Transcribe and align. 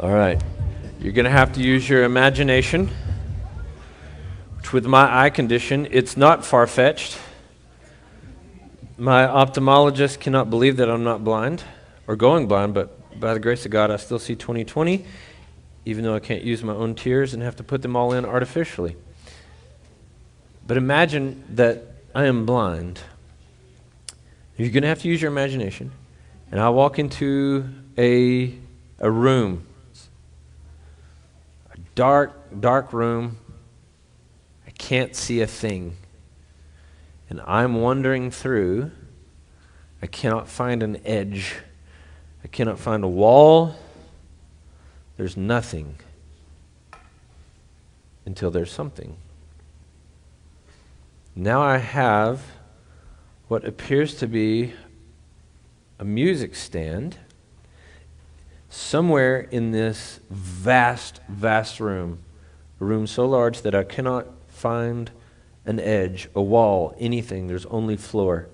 All 0.00 0.12
right. 0.12 0.40
You're 1.00 1.12
going 1.12 1.24
to 1.24 1.30
have 1.32 1.54
to 1.54 1.60
use 1.60 1.88
your 1.88 2.04
imagination, 2.04 2.88
which, 4.56 4.72
with 4.72 4.86
my 4.86 5.24
eye 5.24 5.28
condition, 5.28 5.88
it's 5.90 6.16
not 6.16 6.44
far 6.44 6.68
fetched. 6.68 7.18
My 8.96 9.26
ophthalmologist 9.26 10.20
cannot 10.20 10.50
believe 10.50 10.76
that 10.76 10.88
I'm 10.88 11.02
not 11.02 11.24
blind 11.24 11.64
or 12.06 12.14
going 12.14 12.46
blind, 12.46 12.74
but 12.74 13.18
by 13.18 13.34
the 13.34 13.40
grace 13.40 13.64
of 13.64 13.72
God, 13.72 13.90
I 13.90 13.96
still 13.96 14.20
see 14.20 14.36
2020, 14.36 15.04
even 15.84 16.04
though 16.04 16.14
I 16.14 16.20
can't 16.20 16.44
use 16.44 16.62
my 16.62 16.74
own 16.74 16.94
tears 16.94 17.34
and 17.34 17.42
have 17.42 17.56
to 17.56 17.64
put 17.64 17.82
them 17.82 17.96
all 17.96 18.12
in 18.12 18.24
artificially. 18.24 18.94
But 20.64 20.76
imagine 20.76 21.42
that 21.56 21.82
I 22.14 22.26
am 22.26 22.46
blind. 22.46 23.00
You're 24.56 24.70
going 24.70 24.82
to 24.84 24.88
have 24.88 25.02
to 25.02 25.08
use 25.08 25.20
your 25.20 25.32
imagination. 25.32 25.90
And 26.52 26.60
I 26.60 26.68
walk 26.68 27.00
into 27.00 27.68
a, 27.96 28.54
a 29.00 29.10
room 29.10 29.64
dark, 31.98 32.60
dark 32.60 32.92
room. 32.92 33.36
I 34.64 34.70
can't 34.70 35.16
see 35.16 35.40
a 35.40 35.48
thing. 35.48 35.96
And 37.28 37.40
I'm 37.40 37.74
wandering 37.74 38.30
through. 38.30 38.92
I 40.00 40.06
cannot 40.06 40.46
find 40.46 40.84
an 40.84 41.00
edge. 41.04 41.56
I 42.44 42.46
cannot 42.46 42.78
find 42.78 43.02
a 43.02 43.08
wall. 43.08 43.74
There's 45.16 45.36
nothing 45.36 45.96
until 48.24 48.52
there's 48.52 48.70
something. 48.70 49.16
Now 51.34 51.62
I 51.62 51.78
have 51.78 52.42
what 53.48 53.64
appears 53.64 54.14
to 54.18 54.28
be 54.28 54.72
a 55.98 56.04
music 56.04 56.54
stand 56.54 57.18
somewhere 58.78 59.40
in 59.40 59.72
this 59.72 60.20
vast, 60.30 61.20
vast 61.28 61.80
room, 61.80 62.20
a 62.80 62.84
room 62.84 63.06
so 63.06 63.26
large 63.26 63.62
that 63.62 63.74
I 63.74 63.82
cannot 63.82 64.26
find 64.46 65.10
an 65.66 65.80
edge, 65.80 66.28
a 66.34 66.40
wall, 66.40 66.94
anything. 66.98 67.48
There's 67.48 67.66
only 67.66 67.96
floor. 67.96 68.48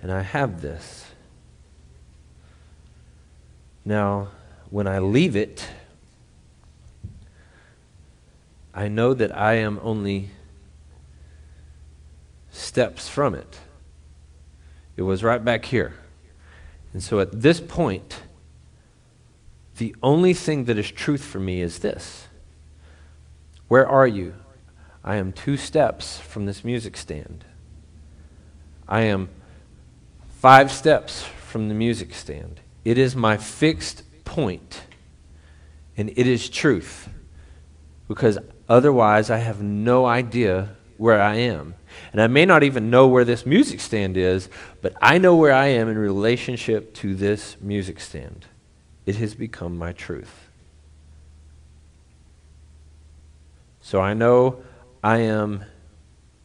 And 0.00 0.10
I 0.10 0.22
have 0.22 0.62
this. 0.62 1.04
Now, 3.84 4.28
when 4.70 4.86
I 4.86 4.98
leave 4.98 5.36
it, 5.36 5.68
I 8.74 8.88
know 8.88 9.12
that 9.14 9.36
I 9.36 9.54
am 9.54 9.78
only 9.82 10.30
steps 12.50 13.08
from 13.08 13.34
it. 13.34 13.58
It 14.96 15.02
was 15.02 15.22
right 15.22 15.44
back 15.44 15.66
here. 15.66 15.92
And 16.92 17.02
so 17.02 17.20
at 17.20 17.42
this 17.42 17.60
point, 17.60 18.23
the 19.76 19.94
only 20.02 20.34
thing 20.34 20.64
that 20.64 20.78
is 20.78 20.90
truth 20.90 21.24
for 21.24 21.40
me 21.40 21.60
is 21.60 21.80
this 21.80 22.28
Where 23.68 23.86
are 23.86 24.06
you? 24.06 24.34
I 25.02 25.16
am 25.16 25.32
two 25.32 25.56
steps 25.56 26.18
from 26.18 26.46
this 26.46 26.64
music 26.64 26.96
stand. 26.96 27.44
I 28.88 29.02
am 29.02 29.28
five 30.40 30.70
steps 30.70 31.22
from 31.22 31.68
the 31.68 31.74
music 31.74 32.14
stand. 32.14 32.60
It 32.84 32.96
is 32.98 33.14
my 33.14 33.36
fixed 33.36 34.02
point, 34.24 34.82
and 35.96 36.10
it 36.10 36.26
is 36.26 36.48
truth. 36.48 37.08
Because 38.08 38.38
otherwise, 38.68 39.30
I 39.30 39.38
have 39.38 39.62
no 39.62 40.06
idea 40.06 40.76
where 40.96 41.20
I 41.20 41.36
am. 41.36 41.74
And 42.12 42.20
I 42.20 42.26
may 42.26 42.44
not 42.44 42.62
even 42.62 42.90
know 42.90 43.06
where 43.06 43.24
this 43.24 43.46
music 43.46 43.80
stand 43.80 44.16
is, 44.16 44.48
but 44.82 44.94
I 45.00 45.18
know 45.18 45.36
where 45.36 45.52
I 45.52 45.66
am 45.66 45.88
in 45.88 45.98
relationship 45.98 46.94
to 46.94 47.14
this 47.14 47.56
music 47.60 48.00
stand 48.00 48.46
it 49.06 49.16
has 49.16 49.34
become 49.34 49.76
my 49.76 49.92
truth. 49.92 50.48
So 53.80 54.00
I 54.00 54.14
know 54.14 54.62
I 55.02 55.18
am 55.18 55.64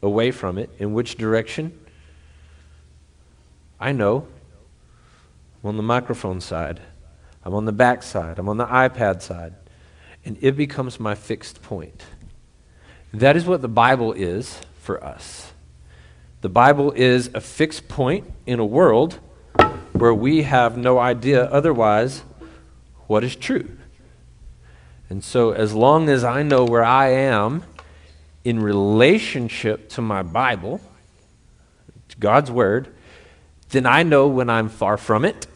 away 0.01 0.31
from 0.31 0.57
it. 0.57 0.69
In 0.77 0.93
which 0.93 1.15
direction? 1.15 1.77
I 3.79 3.91
know. 3.93 4.27
I'm 5.63 5.69
on 5.69 5.77
the 5.77 5.83
microphone 5.83 6.41
side. 6.41 6.81
I'm 7.43 7.53
on 7.53 7.65
the 7.65 7.71
back 7.71 8.03
side. 8.03 8.39
I'm 8.39 8.49
on 8.49 8.57
the 8.57 8.65
iPad 8.65 9.21
side. 9.21 9.53
And 10.25 10.37
it 10.41 10.57
becomes 10.57 10.99
my 10.99 11.15
fixed 11.15 11.61
point. 11.61 12.03
That 13.13 13.37
is 13.37 13.45
what 13.45 13.61
the 13.61 13.69
Bible 13.69 14.11
is 14.13 14.59
for 14.81 15.01
us. 15.03 15.53
The 16.41 16.49
Bible 16.49 16.91
is 16.91 17.29
a 17.33 17.41
fixed 17.41 17.87
point 17.87 18.31
in 18.45 18.59
a 18.59 18.65
world 18.65 19.19
where 19.93 20.13
we 20.13 20.43
have 20.43 20.77
no 20.77 20.99
idea 20.99 21.45
otherwise 21.45 22.23
what 23.09 23.23
is 23.23 23.35
true. 23.35 23.67
And 25.09 25.23
so, 25.23 25.49
as 25.49 25.73
long 25.73 26.09
as 26.09 26.23
I 26.23 26.43
know 26.43 26.63
where 26.63 26.83
I 26.83 27.09
am 27.09 27.63
in 28.43 28.59
relationship 28.59 29.89
to 29.89 30.01
my 30.01 30.21
Bible, 30.21 30.79
to 32.09 32.17
God's 32.17 32.51
Word, 32.51 32.93
then 33.69 33.87
I 33.87 34.03
know 34.03 34.27
when 34.27 34.47
I'm 34.47 34.69
far 34.69 34.95
from 34.95 35.25
it. 35.25 35.47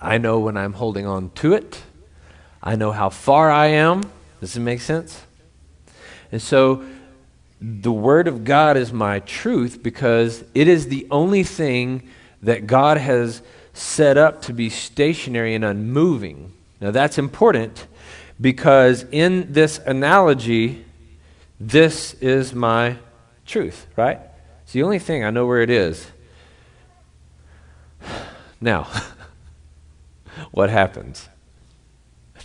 I 0.00 0.18
know 0.18 0.38
when 0.38 0.56
I'm 0.56 0.74
holding 0.74 1.04
on 1.04 1.30
to 1.30 1.52
it. 1.52 1.82
I 2.62 2.76
know 2.76 2.92
how 2.92 3.08
far 3.08 3.50
I 3.50 3.66
am. 3.66 4.04
Does 4.40 4.56
it 4.56 4.60
make 4.60 4.80
sense? 4.82 5.24
And 6.30 6.40
so, 6.40 6.84
the 7.60 7.92
Word 7.92 8.28
of 8.28 8.44
God 8.44 8.76
is 8.76 8.92
my 8.92 9.18
truth 9.18 9.82
because 9.82 10.44
it 10.54 10.68
is 10.68 10.86
the 10.86 11.08
only 11.10 11.42
thing 11.42 12.08
that 12.40 12.68
God 12.68 12.98
has 12.98 13.42
set 13.80 14.18
up 14.18 14.42
to 14.42 14.52
be 14.52 14.68
stationary 14.68 15.54
and 15.54 15.64
unmoving. 15.64 16.52
Now, 16.80 16.90
that's 16.90 17.16
important 17.16 17.86
because 18.38 19.06
in 19.10 19.52
this 19.52 19.78
analogy, 19.78 20.84
this 21.58 22.12
is 22.14 22.54
my 22.54 22.96
truth, 23.46 23.86
right? 23.96 24.20
It's 24.64 24.72
the 24.72 24.82
only 24.82 24.98
thing 24.98 25.24
I 25.24 25.30
know 25.30 25.46
where 25.46 25.62
it 25.62 25.70
is. 25.70 26.06
Now, 28.62 28.86
what 30.50 30.68
happens? 30.68 31.29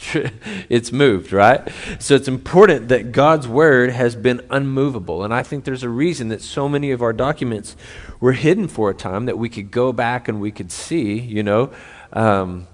it's 0.70 0.92
moved, 0.92 1.32
right? 1.32 1.68
So 2.00 2.16
it's 2.16 2.28
important 2.28 2.90
that 2.90 3.12
God's 3.12 3.48
word 3.48 3.92
has 3.92 4.16
been 4.16 4.42
unmovable. 4.50 5.24
And 5.24 5.34
I 5.34 5.44
think 5.44 5.64
there's 5.64 5.84
a 5.84 5.90
reason 5.90 6.30
that 6.30 6.42
so 6.42 6.68
many 6.70 6.92
of 6.92 7.02
our 7.02 7.14
documents 7.14 7.76
were 8.20 8.34
hidden 8.34 8.68
for 8.68 8.90
a 8.90 8.94
time 8.94 9.26
that 9.26 9.38
we 9.38 9.50
could 9.50 9.72
go 9.72 9.94
back 9.94 10.28
and 10.28 10.42
we 10.42 10.52
could 10.52 10.72
see, 10.72 11.20
you 11.20 11.44
know. 11.44 11.72
Um, 12.14 12.68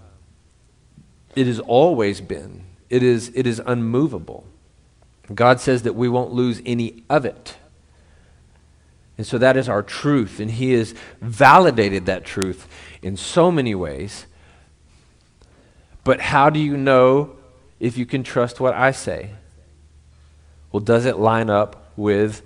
it 1.35 1.47
has 1.47 1.59
always 1.59 2.21
been, 2.21 2.63
it 2.89 3.03
is, 3.03 3.31
it 3.35 3.47
is 3.47 3.61
unmovable. 3.65 4.45
God 5.33 5.59
says 5.59 5.83
that 5.83 5.93
we 5.93 6.09
won't 6.09 6.33
lose 6.33 6.61
any 6.65 7.03
of 7.09 7.25
it. 7.25 7.55
And 9.17 9.27
so 9.27 9.37
that 9.37 9.55
is 9.55 9.69
our 9.69 9.83
truth. 9.83 10.39
And 10.39 10.51
He 10.51 10.73
has 10.73 10.93
validated 11.21 12.05
that 12.07 12.25
truth 12.25 12.67
in 13.01 13.15
so 13.15 13.51
many 13.51 13.75
ways. 13.75 14.25
But 16.03 16.19
how 16.19 16.49
do 16.49 16.59
you 16.59 16.77
know 16.77 17.35
if 17.79 17.97
you 17.97 18.05
can 18.05 18.23
trust 18.23 18.59
what 18.59 18.73
I 18.73 18.91
say? 18.91 19.31
Well, 20.71 20.79
does 20.79 21.05
it 21.05 21.17
line 21.17 21.49
up 21.49 21.91
with 21.95 22.41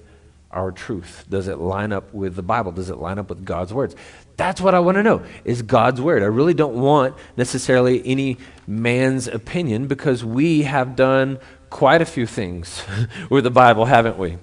our 0.52 0.72
truth? 0.72 1.26
Does 1.30 1.48
it 1.48 1.60
line 1.60 1.92
up 1.92 2.14
with 2.14 2.36
the 2.36 2.42
Bible? 2.42 2.72
Does 2.72 2.90
it 2.90 2.98
line 2.98 3.20
up 3.20 3.30
with 3.30 3.46
God's 3.46 3.74
words? 3.74 3.96
That's 4.38 4.60
what 4.60 4.74
I 4.74 4.80
want 4.80 4.96
to 4.96 5.04
know 5.04 5.24
is 5.44 5.62
God's 5.62 6.02
word. 6.02 6.24
I 6.24 6.28
really 6.28 6.54
don't 6.54 6.76
want 6.76 7.16
necessarily 7.38 8.06
any 8.06 8.38
man's 8.68 9.28
opinion 9.28 9.88
because 9.88 10.26
we 10.26 10.64
have 10.64 10.96
done 10.96 11.40
quite 11.70 12.02
a 12.02 12.06
few 12.06 12.26
things 12.26 12.84
with 13.30 13.44
the 13.44 13.52
Bible, 13.52 13.86
haven't 13.86 14.18
we? 14.18 14.38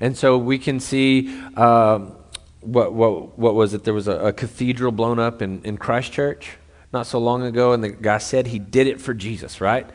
And 0.00 0.16
so 0.16 0.38
we 0.38 0.58
can 0.58 0.80
see 0.80 1.28
um, 1.56 2.16
what, 2.60 2.94
what, 2.94 3.38
what 3.38 3.54
was 3.54 3.74
it? 3.74 3.84
There 3.84 3.92
was 3.94 4.08
a, 4.08 4.18
a 4.18 4.32
cathedral 4.32 4.92
blown 4.92 5.18
up 5.18 5.42
in, 5.42 5.62
in 5.62 5.76
Christchurch 5.76 6.56
not 6.92 7.06
so 7.06 7.18
long 7.18 7.42
ago, 7.42 7.72
and 7.72 7.82
the 7.82 7.90
guy 7.90 8.18
said 8.18 8.48
he 8.48 8.58
did 8.58 8.86
it 8.86 9.00
for 9.00 9.14
Jesus, 9.14 9.60
right? 9.60 9.88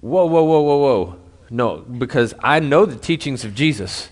Whoa, 0.00 0.26
whoa, 0.26 0.42
whoa, 0.42 0.62
whoa, 0.62 0.78
whoa. 0.78 1.16
No, 1.50 1.78
because 1.78 2.34
I 2.42 2.60
know 2.60 2.86
the 2.86 2.96
teachings 2.96 3.44
of 3.44 3.54
Jesus, 3.54 4.08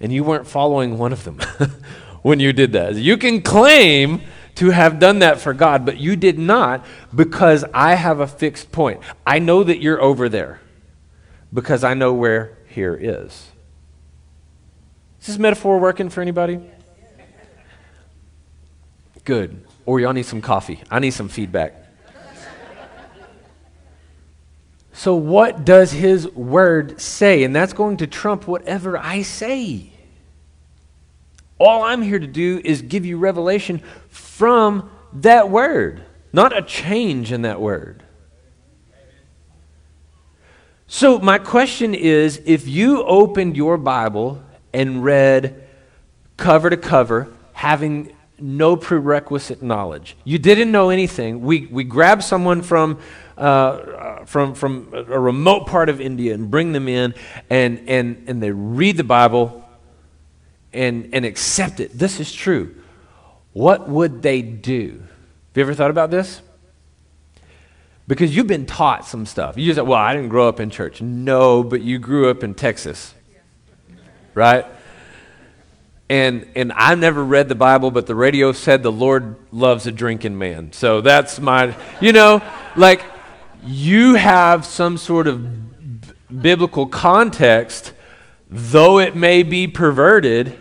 and 0.00 0.12
you 0.12 0.22
weren't 0.22 0.46
following 0.46 0.96
one 0.96 1.12
of 1.12 1.24
them 1.24 1.40
when 2.22 2.38
you 2.38 2.52
did 2.52 2.72
that. 2.72 2.94
You 2.94 3.16
can 3.16 3.42
claim 3.42 4.22
to 4.56 4.70
have 4.70 5.00
done 5.00 5.18
that 5.18 5.40
for 5.40 5.52
God, 5.52 5.84
but 5.84 5.98
you 5.98 6.14
did 6.14 6.38
not 6.38 6.84
because 7.14 7.64
I 7.74 7.94
have 7.94 8.20
a 8.20 8.26
fixed 8.26 8.70
point. 8.70 9.00
I 9.26 9.40
know 9.40 9.64
that 9.64 9.80
you're 9.82 10.00
over 10.00 10.28
there 10.28 10.60
because 11.52 11.82
I 11.82 11.94
know 11.94 12.12
where 12.12 12.58
here 12.68 12.94
is. 12.94 13.50
Is 15.20 15.26
this 15.26 15.38
metaphor 15.38 15.78
working 15.78 16.10
for 16.10 16.20
anybody? 16.20 16.60
Good. 19.24 19.64
Or 19.86 20.00
y'all 20.00 20.12
need 20.12 20.26
some 20.26 20.40
coffee. 20.40 20.80
I 20.90 20.98
need 20.98 21.12
some 21.12 21.28
feedback. 21.28 21.74
so, 24.92 25.14
what 25.14 25.64
does 25.64 25.92
his 25.92 26.28
word 26.28 27.00
say? 27.00 27.44
And 27.44 27.54
that's 27.54 27.72
going 27.72 27.98
to 27.98 28.06
trump 28.06 28.46
whatever 28.46 28.96
I 28.96 29.22
say. 29.22 29.90
All 31.58 31.82
I'm 31.82 32.02
here 32.02 32.18
to 32.18 32.26
do 32.26 32.60
is 32.64 32.82
give 32.82 33.04
you 33.04 33.18
revelation 33.18 33.82
from 34.08 34.90
that 35.14 35.50
word. 35.50 36.04
not 36.32 36.56
a 36.56 36.62
change 36.62 37.30
in 37.30 37.42
that 37.42 37.60
word. 37.60 38.02
So, 40.86 41.18
my 41.18 41.38
question 41.38 41.94
is 41.94 42.40
if 42.44 42.66
you 42.68 43.02
opened 43.02 43.56
your 43.56 43.76
Bible 43.76 44.42
and 44.72 45.02
read 45.04 45.66
cover 46.36 46.70
to 46.70 46.76
cover, 46.76 47.32
having 47.52 48.14
no 48.44 48.76
prerequisite 48.76 49.62
knowledge, 49.62 50.16
you 50.24 50.38
didn't 50.38 50.70
know 50.70 50.90
anything, 50.90 51.40
we, 51.40 51.66
we 51.66 51.82
grab 51.82 52.22
someone 52.22 52.60
from, 52.60 52.98
uh, 53.38 54.24
from, 54.26 54.54
from 54.54 54.92
a 54.92 55.18
remote 55.18 55.66
part 55.66 55.88
of 55.88 56.00
India 56.00 56.34
and 56.34 56.50
bring 56.50 56.72
them 56.72 56.86
in, 56.86 57.14
and, 57.48 57.88
and, 57.88 58.24
and 58.28 58.42
they 58.42 58.50
read 58.50 58.96
the 58.98 59.04
Bible 59.04 59.66
and, 60.74 61.08
and 61.14 61.24
accept 61.24 61.80
it. 61.80 61.92
This 61.98 62.20
is 62.20 62.30
true. 62.32 62.74
What 63.54 63.88
would 63.88 64.20
they 64.22 64.42
do? 64.42 64.98
Have 64.98 65.56
you 65.56 65.62
ever 65.62 65.74
thought 65.74 65.90
about 65.90 66.10
this? 66.10 66.42
Because 68.06 68.36
you've 68.36 68.46
been 68.46 68.66
taught 68.66 69.06
some 69.06 69.24
stuff. 69.24 69.56
You 69.56 69.72
just 69.72 69.86
well, 69.86 69.98
I 69.98 70.12
didn't 70.12 70.28
grow 70.28 70.48
up 70.48 70.60
in 70.60 70.68
church. 70.68 71.00
No, 71.00 71.62
but 71.62 71.80
you 71.80 71.98
grew 71.98 72.28
up 72.28 72.44
in 72.44 72.54
Texas. 72.54 73.14
Right? 74.34 74.66
And, 76.08 76.46
and 76.54 76.72
I 76.74 76.94
never 76.94 77.24
read 77.24 77.48
the 77.48 77.54
Bible, 77.54 77.90
but 77.90 78.06
the 78.06 78.14
radio 78.14 78.52
said 78.52 78.82
the 78.82 78.92
Lord 78.92 79.36
loves 79.52 79.86
a 79.86 79.92
drinking 79.92 80.36
man. 80.36 80.72
So 80.72 81.00
that's 81.00 81.40
my, 81.40 81.74
you 82.00 82.12
know, 82.12 82.42
like 82.76 83.02
you 83.64 84.14
have 84.14 84.66
some 84.66 84.98
sort 84.98 85.26
of 85.26 86.00
b- 86.00 86.08
biblical 86.40 86.86
context, 86.86 87.92
though 88.50 88.98
it 88.98 89.16
may 89.16 89.42
be 89.42 89.66
perverted, 89.66 90.58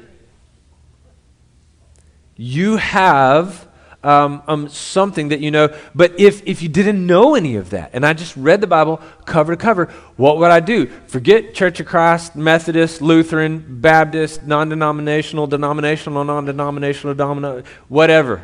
you 2.38 2.78
have 2.78 3.68
um, 4.04 4.44
um, 4.48 4.70
something 4.70 5.30
that 5.30 5.40
you 5.40 5.52
know. 5.52 5.74
But 5.96 6.20
if, 6.20 6.46
if 6.46 6.62
you 6.62 6.70
didn't 6.70 7.06
know 7.06 7.36
any 7.36 7.56
of 7.56 7.72
that, 7.72 7.92
and 7.94 8.06
I 8.06 8.14
just 8.14 8.36
read 8.36 8.62
the 8.62 8.68
Bible 8.68 9.02
cover 9.26 9.54
to 9.54 9.58
cover, 9.58 9.86
what 10.18 10.38
would 10.38 10.52
I 10.52 10.60
do? 10.60 10.88
Forget 11.08 11.54
Church 11.54 11.80
of 11.80 11.86
Christ, 11.86 12.36
Methodist, 12.36 13.02
Lutheran, 13.02 13.80
Baptist, 13.82 14.44
non 14.44 14.70
denominational, 14.70 15.48
denominational, 15.48 16.24
non 16.24 16.46
denominational, 16.46 17.64
whatever. 17.88 18.44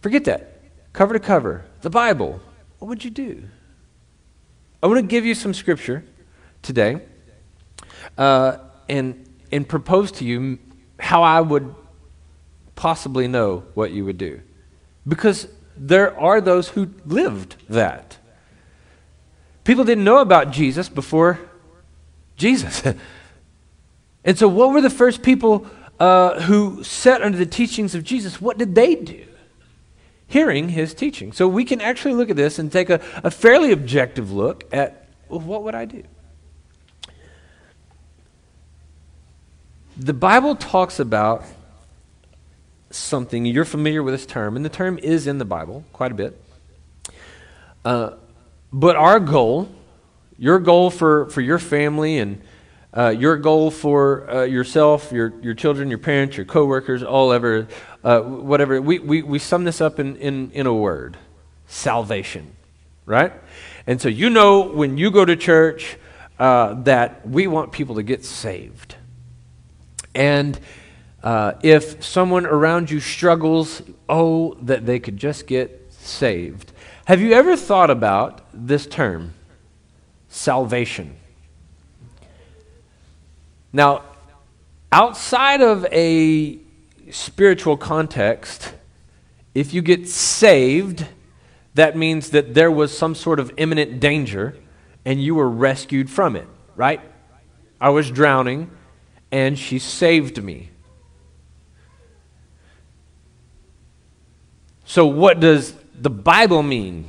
Forget 0.00 0.24
that. 0.24 0.60
Cover 0.92 1.14
to 1.14 1.20
cover. 1.20 1.64
The 1.82 1.90
Bible. 1.90 2.40
What 2.78 2.88
would 2.88 3.04
you 3.04 3.10
do? 3.10 3.44
I 4.82 4.88
want 4.88 4.98
to 4.98 5.06
give 5.06 5.24
you 5.24 5.34
some 5.34 5.54
scripture 5.54 6.04
today 6.60 7.02
uh, 8.18 8.58
and, 8.88 9.24
and 9.52 9.68
propose 9.68 10.10
to 10.12 10.24
you 10.24 10.58
how 10.98 11.22
I 11.22 11.40
would 11.40 11.74
possibly 12.74 13.28
know 13.28 13.64
what 13.74 13.90
you 13.92 14.04
would 14.04 14.18
do. 14.18 14.40
Because 15.06 15.48
there 15.76 16.18
are 16.18 16.40
those 16.40 16.68
who 16.70 16.90
lived 17.04 17.56
that. 17.68 18.18
People 19.64 19.84
didn't 19.84 20.04
know 20.04 20.18
about 20.18 20.50
Jesus 20.50 20.88
before 20.88 21.38
Jesus. 22.36 22.82
and 24.24 24.38
so, 24.38 24.48
what 24.48 24.72
were 24.72 24.80
the 24.80 24.90
first 24.90 25.22
people 25.22 25.66
uh, 26.00 26.40
who 26.42 26.82
sat 26.82 27.22
under 27.22 27.38
the 27.38 27.46
teachings 27.46 27.94
of 27.94 28.02
Jesus? 28.04 28.40
What 28.40 28.58
did 28.58 28.74
they 28.74 28.94
do? 28.96 29.24
Hearing 30.26 30.70
his 30.70 30.94
teaching. 30.94 31.32
So, 31.32 31.46
we 31.46 31.64
can 31.64 31.80
actually 31.80 32.14
look 32.14 32.30
at 32.30 32.36
this 32.36 32.58
and 32.58 32.70
take 32.70 32.90
a, 32.90 33.00
a 33.22 33.30
fairly 33.30 33.72
objective 33.72 34.32
look 34.32 34.64
at 34.72 35.02
well, 35.28 35.40
what 35.40 35.62
would 35.62 35.74
I 35.74 35.86
do? 35.86 36.02
The 39.96 40.12
Bible 40.12 40.56
talks 40.56 40.98
about 40.98 41.44
something. 42.94 43.44
You're 43.44 43.64
familiar 43.64 44.02
with 44.02 44.14
this 44.14 44.26
term, 44.26 44.56
and 44.56 44.64
the 44.64 44.70
term 44.70 44.98
is 44.98 45.26
in 45.26 45.38
the 45.38 45.44
Bible 45.44 45.84
quite 45.92 46.12
a 46.12 46.14
bit. 46.14 46.40
Uh, 47.84 48.12
but 48.72 48.96
our 48.96 49.20
goal, 49.20 49.68
your 50.38 50.58
goal 50.58 50.90
for, 50.90 51.28
for 51.30 51.40
your 51.40 51.58
family 51.58 52.18
and 52.18 52.42
uh, 52.94 53.08
your 53.08 53.36
goal 53.36 53.70
for 53.70 54.30
uh, 54.30 54.42
yourself, 54.42 55.12
your, 55.12 55.32
your 55.40 55.54
children, 55.54 55.88
your 55.88 55.98
parents, 55.98 56.36
your 56.36 56.46
coworkers, 56.46 57.02
all 57.02 57.32
ever, 57.32 57.66
uh, 58.04 58.20
whatever, 58.20 58.80
we, 58.80 58.98
we, 58.98 59.22
we 59.22 59.38
sum 59.38 59.64
this 59.64 59.80
up 59.80 59.98
in, 59.98 60.16
in, 60.16 60.50
in 60.52 60.66
a 60.66 60.74
word 60.74 61.16
salvation, 61.66 62.54
right? 63.06 63.32
And 63.86 64.00
so 64.00 64.08
you 64.08 64.30
know 64.30 64.62
when 64.62 64.98
you 64.98 65.10
go 65.10 65.24
to 65.24 65.36
church 65.36 65.96
uh, 66.38 66.74
that 66.82 67.26
we 67.26 67.46
want 67.46 67.72
people 67.72 67.94
to 67.94 68.02
get 68.02 68.24
saved. 68.24 68.96
And 70.14 70.58
uh, 71.22 71.52
if 71.62 72.02
someone 72.04 72.46
around 72.46 72.90
you 72.90 73.00
struggles, 73.00 73.82
oh, 74.08 74.54
that 74.62 74.86
they 74.86 74.98
could 74.98 75.16
just 75.16 75.46
get 75.46 75.92
saved. 75.92 76.72
Have 77.04 77.20
you 77.20 77.32
ever 77.32 77.56
thought 77.56 77.90
about 77.90 78.42
this 78.52 78.86
term, 78.86 79.34
salvation? 80.28 81.16
Now, 83.72 84.02
outside 84.90 85.60
of 85.60 85.86
a 85.92 86.58
spiritual 87.10 87.76
context, 87.76 88.74
if 89.54 89.72
you 89.72 89.82
get 89.82 90.08
saved, 90.08 91.06
that 91.74 91.96
means 91.96 92.30
that 92.30 92.54
there 92.54 92.70
was 92.70 92.96
some 92.96 93.14
sort 93.14 93.40
of 93.40 93.52
imminent 93.56 94.00
danger 94.00 94.56
and 95.04 95.22
you 95.22 95.34
were 95.34 95.48
rescued 95.48 96.10
from 96.10 96.36
it, 96.36 96.46
right? 96.76 97.00
I 97.80 97.90
was 97.90 98.10
drowning 98.10 98.70
and 99.30 99.58
she 99.58 99.78
saved 99.78 100.42
me. 100.42 100.71
So, 104.92 105.06
what 105.06 105.40
does 105.40 105.72
the 105.98 106.10
Bible 106.10 106.62
mean 106.62 107.06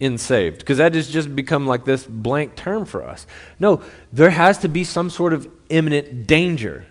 in 0.00 0.18
saved? 0.18 0.58
Because 0.58 0.78
that 0.78 0.96
has 0.96 1.08
just 1.08 1.36
become 1.36 1.64
like 1.64 1.84
this 1.84 2.04
blank 2.04 2.56
term 2.56 2.86
for 2.86 3.04
us. 3.04 3.24
No, 3.60 3.82
there 4.12 4.30
has 4.30 4.58
to 4.58 4.68
be 4.68 4.82
some 4.82 5.08
sort 5.08 5.32
of 5.32 5.48
imminent 5.68 6.26
danger. 6.26 6.84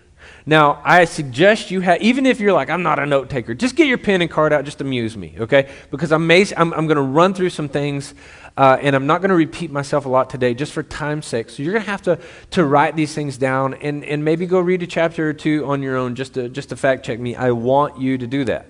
Now, 0.46 0.80
I 0.82 1.04
suggest 1.04 1.70
you 1.70 1.82
have, 1.82 2.00
even 2.00 2.24
if 2.24 2.40
you're 2.40 2.54
like, 2.54 2.70
I'm 2.70 2.82
not 2.82 2.98
a 2.98 3.04
note 3.04 3.28
taker, 3.28 3.52
just 3.52 3.76
get 3.76 3.86
your 3.86 3.98
pen 3.98 4.22
and 4.22 4.30
card 4.30 4.54
out, 4.54 4.64
just 4.64 4.80
amuse 4.80 5.14
me, 5.14 5.34
okay? 5.40 5.68
Because 5.90 6.10
I'm, 6.10 6.30
I'm, 6.30 6.72
I'm 6.72 6.86
going 6.86 6.96
to 6.96 7.02
run 7.02 7.34
through 7.34 7.50
some 7.50 7.68
things, 7.68 8.14
uh, 8.56 8.78
and 8.80 8.96
I'm 8.96 9.06
not 9.06 9.20
going 9.20 9.28
to 9.28 9.36
repeat 9.36 9.70
myself 9.70 10.06
a 10.06 10.08
lot 10.08 10.30
today 10.30 10.54
just 10.54 10.72
for 10.72 10.82
time's 10.82 11.26
sake. 11.26 11.50
So 11.50 11.62
you're 11.62 11.74
going 11.74 11.84
to 11.84 11.90
have 11.90 12.02
to, 12.02 12.18
to 12.52 12.64
write 12.64 12.96
these 12.96 13.14
things 13.14 13.36
down 13.36 13.74
and, 13.74 14.06
and 14.06 14.24
maybe 14.24 14.46
go 14.46 14.58
read 14.58 14.82
a 14.82 14.86
chapter 14.86 15.28
or 15.28 15.34
two 15.34 15.66
on 15.66 15.82
your 15.82 15.98
own 15.98 16.14
just 16.14 16.32
to, 16.32 16.48
just 16.48 16.70
to 16.70 16.76
fact 16.76 17.04
check 17.04 17.20
me. 17.20 17.36
I 17.36 17.50
want 17.50 18.00
you 18.00 18.16
to 18.16 18.26
do 18.26 18.46
that. 18.46 18.68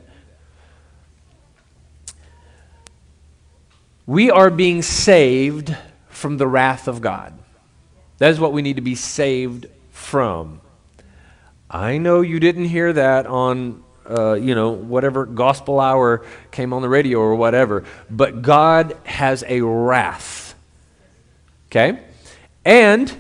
We 4.06 4.30
are 4.30 4.50
being 4.50 4.82
saved 4.82 5.76
from 6.08 6.36
the 6.36 6.46
wrath 6.46 6.86
of 6.86 7.00
God. 7.00 7.36
That 8.18 8.30
is 8.30 8.38
what 8.38 8.52
we 8.52 8.62
need 8.62 8.76
to 8.76 8.82
be 8.82 8.94
saved 8.94 9.66
from. 9.90 10.60
I 11.68 11.98
know 11.98 12.20
you 12.20 12.38
didn't 12.38 12.66
hear 12.66 12.92
that 12.92 13.26
on, 13.26 13.82
uh, 14.08 14.34
you 14.34 14.54
know, 14.54 14.70
whatever 14.70 15.26
gospel 15.26 15.80
hour 15.80 16.24
came 16.52 16.72
on 16.72 16.82
the 16.82 16.88
radio 16.88 17.18
or 17.18 17.34
whatever, 17.34 17.84
but 18.08 18.42
God 18.42 18.96
has 19.04 19.42
a 19.48 19.60
wrath. 19.60 20.54
Okay? 21.68 21.98
And 22.64 23.12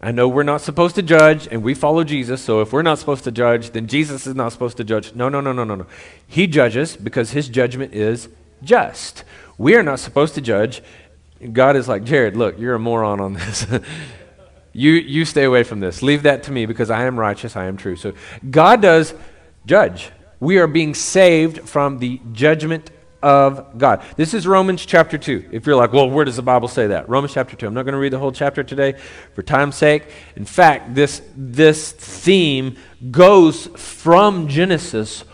I 0.00 0.10
know 0.10 0.26
we're 0.26 0.42
not 0.42 0.62
supposed 0.62 0.94
to 0.96 1.02
judge, 1.02 1.46
and 1.50 1.62
we 1.62 1.74
follow 1.74 2.02
Jesus, 2.02 2.42
so 2.42 2.62
if 2.62 2.72
we're 2.72 2.82
not 2.82 2.98
supposed 2.98 3.24
to 3.24 3.30
judge, 3.30 3.70
then 3.70 3.86
Jesus 3.86 4.26
is 4.26 4.34
not 4.34 4.52
supposed 4.52 4.78
to 4.78 4.84
judge. 4.84 5.14
No, 5.14 5.28
no, 5.28 5.40
no, 5.40 5.52
no, 5.52 5.64
no, 5.64 5.74
no. 5.74 5.86
He 6.26 6.46
judges 6.46 6.96
because 6.96 7.30
his 7.30 7.48
judgment 7.48 7.94
is 7.94 8.28
just. 8.62 9.24
We 9.58 9.76
are 9.76 9.82
not 9.82 10.00
supposed 10.00 10.34
to 10.34 10.40
judge. 10.40 10.82
God 11.52 11.76
is 11.76 11.88
like, 11.88 12.04
Jared, 12.04 12.36
look, 12.36 12.58
you're 12.58 12.74
a 12.74 12.78
moron 12.78 13.20
on 13.20 13.34
this. 13.34 13.66
you, 14.72 14.92
you 14.92 15.24
stay 15.24 15.44
away 15.44 15.62
from 15.62 15.80
this. 15.80 16.02
Leave 16.02 16.22
that 16.22 16.44
to 16.44 16.52
me 16.52 16.66
because 16.66 16.90
I 16.90 17.04
am 17.04 17.18
righteous, 17.18 17.56
I 17.56 17.66
am 17.66 17.76
true. 17.76 17.96
So 17.96 18.14
God 18.50 18.82
does 18.82 19.14
judge. 19.66 20.10
We 20.40 20.58
are 20.58 20.66
being 20.66 20.94
saved 20.94 21.68
from 21.68 21.98
the 21.98 22.20
judgment 22.32 22.90
of 23.24 23.78
God. 23.78 24.02
This 24.16 24.34
is 24.34 24.46
Romans 24.46 24.84
chapter 24.84 25.16
2. 25.16 25.48
If 25.50 25.66
you're 25.66 25.76
like, 25.76 25.94
well, 25.94 26.10
where 26.10 26.26
does 26.26 26.36
the 26.36 26.42
Bible 26.42 26.68
say 26.68 26.88
that? 26.88 27.08
Romans 27.08 27.32
chapter 27.32 27.56
2. 27.56 27.66
I'm 27.66 27.72
not 27.72 27.84
going 27.84 27.94
to 27.94 27.98
read 27.98 28.12
the 28.12 28.18
whole 28.18 28.32
chapter 28.32 28.62
today 28.62 29.00
for 29.34 29.42
time's 29.42 29.76
sake. 29.76 30.04
In 30.36 30.44
fact, 30.44 30.94
this, 30.94 31.22
this 31.34 31.92
theme 31.92 32.76
goes 33.10 33.66
from 33.76 34.46
Genesis 34.48 35.24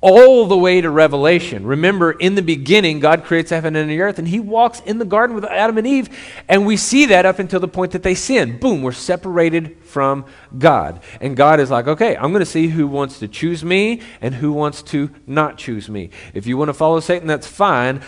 all 0.00 0.46
the 0.46 0.56
way 0.56 0.80
to 0.80 0.88
Revelation. 0.88 1.66
Remember, 1.66 2.12
in 2.12 2.36
the 2.36 2.42
beginning, 2.42 3.00
God 3.00 3.24
creates 3.24 3.50
heaven 3.50 3.74
and 3.74 3.90
the 3.90 4.00
earth, 4.00 4.18
and 4.18 4.28
He 4.28 4.38
walks 4.38 4.80
in 4.80 4.98
the 4.98 5.04
garden 5.04 5.34
with 5.34 5.44
Adam 5.44 5.76
and 5.76 5.86
Eve, 5.86 6.08
and 6.48 6.64
we 6.64 6.76
see 6.76 7.06
that 7.06 7.26
up 7.26 7.40
until 7.40 7.58
the 7.58 7.66
point 7.66 7.92
that 7.92 8.04
they 8.04 8.14
sin. 8.14 8.58
Boom, 8.58 8.82
we're 8.82 8.92
separated 8.92 9.76
from 9.82 10.24
God. 10.56 11.00
And 11.20 11.36
God 11.36 11.58
is 11.58 11.70
like, 11.70 11.88
okay, 11.88 12.16
I'm 12.16 12.30
going 12.30 12.40
to 12.40 12.46
see 12.46 12.68
who 12.68 12.86
wants 12.86 13.18
to 13.18 13.28
choose 13.28 13.64
me 13.64 14.02
and 14.20 14.34
who 14.34 14.52
wants 14.52 14.82
to 14.84 15.10
not 15.26 15.58
choose 15.58 15.88
me. 15.88 16.10
If 16.32 16.46
you 16.46 16.56
want 16.56 16.68
to 16.68 16.74
follow 16.74 17.00
Satan, 17.00 17.26
that's 17.26 17.46
fine. 17.46 18.00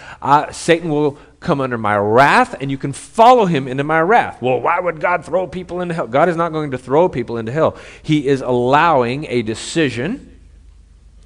Satan 0.52 0.90
will 0.90 1.18
come 1.40 1.60
under 1.60 1.78
my 1.78 1.96
wrath, 1.96 2.54
and 2.60 2.70
you 2.70 2.78
can 2.78 2.92
follow 2.92 3.46
him 3.46 3.66
into 3.66 3.82
my 3.82 4.00
wrath. 4.00 4.40
Well, 4.40 4.60
why 4.60 4.78
would 4.78 5.00
God 5.00 5.24
throw 5.24 5.46
people 5.46 5.80
into 5.80 5.94
hell? 5.94 6.06
God 6.06 6.28
is 6.28 6.36
not 6.36 6.52
going 6.52 6.70
to 6.70 6.78
throw 6.78 7.08
people 7.08 7.38
into 7.38 7.50
hell, 7.50 7.76
He 8.02 8.28
is 8.28 8.42
allowing 8.42 9.24
a 9.24 9.42
decision 9.42 10.29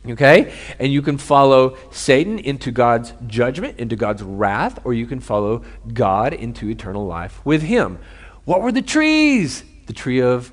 Okay? 0.06 0.52
And 0.78 0.92
you 0.92 1.02
can 1.02 1.16
follow 1.16 1.76
Satan 1.90 2.38
into 2.38 2.70
God's 2.70 3.12
judgment, 3.26 3.78
into 3.78 3.96
God's 3.96 4.22
wrath, 4.22 4.78
or 4.84 4.92
you 4.92 5.06
can 5.06 5.20
follow 5.20 5.64
God 5.92 6.34
into 6.34 6.68
eternal 6.68 7.06
life 7.06 7.44
with 7.44 7.62
him. 7.62 7.98
What 8.44 8.60
were 8.60 8.72
the 8.72 8.82
trees? 8.82 9.64
The 9.86 9.92
tree 9.92 10.20
of 10.20 10.52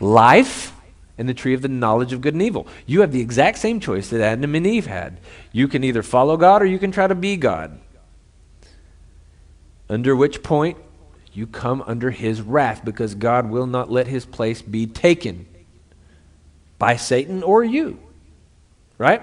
life 0.00 0.72
and 1.16 1.28
the 1.28 1.34
tree 1.34 1.54
of 1.54 1.62
the 1.62 1.68
knowledge 1.68 2.12
of 2.12 2.20
good 2.20 2.34
and 2.34 2.42
evil. 2.42 2.68
You 2.86 3.00
have 3.00 3.10
the 3.10 3.20
exact 3.20 3.58
same 3.58 3.80
choice 3.80 4.08
that 4.10 4.20
Adam 4.20 4.54
and 4.54 4.66
Eve 4.66 4.86
had. 4.86 5.18
You 5.50 5.66
can 5.66 5.82
either 5.82 6.04
follow 6.04 6.36
God 6.36 6.62
or 6.62 6.66
you 6.66 6.78
can 6.78 6.92
try 6.92 7.08
to 7.08 7.14
be 7.16 7.36
God. 7.36 7.80
Under 9.88 10.14
which 10.14 10.42
point 10.42 10.78
you 11.32 11.46
come 11.46 11.82
under 11.86 12.10
his 12.10 12.40
wrath 12.40 12.84
because 12.84 13.14
God 13.14 13.50
will 13.50 13.66
not 13.66 13.90
let 13.90 14.06
his 14.06 14.24
place 14.24 14.62
be 14.62 14.86
taken 14.86 15.46
by 16.78 16.96
Satan 16.96 17.42
or 17.42 17.64
you. 17.64 17.98
Right? 18.98 19.22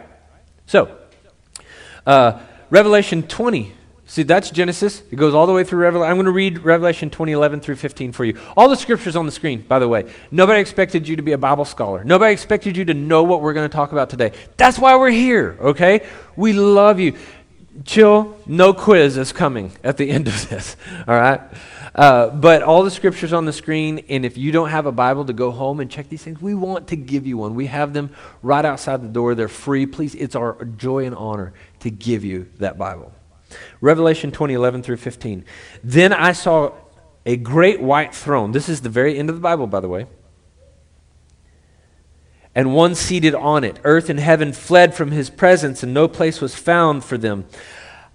So, 0.66 0.98
uh, 2.08 2.40
Revelation 2.70 3.24
20. 3.24 3.74
See, 4.08 4.24
that's 4.24 4.52
Genesis. 4.52 5.02
It 5.12 5.16
goes 5.16 5.34
all 5.34 5.48
the 5.48 5.54
way 5.54 5.64
through 5.64 5.80
Revelation. 5.80 6.10
I'm 6.10 6.16
going 6.16 6.26
to 6.26 6.32
read 6.32 6.60
Revelation 6.60 7.10
20, 7.10 7.32
11 7.32 7.60
through 7.60 7.76
15 7.76 8.12
for 8.12 8.24
you. 8.24 8.40
All 8.56 8.70
the 8.70 8.76
scriptures 8.76 9.16
on 9.16 9.26
the 9.26 9.32
screen, 9.32 9.62
by 9.62 9.80
the 9.80 9.88
way. 9.88 10.12
Nobody 10.30 10.62
expected 10.62 11.08
you 11.08 11.16
to 11.16 11.24
be 11.24 11.32
a 11.32 11.38
Bible 11.38 11.66
scholar. 11.66 12.04
Nobody 12.04 12.32
expected 12.32 12.78
you 12.78 12.86
to 12.86 12.94
know 12.94 13.24
what 13.24 13.42
we're 13.42 13.54
going 13.54 13.68
to 13.68 13.76
talk 13.76 13.92
about 13.92 14.12
today. 14.12 14.32
That's 14.58 14.78
why 14.78 14.96
we're 14.96 15.10
here, 15.10 15.58
okay? 15.60 16.08
We 16.36 16.54
love 16.54 17.00
you. 17.00 17.18
Chill, 17.84 18.38
no 18.46 18.74
quiz 18.74 19.18
is 19.18 19.34
coming 19.34 19.72
at 19.84 19.98
the 19.98 20.10
end 20.12 20.28
of 20.28 20.50
this, 20.50 20.78
all 21.08 21.16
right? 21.16 21.42
Uh, 21.94 22.30
but 22.30 22.62
all 22.62 22.84
the 22.84 22.92
scriptures 22.92 23.34
on 23.34 23.46
the 23.46 23.54
screen, 23.54 24.04
and 24.10 24.26
if 24.26 24.38
you 24.38 24.52
don't 24.52 24.70
have 24.70 24.86
a 24.86 24.92
Bible 24.92 25.26
to 25.26 25.34
go 25.34 25.52
home 25.52 25.80
and 25.80 25.90
check 25.90 26.10
these 26.10 26.22
things, 26.22 26.42
we 26.42 26.54
want 26.54 26.88
to 26.90 26.96
give 26.96 27.26
you 27.26 27.38
one. 27.38 27.56
We 27.56 27.68
have 27.68 27.94
them 27.94 28.10
right 28.42 28.66
outside 28.66 29.02
the 29.02 29.08
door. 29.08 29.34
They're 29.34 29.48
free. 29.48 29.86
Please, 29.86 30.14
it's 30.16 30.36
our 30.36 30.66
joy 30.66 31.06
and 31.06 31.16
honor 31.16 31.54
to 31.80 31.90
give 31.90 32.26
you 32.26 32.48
that 32.58 32.78
Bible. 32.78 33.14
Revelation 33.80 34.32
20, 34.32 34.54
11 34.54 34.84
through 34.84 34.98
15. 34.98 35.46
Then 35.84 36.12
I 36.12 36.34
saw 36.34 36.74
a 37.26 37.38
great 37.38 37.82
white 37.82 38.14
throne. 38.14 38.52
This 38.52 38.68
is 38.68 38.82
the 38.82 38.90
very 38.90 39.18
end 39.18 39.30
of 39.30 39.36
the 39.36 39.42
Bible, 39.42 39.68
by 39.68 39.80
the 39.80 39.90
way. 39.90 40.08
And 42.56 42.74
one 42.74 42.96
seated 42.96 43.36
on 43.36 43.66
it. 43.66 43.80
Earth 43.84 44.10
and 44.10 44.20
heaven 44.20 44.54
fled 44.54 44.96
from 44.96 45.12
his 45.12 45.30
presence, 45.30 45.84
and 45.84 45.94
no 45.94 46.08
place 46.08 46.40
was 46.40 46.56
found 46.56 47.04
for 47.04 47.18
them. 47.18 47.46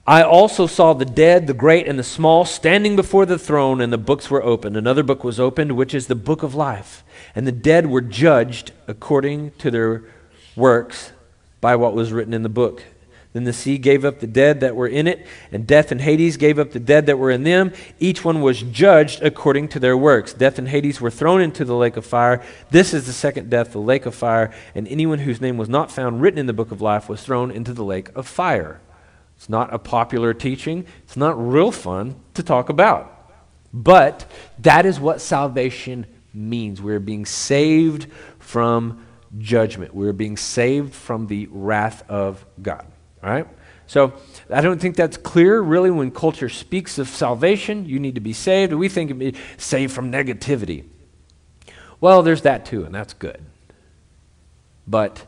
I 0.07 0.23
also 0.23 0.67
saw 0.67 0.95
the 0.95 1.05
dead, 1.05 1.47
the 1.47 1.55
great 1.55 1.87
and 1.87 1.99
the 1.99 2.03
small, 2.03 2.45
standing 2.47 2.97
before 2.97 3.27
the 3.27 3.39
throne, 3.39 3.81
and 3.81 3.93
the 3.93 3.99
books 3.99 4.31
were 4.31 4.43
opened. 4.43 4.77
Another 4.77 5.03
book 5.03 5.23
was 5.23 5.39
opened, 5.39 5.73
which 5.73 5.95
is 5.95 6.07
the 6.07 6.15
book 6.15 6.43
of 6.43 6.55
life. 6.55 7.05
And 7.35 7.47
the 7.47 7.53
dead 7.53 7.87
were 7.87 8.01
judged 8.01 8.73
according 8.89 9.53
to 9.59 9.71
their 9.71 10.03
works 10.57 11.13
by 11.61 11.77
what 11.77 11.95
was 11.95 12.13
written 12.13 12.33
in 12.33 12.43
the 12.43 12.49
book. 12.49 12.85
Then 13.33 13.45
the 13.45 13.53
sea 13.53 13.79
gave 13.79 14.05
up 14.05 14.19
the 14.19 14.27
dead 14.27 14.61
that 14.61 14.75
were 14.75 14.89
in 14.89 15.07
it, 15.07 15.25
and 15.53 15.65
death 15.65 15.93
and 15.93 16.01
Hades 16.01 16.37
gave 16.37 16.59
up 16.59 16.73
the 16.73 16.81
dead 16.81 17.07
that 17.07 17.19
were 17.19 17.31
in 17.31 17.45
them. 17.45 17.73
Each 18.01 18.25
one 18.25 18.41
was 18.41 18.61
judged 18.61 19.23
according 19.23 19.69
to 19.69 19.79
their 19.79 19.97
works. 19.97 20.33
Death 20.33 20.59
and 20.59 20.67
Hades 20.67 21.01
were 21.01 21.13
thrown 21.13 21.41
into 21.41 21.65
the 21.65 21.77
lake 21.77 21.97
of 21.97 22.05
fire. 22.05 22.43
This 22.71 22.93
is 22.93 23.07
the 23.07 23.13
second 23.13 23.49
death, 23.49 23.71
the 23.71 23.79
lake 23.79 24.05
of 24.05 24.17
fire. 24.17 24.53
And 24.75 24.89
anyone 24.89 25.21
whose 25.21 25.41
name 25.41 25.59
was 25.59 25.69
not 25.69 25.93
found 25.93 26.21
written 26.21 26.41
in 26.41 26.47
the 26.47 26.53
book 26.53 26.73
of 26.73 26.81
life 26.81 27.09
was 27.09 27.23
thrown 27.23 27.53
into 27.53 27.73
the 27.73 27.85
lake 27.85 28.09
of 28.17 28.27
fire. 28.27 28.81
It's 29.37 29.49
not 29.49 29.73
a 29.73 29.79
popular 29.79 30.35
teaching. 30.35 30.85
It's 31.05 31.17
not 31.17 31.41
real 31.41 31.71
fun 31.71 32.17
to 32.35 32.43
talk 32.43 32.69
about. 32.69 33.17
But 33.73 34.29
that 34.59 34.85
is 34.87 34.99
what 34.99 35.21
salvation 35.21 36.05
means. 36.35 36.83
We're 36.83 36.99
being 36.99 37.25
saved 37.27 38.09
from 38.41 39.07
judgment. 39.39 39.95
We're 39.95 40.13
being 40.13 40.37
saved 40.37 40.93
from 40.95 41.29
the 41.29 41.49
wrath 41.53 42.03
of 42.11 42.45
God. 42.61 42.87
Right? 43.23 43.47
So 43.87 44.13
I 44.49 44.61
don't 44.61 44.81
think 44.81 44.97
that's 44.97 45.17
clear, 45.17 45.61
really, 45.61 45.91
when 45.91 46.11
culture 46.11 46.49
speaks 46.49 46.99
of 46.99 47.09
salvation. 47.09 47.87
You 47.87 47.99
need 47.99 48.15
to 48.15 48.21
be 48.21 48.33
saved. 48.33 48.73
We 48.73 48.89
think 48.89 49.11
of 49.11 49.21
it 49.21 49.37
saved 49.57 49.93
from 49.93 50.13
negativity. 50.13 50.85
Well, 52.01 52.23
there's 52.23 52.43
that 52.43 52.65
too, 52.65 52.85
and 52.85 52.95
that's 52.95 53.13
good. 53.13 53.45
But 54.87 55.27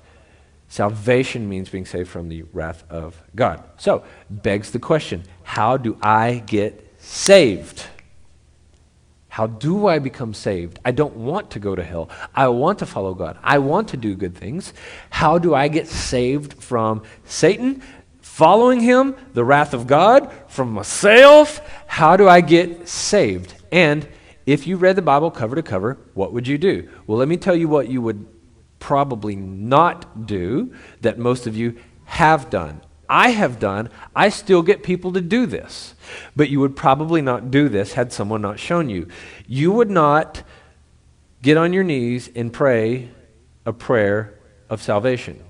Salvation 0.73 1.51
means 1.51 1.69
being 1.69 1.85
saved 1.85 2.09
from 2.09 2.31
the 2.31 2.45
wrath 2.45 2.83
of 2.89 3.23
God. 3.37 3.63
So, 3.77 4.05
begs 4.31 4.71
the 4.71 4.79
question 4.79 5.23
how 5.43 5.77
do 5.77 5.99
I 6.01 6.43
get 6.47 6.95
saved? 6.97 7.85
How 9.33 9.47
do 9.47 9.87
I 9.87 9.99
become 9.99 10.35
saved? 10.35 10.79
I 10.85 10.91
don't 10.91 11.17
want 11.17 11.53
to 11.53 11.59
go 11.59 11.75
to 11.75 11.83
hell. 11.83 12.11
I 12.35 12.49
want 12.49 12.81
to 12.81 12.87
follow 12.87 13.15
God. 13.15 13.39
I 13.43 13.61
want 13.61 13.89
to 13.89 13.97
do 13.97 14.15
good 14.15 14.37
things. 14.37 14.75
How 15.09 15.39
do 15.39 15.55
I 15.55 15.69
get 15.69 15.89
saved 15.89 16.63
from 16.63 17.03
Satan, 17.25 17.83
following 18.21 18.81
him, 18.81 19.17
the 19.33 19.43
wrath 19.43 19.73
of 19.73 19.87
God, 19.87 20.31
from 20.49 20.71
myself? 20.71 21.67
How 21.87 22.15
do 22.15 22.29
I 22.29 22.43
get 22.43 22.87
saved? 22.87 23.55
And 23.73 24.07
if 24.45 24.67
you 24.67 24.77
read 24.77 24.97
the 24.97 25.01
Bible 25.03 25.31
cover 25.31 25.57
to 25.57 25.63
cover, 25.63 25.97
what 26.13 26.35
would 26.35 26.47
you 26.47 26.59
do? 26.59 26.91
Well, 27.07 27.17
let 27.17 27.27
me 27.27 27.39
tell 27.39 27.57
you 27.57 27.69
what 27.69 27.89
you 27.89 28.03
would 28.03 28.27
probably 28.81 29.35
not 29.35 30.27
do 30.27 30.75
that 31.01 31.19
most 31.19 31.47
of 31.47 31.57
you 31.57 31.79
have 32.05 32.51
done. 32.51 32.83
I 33.13 33.33
have 33.33 33.59
done. 33.59 33.91
I 34.17 34.31
still 34.31 34.63
get 34.63 34.83
people 34.83 35.13
to 35.13 35.21
do 35.21 35.45
this. 35.45 35.95
But 36.35 36.49
you 36.49 36.61
would 36.61 36.75
probably 36.75 37.21
not 37.21 37.51
do 37.51 37.69
this 37.69 37.93
had 37.93 38.11
someone 38.11 38.41
not 38.41 38.59
shown 38.59 38.89
you. 38.89 39.09
You 39.47 39.71
would 39.73 39.91
not 39.91 40.43
get 41.43 41.59
on 41.59 41.75
your 41.75 41.85
knees 41.85 42.31
and 42.35 42.51
pray 42.51 43.11
a 43.67 43.73
prayer 43.75 44.39
of 44.71 44.81
salvation. 44.81 45.45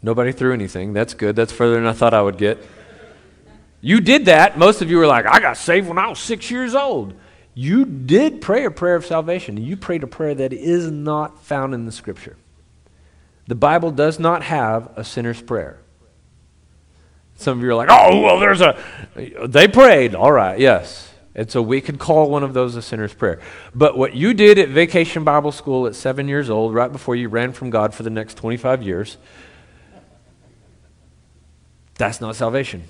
Nobody 0.00 0.30
threw 0.30 0.52
anything. 0.52 0.92
That's 0.92 1.14
good. 1.14 1.34
That's 1.34 1.50
further 1.50 1.74
than 1.74 1.86
I 1.86 1.94
thought 1.94 2.14
I 2.14 2.22
would 2.22 2.38
get. 2.38 2.64
You 3.80 4.00
did 4.00 4.26
that. 4.26 4.56
Most 4.56 4.80
of 4.80 4.92
you 4.92 4.96
were 4.98 5.08
like, 5.08 5.26
I 5.26 5.40
got 5.40 5.56
saved 5.56 5.88
when 5.88 5.98
I 5.98 6.06
was 6.06 6.20
six 6.20 6.52
years 6.52 6.76
old 6.76 7.14
you 7.58 7.84
did 7.84 8.40
pray 8.40 8.66
a 8.66 8.70
prayer 8.70 8.94
of 8.94 9.04
salvation. 9.04 9.56
You 9.56 9.76
prayed 9.76 10.04
a 10.04 10.06
prayer 10.06 10.32
that 10.32 10.52
is 10.52 10.92
not 10.92 11.42
found 11.42 11.74
in 11.74 11.86
the 11.86 11.90
scripture. 11.90 12.36
The 13.48 13.56
Bible 13.56 13.90
does 13.90 14.20
not 14.20 14.44
have 14.44 14.92
a 14.94 15.02
sinner's 15.02 15.42
prayer. 15.42 15.80
Some 17.34 17.58
of 17.58 17.64
you 17.64 17.70
are 17.70 17.74
like, 17.74 17.88
oh, 17.90 18.20
well, 18.20 18.38
there's 18.38 18.60
a. 18.60 18.78
They 19.16 19.66
prayed. 19.66 20.14
All 20.14 20.30
right, 20.30 20.58
yes. 20.58 21.12
And 21.34 21.50
so 21.50 21.62
we 21.62 21.80
could 21.80 21.98
call 21.98 22.28
one 22.30 22.42
of 22.42 22.52
those 22.52 22.74
a 22.74 22.82
sinner's 22.82 23.14
prayer. 23.14 23.40
But 23.74 23.96
what 23.96 24.14
you 24.14 24.34
did 24.34 24.58
at 24.58 24.68
Vacation 24.68 25.24
Bible 25.24 25.52
School 25.52 25.86
at 25.86 25.94
seven 25.94 26.28
years 26.28 26.50
old, 26.50 26.74
right 26.74 26.90
before 26.90 27.16
you 27.16 27.28
ran 27.28 27.52
from 27.52 27.70
God 27.70 27.94
for 27.94 28.02
the 28.02 28.10
next 28.10 28.34
25 28.34 28.82
years, 28.82 29.16
that's 31.94 32.20
not 32.20 32.36
salvation. 32.36 32.84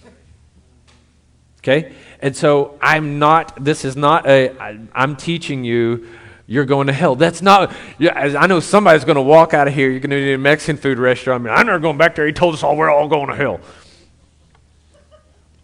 Okay? 1.59 1.93
And 2.21 2.35
so 2.35 2.79
I'm 2.81 3.19
not, 3.19 3.62
this 3.62 3.85
is 3.85 3.97
not 3.97 4.27
a, 4.27 4.57
I, 4.59 4.81
I'm 4.95 5.17
teaching 5.17 5.62
you, 5.62 6.09
you're 6.49 6.64
going 6.64 6.87
to 6.87 6.93
hell. 6.95 7.14
That's 7.14 7.43
not, 7.43 7.73
I 8.00 8.47
know 8.47 8.59
somebody's 8.59 9.05
going 9.05 9.17
to 9.17 9.23
walk 9.23 9.52
out 9.52 9.69
of 9.69 9.75
here, 9.75 9.90
you're 9.90 10.00
going 10.00 10.11
to 10.11 10.17
in 10.17 10.35
a 10.35 10.38
Mexican 10.38 10.78
food 10.78 10.99
restaurant. 10.99 11.43
I 11.43 11.45
mean, 11.45 11.55
I'm 11.55 11.67
never 11.67 11.78
going 11.78 11.99
back 11.99 12.14
there. 12.14 12.26
He 12.26 12.33
told 12.33 12.55
us 12.55 12.62
all 12.62 12.75
we're 12.75 12.90
all 12.90 13.07
going 13.07 13.28
to 13.28 13.37
hell. 13.37 13.61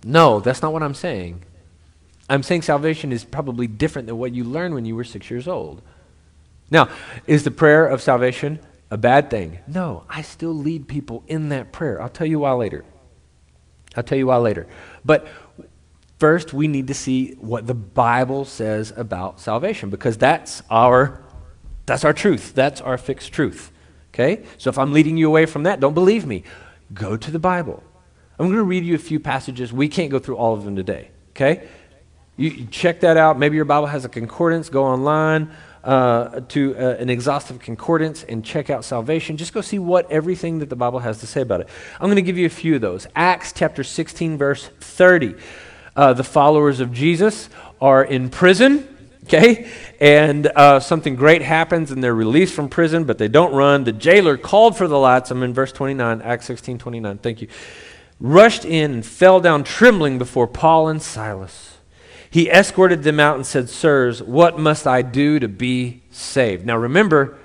No, 0.04 0.40
that's 0.40 0.60
not 0.60 0.74
what 0.74 0.82
I'm 0.82 0.94
saying. 0.94 1.42
I'm 2.28 2.42
saying 2.42 2.62
salvation 2.62 3.12
is 3.12 3.24
probably 3.24 3.66
different 3.66 4.06
than 4.06 4.18
what 4.18 4.34
you 4.34 4.44
learned 4.44 4.74
when 4.74 4.84
you 4.84 4.94
were 4.94 5.04
six 5.04 5.30
years 5.30 5.48
old. 5.48 5.80
Now, 6.70 6.90
is 7.26 7.44
the 7.44 7.50
prayer 7.50 7.86
of 7.86 8.02
salvation 8.02 8.58
a 8.90 8.98
bad 8.98 9.30
thing? 9.30 9.60
No, 9.66 10.04
I 10.08 10.20
still 10.20 10.54
lead 10.54 10.86
people 10.86 11.24
in 11.26 11.48
that 11.48 11.72
prayer. 11.72 12.00
I'll 12.00 12.10
tell 12.10 12.26
you 12.26 12.40
why 12.40 12.52
later. 12.52 12.84
I'll 13.96 14.02
tell 14.02 14.18
you 14.18 14.26
why 14.26 14.36
later. 14.36 14.66
But 15.02 15.26
First, 16.18 16.52
we 16.52 16.68
need 16.68 16.86
to 16.88 16.94
see 16.94 17.32
what 17.34 17.66
the 17.66 17.74
Bible 17.74 18.44
says 18.44 18.92
about 18.96 19.40
salvation 19.40 19.90
because 19.90 20.16
that's 20.16 20.62
our 20.70 21.24
that's 21.86 22.04
our 22.04 22.12
truth. 22.12 22.54
That's 22.54 22.80
our 22.80 22.96
fixed 22.96 23.32
truth. 23.32 23.70
Okay? 24.12 24.44
So 24.58 24.70
if 24.70 24.78
I'm 24.78 24.92
leading 24.92 25.16
you 25.16 25.28
away 25.28 25.46
from 25.46 25.64
that, 25.64 25.80
don't 25.80 25.94
believe 25.94 26.26
me. 26.26 26.44
Go 26.92 27.16
to 27.16 27.30
the 27.30 27.38
Bible. 27.38 27.82
I'm 28.38 28.46
going 28.46 28.58
to 28.58 28.64
read 28.64 28.84
you 28.84 28.94
a 28.94 28.98
few 28.98 29.20
passages. 29.20 29.72
We 29.72 29.88
can't 29.88 30.10
go 30.10 30.18
through 30.18 30.36
all 30.36 30.54
of 30.54 30.64
them 30.64 30.76
today. 30.76 31.10
Okay? 31.30 31.68
You, 32.36 32.50
you 32.50 32.66
check 32.66 33.00
that 33.00 33.16
out. 33.16 33.38
Maybe 33.38 33.56
your 33.56 33.64
Bible 33.64 33.86
has 33.86 34.04
a 34.04 34.08
concordance. 34.08 34.68
Go 34.68 34.84
online 34.84 35.50
uh, 35.82 36.40
to 36.48 36.76
uh, 36.76 36.96
an 36.98 37.10
exhaustive 37.10 37.58
concordance 37.58 38.24
and 38.24 38.44
check 38.44 38.70
out 38.70 38.84
salvation. 38.84 39.36
Just 39.36 39.52
go 39.52 39.60
see 39.60 39.78
what 39.78 40.10
everything 40.10 40.60
that 40.60 40.70
the 40.70 40.76
Bible 40.76 41.00
has 41.00 41.18
to 41.18 41.26
say 41.26 41.42
about 41.42 41.60
it. 41.60 41.68
I'm 42.00 42.06
going 42.06 42.16
to 42.16 42.22
give 42.22 42.38
you 42.38 42.46
a 42.46 42.50
few 42.50 42.76
of 42.76 42.80
those. 42.80 43.06
Acts 43.14 43.52
chapter 43.52 43.84
16, 43.84 44.38
verse 44.38 44.70
30 44.80 45.34
uh, 45.96 46.12
the 46.12 46.24
followers 46.24 46.80
of 46.80 46.92
Jesus 46.92 47.48
are 47.80 48.02
in 48.02 48.30
prison, 48.30 48.88
okay? 49.24 49.68
And 50.00 50.46
uh, 50.46 50.80
something 50.80 51.16
great 51.16 51.42
happens 51.42 51.90
and 51.90 52.02
they're 52.02 52.14
released 52.14 52.54
from 52.54 52.68
prison, 52.68 53.04
but 53.04 53.18
they 53.18 53.28
don't 53.28 53.54
run. 53.54 53.84
The 53.84 53.92
jailer 53.92 54.36
called 54.36 54.76
for 54.76 54.88
the 54.88 54.98
lights. 54.98 55.30
I'm 55.30 55.42
in 55.42 55.54
verse 55.54 55.72
29, 55.72 56.22
Acts 56.22 56.46
16 56.46 56.78
29. 56.78 57.18
Thank 57.18 57.42
you. 57.42 57.48
Rushed 58.20 58.64
in 58.64 58.92
and 58.92 59.06
fell 59.06 59.40
down 59.40 59.64
trembling 59.64 60.18
before 60.18 60.46
Paul 60.46 60.88
and 60.88 61.02
Silas. 61.02 61.78
He 62.30 62.50
escorted 62.50 63.04
them 63.04 63.20
out 63.20 63.36
and 63.36 63.46
said, 63.46 63.68
Sirs, 63.68 64.20
what 64.20 64.58
must 64.58 64.88
I 64.88 65.02
do 65.02 65.38
to 65.38 65.46
be 65.46 66.02
saved? 66.10 66.66
Now 66.66 66.76
remember, 66.76 67.38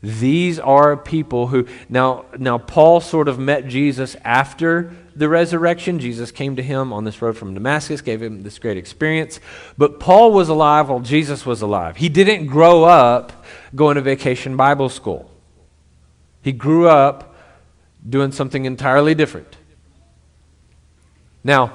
These 0.00 0.60
are 0.60 0.96
people 0.96 1.48
who 1.48 1.66
now 1.88 2.26
now 2.38 2.58
Paul 2.58 3.00
sort 3.00 3.26
of 3.26 3.38
met 3.38 3.66
Jesus 3.66 4.14
after 4.24 4.94
the 5.16 5.28
resurrection. 5.28 5.98
Jesus 5.98 6.30
came 6.30 6.54
to 6.54 6.62
him 6.62 6.92
on 6.92 7.02
this 7.02 7.20
road 7.20 7.36
from 7.36 7.52
Damascus, 7.52 8.00
gave 8.00 8.22
him 8.22 8.42
this 8.42 8.60
great 8.60 8.76
experience. 8.76 9.40
But 9.76 9.98
Paul 9.98 10.32
was 10.32 10.48
alive 10.48 10.88
while 10.88 11.00
Jesus 11.00 11.44
was 11.44 11.62
alive. 11.62 11.96
He 11.96 12.08
didn't 12.08 12.46
grow 12.46 12.84
up 12.84 13.44
going 13.74 13.96
to 13.96 14.00
vacation 14.00 14.56
Bible 14.56 14.88
school. 14.88 15.28
He 16.42 16.52
grew 16.52 16.88
up 16.88 17.34
doing 18.08 18.30
something 18.30 18.64
entirely 18.64 19.16
different. 19.16 19.56
Now, 21.42 21.72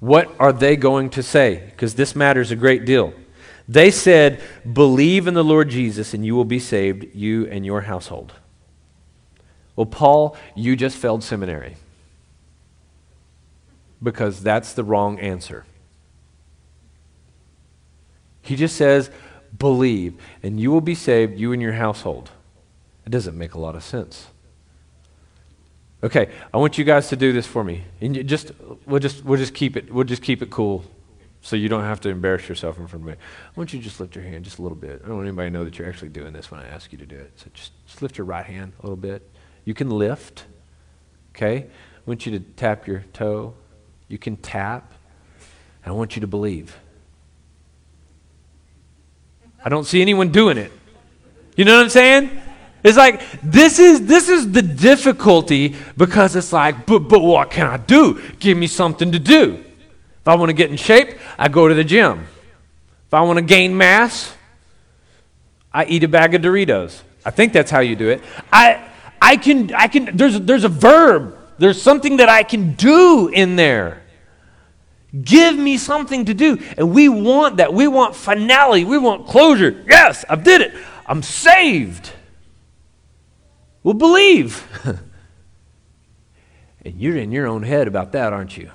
what 0.00 0.34
are 0.40 0.52
they 0.52 0.76
going 0.76 1.10
to 1.10 1.22
say? 1.22 1.62
Because 1.70 1.94
this 1.94 2.16
matters 2.16 2.50
a 2.50 2.56
great 2.56 2.84
deal. 2.84 3.14
They 3.70 3.92
said, 3.92 4.42
Believe 4.70 5.28
in 5.28 5.34
the 5.34 5.44
Lord 5.44 5.68
Jesus 5.68 6.12
and 6.12 6.26
you 6.26 6.34
will 6.34 6.44
be 6.44 6.58
saved, 6.58 7.14
you 7.14 7.46
and 7.46 7.64
your 7.64 7.82
household. 7.82 8.32
Well, 9.76 9.86
Paul, 9.86 10.36
you 10.56 10.74
just 10.74 10.96
failed 10.96 11.22
seminary. 11.22 11.76
Because 14.02 14.42
that's 14.42 14.72
the 14.72 14.82
wrong 14.82 15.20
answer. 15.20 15.66
He 18.42 18.56
just 18.56 18.74
says, 18.74 19.08
Believe, 19.56 20.20
and 20.42 20.58
you 20.58 20.72
will 20.72 20.80
be 20.80 20.96
saved, 20.96 21.38
you 21.38 21.52
and 21.52 21.62
your 21.62 21.74
household. 21.74 22.32
It 23.06 23.10
doesn't 23.10 23.38
make 23.38 23.54
a 23.54 23.60
lot 23.60 23.76
of 23.76 23.84
sense. 23.84 24.26
Okay, 26.02 26.28
I 26.52 26.56
want 26.56 26.76
you 26.76 26.82
guys 26.82 27.08
to 27.10 27.16
do 27.16 27.32
this 27.32 27.46
for 27.46 27.62
me. 27.62 27.84
And 28.00 28.26
just 28.26 28.50
we'll 28.84 28.98
just 28.98 29.24
we'll 29.24 29.38
just 29.38 29.54
keep 29.54 29.76
it 29.76 29.94
we'll 29.94 30.02
just 30.02 30.22
keep 30.22 30.42
it 30.42 30.50
cool 30.50 30.84
so 31.42 31.56
you 31.56 31.68
don't 31.68 31.84
have 31.84 32.00
to 32.00 32.08
embarrass 32.10 32.48
yourself 32.48 32.78
in 32.78 32.86
front 32.86 33.02
of 33.02 33.08
me. 33.08 33.14
I 33.14 33.50
want 33.56 33.72
you 33.72 33.78
to 33.78 33.84
just 33.84 33.98
lift 33.98 34.14
your 34.14 34.24
hand 34.24 34.44
just 34.44 34.58
a 34.58 34.62
little 34.62 34.76
bit. 34.76 35.00
I 35.02 35.08
don't 35.08 35.16
want 35.16 35.28
anybody 35.28 35.48
to 35.48 35.52
know 35.52 35.64
that 35.64 35.78
you're 35.78 35.88
actually 35.88 36.10
doing 36.10 36.32
this 36.32 36.50
when 36.50 36.60
I 36.60 36.68
ask 36.68 36.92
you 36.92 36.98
to 36.98 37.06
do 37.06 37.16
it. 37.16 37.32
So 37.36 37.46
just, 37.54 37.72
just 37.86 38.02
lift 38.02 38.18
your 38.18 38.26
right 38.26 38.44
hand 38.44 38.72
a 38.80 38.82
little 38.82 38.96
bit. 38.96 39.28
You 39.64 39.72
can 39.72 39.88
lift. 39.90 40.44
Okay? 41.34 41.56
I 41.56 42.00
want 42.04 42.26
you 42.26 42.32
to 42.32 42.40
tap 42.40 42.86
your 42.86 43.04
toe. 43.12 43.54
You 44.08 44.18
can 44.18 44.36
tap. 44.36 44.92
And 45.82 45.94
I 45.94 45.96
want 45.96 46.14
you 46.14 46.20
to 46.20 46.26
believe. 46.26 46.76
I 49.64 49.70
don't 49.70 49.84
see 49.84 50.02
anyone 50.02 50.30
doing 50.30 50.58
it. 50.58 50.72
You 51.56 51.64
know 51.64 51.76
what 51.76 51.84
I'm 51.84 51.90
saying? 51.90 52.30
It's 52.82 52.96
like 52.96 53.20
this 53.42 53.78
is 53.78 54.06
this 54.06 54.30
is 54.30 54.52
the 54.52 54.62
difficulty 54.62 55.76
because 55.96 56.34
it's 56.34 56.52
like, 56.52 56.86
but 56.86 57.00
but 57.00 57.20
what 57.20 57.50
can 57.50 57.66
I 57.66 57.76
do? 57.76 58.22
Give 58.38 58.56
me 58.56 58.66
something 58.66 59.12
to 59.12 59.18
do. 59.18 59.64
If 60.20 60.28
I 60.28 60.34
want 60.34 60.50
to 60.50 60.54
get 60.54 60.70
in 60.70 60.76
shape, 60.76 61.18
I 61.38 61.48
go 61.48 61.68
to 61.68 61.74
the 61.74 61.84
gym. 61.84 62.26
If 63.06 63.14
I 63.14 63.22
want 63.22 63.38
to 63.38 63.44
gain 63.44 63.76
mass, 63.76 64.34
I 65.72 65.84
eat 65.86 66.04
a 66.04 66.08
bag 66.08 66.34
of 66.34 66.42
Doritos. 66.42 67.02
I 67.24 67.30
think 67.30 67.52
that's 67.52 67.70
how 67.70 67.80
you 67.80 67.96
do 67.96 68.08
it. 68.08 68.22
I, 68.52 68.88
I 69.20 69.36
can, 69.36 69.72
I 69.74 69.88
can, 69.88 70.16
there's, 70.16 70.40
there's 70.40 70.64
a 70.64 70.68
verb. 70.68 71.36
There's 71.58 71.80
something 71.80 72.18
that 72.18 72.28
I 72.28 72.42
can 72.42 72.74
do 72.74 73.28
in 73.28 73.56
there. 73.56 74.02
Give 75.22 75.56
me 75.56 75.76
something 75.76 76.26
to 76.26 76.34
do. 76.34 76.58
And 76.76 76.94
we 76.94 77.08
want 77.08 77.56
that. 77.56 77.74
We 77.74 77.88
want 77.88 78.14
finality. 78.14 78.84
We 78.84 78.98
want 78.98 79.26
closure. 79.26 79.84
Yes, 79.88 80.24
I 80.28 80.36
did 80.36 80.60
it. 80.60 80.74
I'm 81.06 81.22
saved. 81.22 82.12
Well, 83.82 83.94
believe. 83.94 84.66
and 86.84 87.00
you're 87.00 87.16
in 87.16 87.32
your 87.32 87.46
own 87.46 87.62
head 87.62 87.88
about 87.88 88.12
that, 88.12 88.32
aren't 88.32 88.56
you? 88.56 88.70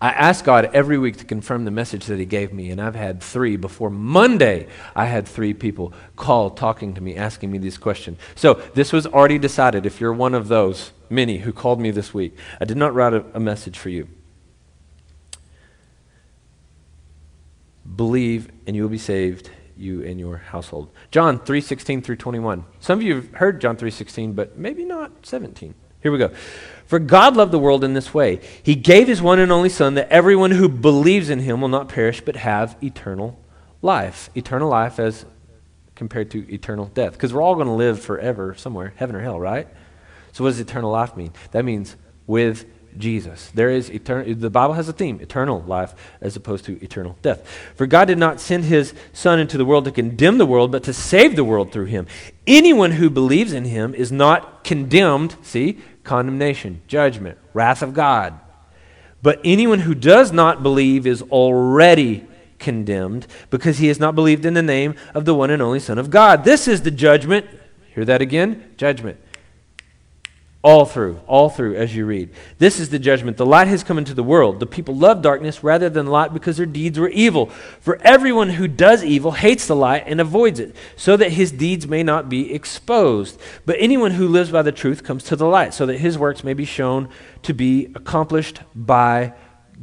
I 0.00 0.10
ask 0.10 0.44
God 0.44 0.70
every 0.72 0.98
week 0.98 1.16
to 1.18 1.24
confirm 1.24 1.64
the 1.64 1.70
message 1.70 2.06
that 2.06 2.18
He 2.18 2.24
gave 2.24 2.52
me, 2.52 2.70
and 2.70 2.80
I've 2.80 2.94
had 2.94 3.22
three. 3.22 3.56
Before 3.56 3.90
Monday, 3.90 4.68
I 4.94 5.06
had 5.06 5.26
three 5.26 5.54
people 5.54 5.92
call 6.16 6.50
talking 6.50 6.94
to 6.94 7.00
me, 7.00 7.16
asking 7.16 7.50
me 7.50 7.58
this 7.58 7.78
question. 7.78 8.16
So 8.34 8.54
this 8.74 8.92
was 8.92 9.06
already 9.06 9.38
decided. 9.38 9.86
If 9.86 10.00
you're 10.00 10.12
one 10.12 10.34
of 10.34 10.48
those 10.48 10.92
many 11.10 11.38
who 11.38 11.52
called 11.52 11.80
me 11.80 11.90
this 11.90 12.12
week, 12.12 12.36
I 12.60 12.64
did 12.64 12.76
not 12.76 12.94
write 12.94 13.14
a, 13.14 13.24
a 13.34 13.40
message 13.40 13.78
for 13.78 13.88
you. 13.88 14.08
Believe, 17.96 18.50
and 18.66 18.76
you 18.76 18.82
will 18.82 18.90
be 18.90 18.98
saved, 18.98 19.50
you 19.78 20.02
and 20.02 20.18
your 20.18 20.36
household. 20.36 20.90
John 21.10 21.38
3:16 21.38 22.02
through 22.02 22.16
21. 22.16 22.64
Some 22.80 22.98
of 22.98 23.02
you 23.02 23.14
have 23.16 23.32
heard 23.34 23.60
John 23.60 23.76
3:16, 23.76 24.34
but 24.34 24.58
maybe 24.58 24.84
not 24.84 25.24
17. 25.24 25.74
Here 26.02 26.12
we 26.12 26.18
go. 26.18 26.30
For 26.88 26.98
God 26.98 27.36
loved 27.36 27.52
the 27.52 27.58
world 27.58 27.84
in 27.84 27.92
this 27.92 28.12
way 28.12 28.40
He 28.62 28.74
gave 28.74 29.06
His 29.06 29.22
one 29.22 29.38
and 29.38 29.52
only 29.52 29.68
Son 29.68 29.94
that 29.94 30.08
everyone 30.08 30.52
who 30.52 30.68
believes 30.68 31.30
in 31.30 31.40
Him 31.40 31.60
will 31.60 31.68
not 31.68 31.88
perish 31.88 32.22
but 32.22 32.34
have 32.36 32.76
eternal 32.82 33.38
life. 33.82 34.30
Eternal 34.34 34.68
life 34.68 34.98
as 34.98 35.26
compared 35.94 36.30
to 36.30 36.50
eternal 36.52 36.86
death. 36.86 37.12
Because 37.12 37.34
we're 37.34 37.42
all 37.42 37.54
going 37.54 37.66
to 37.66 37.72
live 37.72 38.00
forever 38.00 38.54
somewhere, 38.54 38.94
heaven 38.96 39.14
or 39.14 39.20
hell, 39.20 39.38
right? 39.38 39.68
So, 40.32 40.44
what 40.44 40.50
does 40.50 40.60
eternal 40.60 40.90
life 40.90 41.14
mean? 41.14 41.32
That 41.50 41.64
means 41.64 41.94
with 42.26 42.64
Jesus. 42.96 43.50
There 43.52 43.68
is 43.68 43.90
eternal, 43.90 44.34
the 44.34 44.48
Bible 44.50 44.74
has 44.74 44.88
a 44.88 44.92
theme, 44.92 45.20
eternal 45.20 45.60
life 45.62 45.94
as 46.20 46.36
opposed 46.36 46.64
to 46.66 46.82
eternal 46.82 47.18
death. 47.22 47.46
For 47.74 47.86
God 47.86 48.06
did 48.06 48.18
not 48.18 48.40
send 48.40 48.64
his 48.64 48.94
Son 49.12 49.38
into 49.38 49.58
the 49.58 49.64
world 49.64 49.84
to 49.84 49.92
condemn 49.92 50.38
the 50.38 50.46
world, 50.46 50.72
but 50.72 50.84
to 50.84 50.92
save 50.92 51.36
the 51.36 51.44
world 51.44 51.70
through 51.70 51.86
him. 51.86 52.06
Anyone 52.46 52.92
who 52.92 53.10
believes 53.10 53.52
in 53.52 53.66
him 53.66 53.94
is 53.94 54.10
not 54.10 54.64
condemned, 54.64 55.36
see, 55.42 55.78
condemnation, 56.08 56.80
judgment, 56.88 57.38
wrath 57.52 57.82
of 57.82 57.92
God. 57.92 58.40
But 59.22 59.40
anyone 59.44 59.80
who 59.80 59.94
does 59.94 60.32
not 60.32 60.62
believe 60.62 61.06
is 61.06 61.22
already 61.22 62.26
condemned 62.58 63.26
because 63.50 63.78
he 63.78 63.88
has 63.88 64.00
not 64.00 64.14
believed 64.14 64.44
in 64.44 64.54
the 64.54 64.62
name 64.62 64.94
of 65.14 65.26
the 65.26 65.34
one 65.34 65.50
and 65.50 65.60
only 65.62 65.78
Son 65.78 65.98
of 65.98 66.10
God. 66.10 66.44
This 66.44 66.66
is 66.66 66.82
the 66.82 66.90
judgment. 66.90 67.46
Hear 67.94 68.04
that 68.06 68.22
again? 68.22 68.72
Judgment. 68.76 69.20
All 70.60 70.84
through, 70.84 71.20
all 71.28 71.50
through, 71.50 71.76
as 71.76 71.94
you 71.94 72.04
read. 72.04 72.30
This 72.58 72.80
is 72.80 72.88
the 72.88 72.98
judgment. 72.98 73.36
The 73.36 73.46
light 73.46 73.68
has 73.68 73.84
come 73.84 73.96
into 73.96 74.12
the 74.12 74.24
world. 74.24 74.58
The 74.58 74.66
people 74.66 74.96
love 74.96 75.22
darkness 75.22 75.62
rather 75.62 75.88
than 75.88 76.06
light 76.06 76.34
because 76.34 76.56
their 76.56 76.66
deeds 76.66 76.98
were 76.98 77.08
evil. 77.10 77.46
For 77.80 77.96
everyone 78.02 78.50
who 78.50 78.66
does 78.66 79.04
evil 79.04 79.30
hates 79.30 79.68
the 79.68 79.76
light 79.76 80.02
and 80.06 80.20
avoids 80.20 80.58
it, 80.58 80.74
so 80.96 81.16
that 81.16 81.30
his 81.30 81.52
deeds 81.52 81.86
may 81.86 82.02
not 82.02 82.28
be 82.28 82.52
exposed. 82.52 83.40
But 83.66 83.76
anyone 83.78 84.10
who 84.10 84.26
lives 84.26 84.50
by 84.50 84.62
the 84.62 84.72
truth 84.72 85.04
comes 85.04 85.22
to 85.24 85.36
the 85.36 85.46
light, 85.46 85.74
so 85.74 85.86
that 85.86 85.98
his 85.98 86.18
works 86.18 86.42
may 86.42 86.54
be 86.54 86.64
shown 86.64 87.08
to 87.42 87.54
be 87.54 87.92
accomplished 87.94 88.60
by 88.74 89.34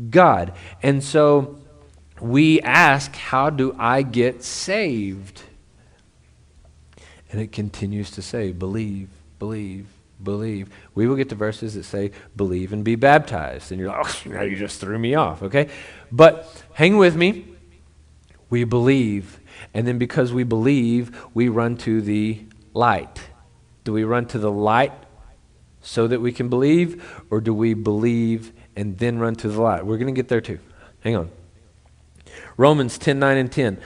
God. 0.09 0.51
And 0.83 1.01
so 1.01 1.57
we 2.19 2.59
ask, 2.59 3.15
How 3.15 3.49
do 3.49 3.73
I 3.79 4.01
get 4.01 4.43
saved? 4.43 5.41
And 7.31 7.39
it 7.39 7.53
continues 7.53 8.11
to 8.11 8.21
say, 8.21 8.51
Believe, 8.51 9.07
believe 9.39 9.94
believe. 10.23 10.69
We 10.93 11.08
will 11.08 11.15
get 11.15 11.30
to 11.30 11.36
verses 11.36 11.73
that 11.75 11.84
say, 11.84 12.12
believe 12.36 12.73
and 12.73 12.84
be 12.84 12.95
baptized. 12.95 13.71
And 13.71 13.80
you're 13.80 13.89
like, 13.89 14.06
oh, 14.06 14.30
now 14.30 14.41
you 14.41 14.56
just 14.56 14.80
threw 14.80 14.97
me 14.97 15.15
off, 15.15 15.43
okay? 15.43 15.69
But 16.12 16.63
hang 16.73 16.97
with 16.97 17.15
me. 17.15 17.45
We 18.49 18.63
believe. 18.63 19.39
And 19.73 19.88
then 19.88 19.97
because 19.97 20.34
we 20.34 20.43
believe, 20.43 21.25
we 21.34 21.49
run 21.49 21.78
to 21.78 22.01
the 22.01 22.45
light. 22.73 23.30
Do 23.84 23.93
we 23.93 24.04
run 24.04 24.25
to 24.28 24.39
the 24.39 24.51
light 24.51 24.93
so 25.82 26.08
that 26.08 26.21
we 26.21 26.32
can 26.32 26.49
believe? 26.49 27.23
Or 27.30 27.41
do 27.41 27.54
we 27.54 27.73
believe 27.73 28.54
and 28.75 28.97
then 28.97 29.19
run 29.19 29.36
to 29.36 29.49
the 29.49 29.62
light? 29.62 29.86
We're 29.86 29.97
going 29.97 30.13
to 30.13 30.19
get 30.19 30.28
there 30.28 30.41
too. 30.41 30.60
Hang 31.01 31.15
on. 31.15 31.32
Romans 32.58 32.97
10 32.97 33.19
9 33.19 33.38
and 33.38 33.51
10. 33.51 33.80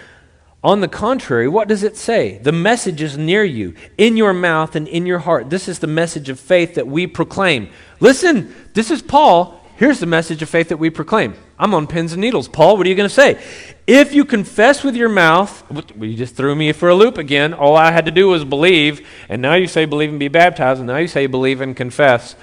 On 0.62 0.82
the 0.82 0.90
contrary, 0.90 1.48
what 1.48 1.70
does 1.70 1.84
it 1.84 1.96
say? 1.96 2.38
The 2.38 2.52
message 2.52 3.02
is 3.02 3.18
near 3.18 3.46
you, 3.46 3.76
in 3.98 4.18
your 4.18 4.34
mouth 4.34 4.76
and 4.76 4.88
in 4.90 5.06
your 5.06 5.20
heart. 5.20 5.50
This 5.50 5.70
is 5.70 5.80
the 5.80 5.88
message 5.88 6.28
of 6.28 6.38
faith 6.38 6.76
that 6.76 6.88
we 6.88 7.08
proclaim. 7.08 7.70
Listen, 8.02 8.54
this 8.74 8.92
is 8.92 9.02
Paul. 9.02 9.64
Here's 9.78 10.02
the 10.02 10.06
message 10.06 10.42
of 10.42 10.50
faith 10.50 10.68
that 10.68 10.78
we 10.78 10.90
proclaim. 10.90 11.36
I'm 11.58 11.74
on 11.74 11.88
pins 11.88 12.12
and 12.12 12.20
needles. 12.20 12.50
Paul, 12.50 12.76
what 12.76 12.86
are 12.86 12.90
you 12.90 12.96
going 12.96 13.08
to 13.08 13.16
say? 13.16 13.42
If 13.88 14.14
you 14.14 14.26
confess 14.26 14.84
with 14.84 14.98
your 14.98 15.08
mouth, 15.08 15.64
you 15.98 16.16
just 16.16 16.36
threw 16.36 16.54
me 16.54 16.74
for 16.74 16.90
a 16.90 16.96
loop 16.96 17.18
again. 17.18 17.54
All 17.54 17.78
I 17.78 17.92
had 17.92 18.06
to 18.06 18.12
do 18.12 18.28
was 18.28 18.44
believe, 18.44 19.08
and 19.30 19.42
now 19.42 19.54
you 19.54 19.68
say 19.68 19.86
believe 19.86 20.10
and 20.10 20.20
be 20.20 20.28
baptized, 20.28 20.80
and 20.80 20.88
now 20.88 20.98
you 20.98 21.08
say 21.08 21.28
believe 21.28 21.62
and 21.62 21.76
confess. 21.76 22.36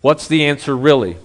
What's 0.00 0.28
the 0.28 0.44
answer 0.44 0.76
really? 0.76 1.16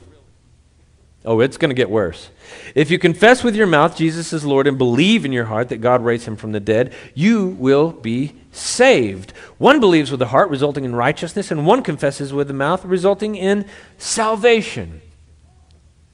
Oh, 1.26 1.40
it's 1.40 1.58
going 1.58 1.70
to 1.70 1.76
get 1.76 1.90
worse. 1.90 2.30
If 2.76 2.92
you 2.92 3.00
confess 3.00 3.44
with 3.44 3.56
your 3.56 3.68
mouth 3.68 3.96
Jesus 3.96 4.34
is 4.34 4.44
Lord 4.44 4.68
and 4.68 4.78
believe 4.78 5.24
in 5.24 5.32
your 5.32 5.46
heart 5.46 5.70
that 5.70 5.80
God 5.80 6.04
raised 6.04 6.28
him 6.28 6.36
from 6.36 6.52
the 6.52 6.60
dead, 6.60 6.94
you 7.14 7.48
will 7.48 7.92
be 7.92 8.36
saved. 8.52 9.32
One 9.58 9.80
believes 9.80 10.12
with 10.12 10.20
the 10.20 10.28
heart, 10.28 10.50
resulting 10.50 10.84
in 10.84 10.96
righteousness, 10.96 11.50
and 11.50 11.66
one 11.66 11.82
confesses 11.82 12.34
with 12.34 12.48
the 12.50 12.54
mouth, 12.54 12.84
resulting 12.84 13.36
in 13.36 13.66
salvation. 13.98 15.02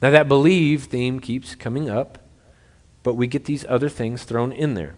Now, 0.01 0.11
that 0.11 0.27
believe 0.27 0.85
theme 0.85 1.19
keeps 1.19 1.55
coming 1.55 1.89
up, 1.89 2.19
but 3.03 3.15
we 3.15 3.27
get 3.27 3.45
these 3.45 3.65
other 3.67 3.89
things 3.89 4.23
thrown 4.23 4.51
in 4.51 4.75
there. 4.75 4.95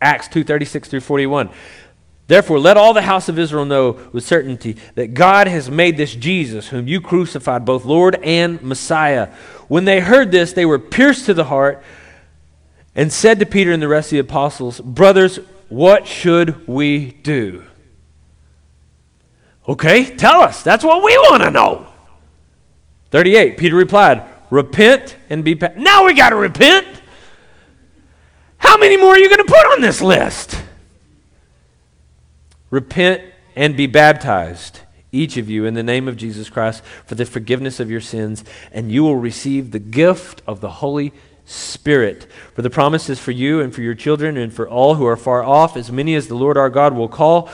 Acts 0.00 0.28
2:36 0.28 0.88
through 0.88 1.00
41. 1.00 1.50
Therefore, 2.28 2.60
let 2.60 2.76
all 2.76 2.92
the 2.92 3.02
house 3.02 3.30
of 3.30 3.38
Israel 3.38 3.64
know 3.64 3.98
with 4.12 4.22
certainty 4.22 4.76
that 4.96 5.14
God 5.14 5.48
has 5.48 5.70
made 5.70 5.96
this 5.96 6.14
Jesus, 6.14 6.68
whom 6.68 6.86
you 6.86 7.00
crucified, 7.00 7.64
both 7.64 7.86
Lord 7.86 8.16
and 8.22 8.62
Messiah. 8.62 9.32
When 9.66 9.86
they 9.86 10.00
heard 10.00 10.30
this, 10.30 10.52
they 10.52 10.66
were 10.66 10.78
pierced 10.78 11.24
to 11.26 11.34
the 11.34 11.44
heart 11.44 11.82
and 12.94 13.10
said 13.10 13.38
to 13.40 13.46
Peter 13.46 13.72
and 13.72 13.82
the 13.82 13.88
rest 13.88 14.08
of 14.08 14.16
the 14.16 14.18
apostles, 14.18 14.78
Brothers, 14.78 15.40
what 15.70 16.06
should 16.06 16.68
we 16.68 17.12
do? 17.12 17.64
Okay, 19.66 20.14
tell 20.14 20.42
us. 20.42 20.62
That's 20.62 20.84
what 20.84 21.02
we 21.02 21.16
want 21.16 21.42
to 21.44 21.50
know. 21.50 21.86
38, 23.10 23.56
Peter 23.56 23.74
replied, 23.74 24.22
Repent 24.50 25.16
and 25.30 25.44
be. 25.44 25.54
Pa- 25.54 25.72
now 25.76 26.04
we 26.04 26.12
got 26.12 26.30
to 26.30 26.36
repent. 26.36 26.86
How 28.58 28.76
many 28.76 28.98
more 28.98 29.12
are 29.12 29.18
you 29.18 29.28
going 29.28 29.46
to 29.46 29.50
put 29.50 29.66
on 29.72 29.80
this 29.80 30.02
list? 30.02 30.60
Repent 32.70 33.22
and 33.56 33.76
be 33.76 33.86
baptized, 33.86 34.80
each 35.10 35.36
of 35.36 35.48
you, 35.48 35.64
in 35.64 35.74
the 35.74 35.82
name 35.82 36.06
of 36.06 36.16
Jesus 36.16 36.50
Christ 36.50 36.82
for 37.06 37.14
the 37.14 37.24
forgiveness 37.24 37.80
of 37.80 37.90
your 37.90 38.00
sins, 38.00 38.44
and 38.72 38.92
you 38.92 39.02
will 39.02 39.16
receive 39.16 39.70
the 39.70 39.78
gift 39.78 40.42
of 40.46 40.60
the 40.60 40.70
Holy 40.70 41.12
Spirit. 41.44 42.26
For 42.54 42.62
the 42.62 42.70
promise 42.70 43.08
is 43.08 43.18
for 43.18 43.32
you 43.32 43.60
and 43.60 43.74
for 43.74 43.80
your 43.80 43.94
children 43.94 44.36
and 44.36 44.52
for 44.52 44.68
all 44.68 44.96
who 44.96 45.06
are 45.06 45.16
far 45.16 45.42
off, 45.42 45.76
as 45.76 45.90
many 45.90 46.14
as 46.14 46.28
the 46.28 46.34
Lord 46.34 46.58
our 46.58 46.68
God 46.68 46.94
will 46.94 47.08
call. 47.08 47.48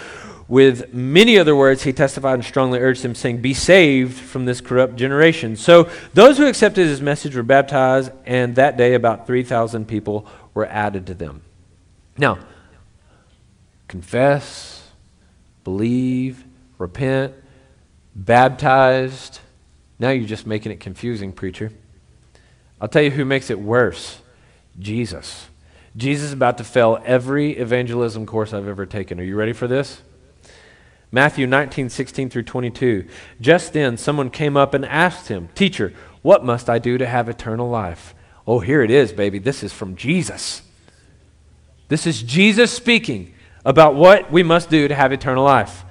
With 0.47 0.93
many 0.93 1.39
other 1.39 1.57
words, 1.57 1.85
he 1.85 1.93
testified 1.93 2.35
and 2.35 2.45
strongly 2.45 2.79
urged 2.79 3.03
them, 3.03 3.15
saying, 3.15 3.41
Be 3.41 3.55
saved 3.55 4.19
from 4.19 4.45
this 4.45 4.61
corrupt 4.61 4.97
generation. 4.97 5.57
So 5.57 5.89
those 6.13 6.37
who 6.37 6.47
accepted 6.47 6.87
his 6.87 7.01
message 7.01 7.35
were 7.35 7.43
baptized, 7.43 8.11
and 8.27 8.57
that 8.57 8.77
day 8.77 8.95
about 8.95 9.27
3,000 9.27 9.87
people 9.87 10.27
were 10.53 10.67
added 10.67 11.07
to 11.07 11.15
them. 11.15 11.43
Now, 12.19 12.41
confess, 13.89 14.74
believe, 15.65 16.45
repent, 16.79 17.35
baptized. 18.15 19.41
Now 19.99 20.11
you're 20.11 20.29
just 20.29 20.47
making 20.47 20.73
it 20.73 20.81
confusing, 20.81 21.33
preacher. 21.33 21.73
I'll 22.81 22.89
tell 22.89 23.03
you 23.03 23.11
who 23.11 23.25
makes 23.25 23.51
it 23.51 23.59
worse 23.59 24.21
Jesus. 24.79 25.49
Jesus 25.97 26.27
is 26.27 26.33
about 26.33 26.59
to 26.59 26.65
fail 26.65 27.01
every 27.05 27.53
evangelism 27.53 28.27
course 28.27 28.53
I've 28.53 28.69
ever 28.69 28.85
taken. 28.85 29.21
Are 29.21 29.25
you 29.25 29.37
ready 29.37 29.53
for 29.53 29.69
this? 29.69 30.03
Matthew 31.13 31.47
19, 31.47 31.91
16 31.91 32.31
through 32.31 32.43
22. 32.43 33.07
Just 33.41 33.73
then, 33.73 33.97
someone 33.97 34.31
came 34.31 34.57
up 34.57 34.75
and 34.75 34.85
asked 34.85 35.29
him, 35.29 35.49
Teacher, 35.55 35.93
what 36.23 36.45
must 36.45 36.69
I 36.69 36.81
do 36.81 36.99
to 36.99 37.07
have 37.07 37.29
eternal 37.29 37.71
life? 37.71 38.15
Oh, 38.47 38.59
here 38.59 38.83
it 38.83 38.91
is, 38.91 39.13
baby. 39.13 39.39
This 39.39 39.63
is 39.63 39.73
from 39.73 39.95
Jesus. 39.95 40.63
This 41.89 42.07
is 42.07 42.23
Jesus 42.23 42.73
speaking 42.73 43.34
about 43.65 43.95
what 43.95 44.31
we 44.31 44.43
must 44.43 44.71
do 44.71 44.89
to 44.89 44.95
have 44.95 45.13
eternal 45.13 45.45
life. 45.45 45.85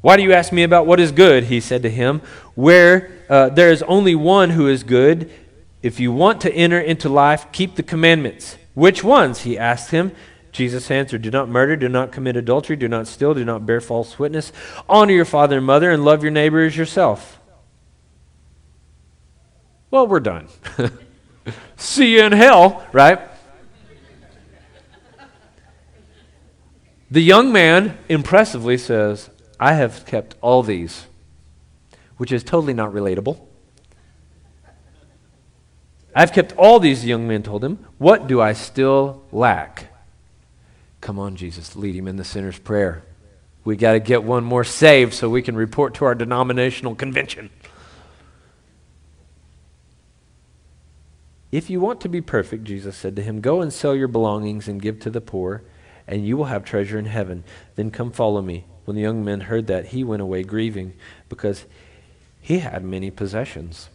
Why 0.00 0.16
do 0.16 0.22
you 0.22 0.32
ask 0.32 0.52
me 0.52 0.62
about 0.62 0.86
what 0.86 1.00
is 1.00 1.12
good? 1.12 1.44
He 1.44 1.60
said 1.60 1.82
to 1.82 1.90
him. 1.90 2.22
Where 2.54 3.12
uh, 3.28 3.48
there 3.50 3.70
is 3.70 3.82
only 3.84 4.14
one 4.14 4.50
who 4.50 4.68
is 4.68 4.82
good, 4.82 5.30
if 5.82 6.00
you 6.00 6.12
want 6.12 6.40
to 6.42 6.52
enter 6.52 6.80
into 6.80 7.08
life, 7.08 7.50
keep 7.52 7.76
the 7.76 7.82
commandments. 7.82 8.56
Which 8.74 9.02
ones? 9.02 9.40
He 9.40 9.58
asked 9.58 9.90
him. 9.90 10.12
Jesus 10.52 10.90
answered, 10.90 11.22
Do 11.22 11.30
not 11.30 11.48
murder, 11.48 11.76
do 11.76 11.88
not 11.88 12.10
commit 12.10 12.36
adultery, 12.36 12.76
do 12.76 12.88
not 12.88 13.06
steal, 13.06 13.34
do 13.34 13.44
not 13.44 13.66
bear 13.66 13.80
false 13.80 14.18
witness. 14.18 14.52
Honor 14.88 15.12
your 15.12 15.24
father 15.24 15.58
and 15.58 15.66
mother, 15.66 15.90
and 15.90 16.04
love 16.04 16.22
your 16.22 16.32
neighbor 16.32 16.64
as 16.64 16.76
yourself. 16.76 17.38
Well, 19.90 20.06
we're 20.06 20.20
done. 20.20 20.48
See 21.76 22.14
you 22.14 22.24
in 22.24 22.32
hell, 22.32 22.86
right? 22.92 23.20
The 27.10 27.22
young 27.22 27.52
man 27.52 27.96
impressively 28.08 28.76
says, 28.76 29.30
I 29.58 29.72
have 29.72 30.04
kept 30.04 30.34
all 30.40 30.62
these, 30.62 31.06
which 32.18 32.32
is 32.32 32.44
totally 32.44 32.74
not 32.74 32.92
relatable. 32.92 33.40
I've 36.14 36.32
kept 36.32 36.52
all 36.56 36.80
these, 36.80 37.02
the 37.02 37.08
young 37.08 37.26
man 37.26 37.42
told 37.42 37.64
him. 37.64 37.84
What 37.98 38.26
do 38.26 38.40
I 38.40 38.52
still 38.52 39.22
lack? 39.32 39.92
Come 41.00 41.18
on, 41.18 41.36
Jesus, 41.36 41.76
lead 41.76 41.94
him 41.94 42.08
in 42.08 42.16
the 42.16 42.24
sinner's 42.24 42.58
prayer. 42.58 43.04
We 43.64 43.76
got 43.76 43.92
to 43.92 44.00
get 44.00 44.24
one 44.24 44.44
more 44.44 44.64
saved 44.64 45.14
so 45.14 45.28
we 45.28 45.42
can 45.42 45.56
report 45.56 45.94
to 45.94 46.04
our 46.04 46.14
denominational 46.14 46.94
convention. 46.94 47.50
If 51.50 51.70
you 51.70 51.80
want 51.80 52.00
to 52.02 52.08
be 52.08 52.20
perfect, 52.20 52.64
Jesus 52.64 52.96
said 52.96 53.16
to 53.16 53.22
him, 53.22 53.40
go 53.40 53.62
and 53.62 53.72
sell 53.72 53.94
your 53.94 54.08
belongings 54.08 54.68
and 54.68 54.82
give 54.82 55.00
to 55.00 55.10
the 55.10 55.20
poor, 55.20 55.62
and 56.08 56.26
you 56.26 56.36
will 56.36 56.46
have 56.46 56.64
treasure 56.64 56.98
in 56.98 57.04
heaven. 57.04 57.44
Then 57.76 57.90
come 57.90 58.10
follow 58.10 58.42
me. 58.42 58.64
When 58.86 58.96
the 58.96 59.02
young 59.02 59.24
man 59.24 59.42
heard 59.42 59.66
that, 59.66 59.86
he 59.88 60.02
went 60.02 60.22
away 60.22 60.42
grieving 60.42 60.94
because 61.28 61.66
he 62.40 62.60
had 62.60 62.82
many 62.82 63.10
possessions. 63.10 63.90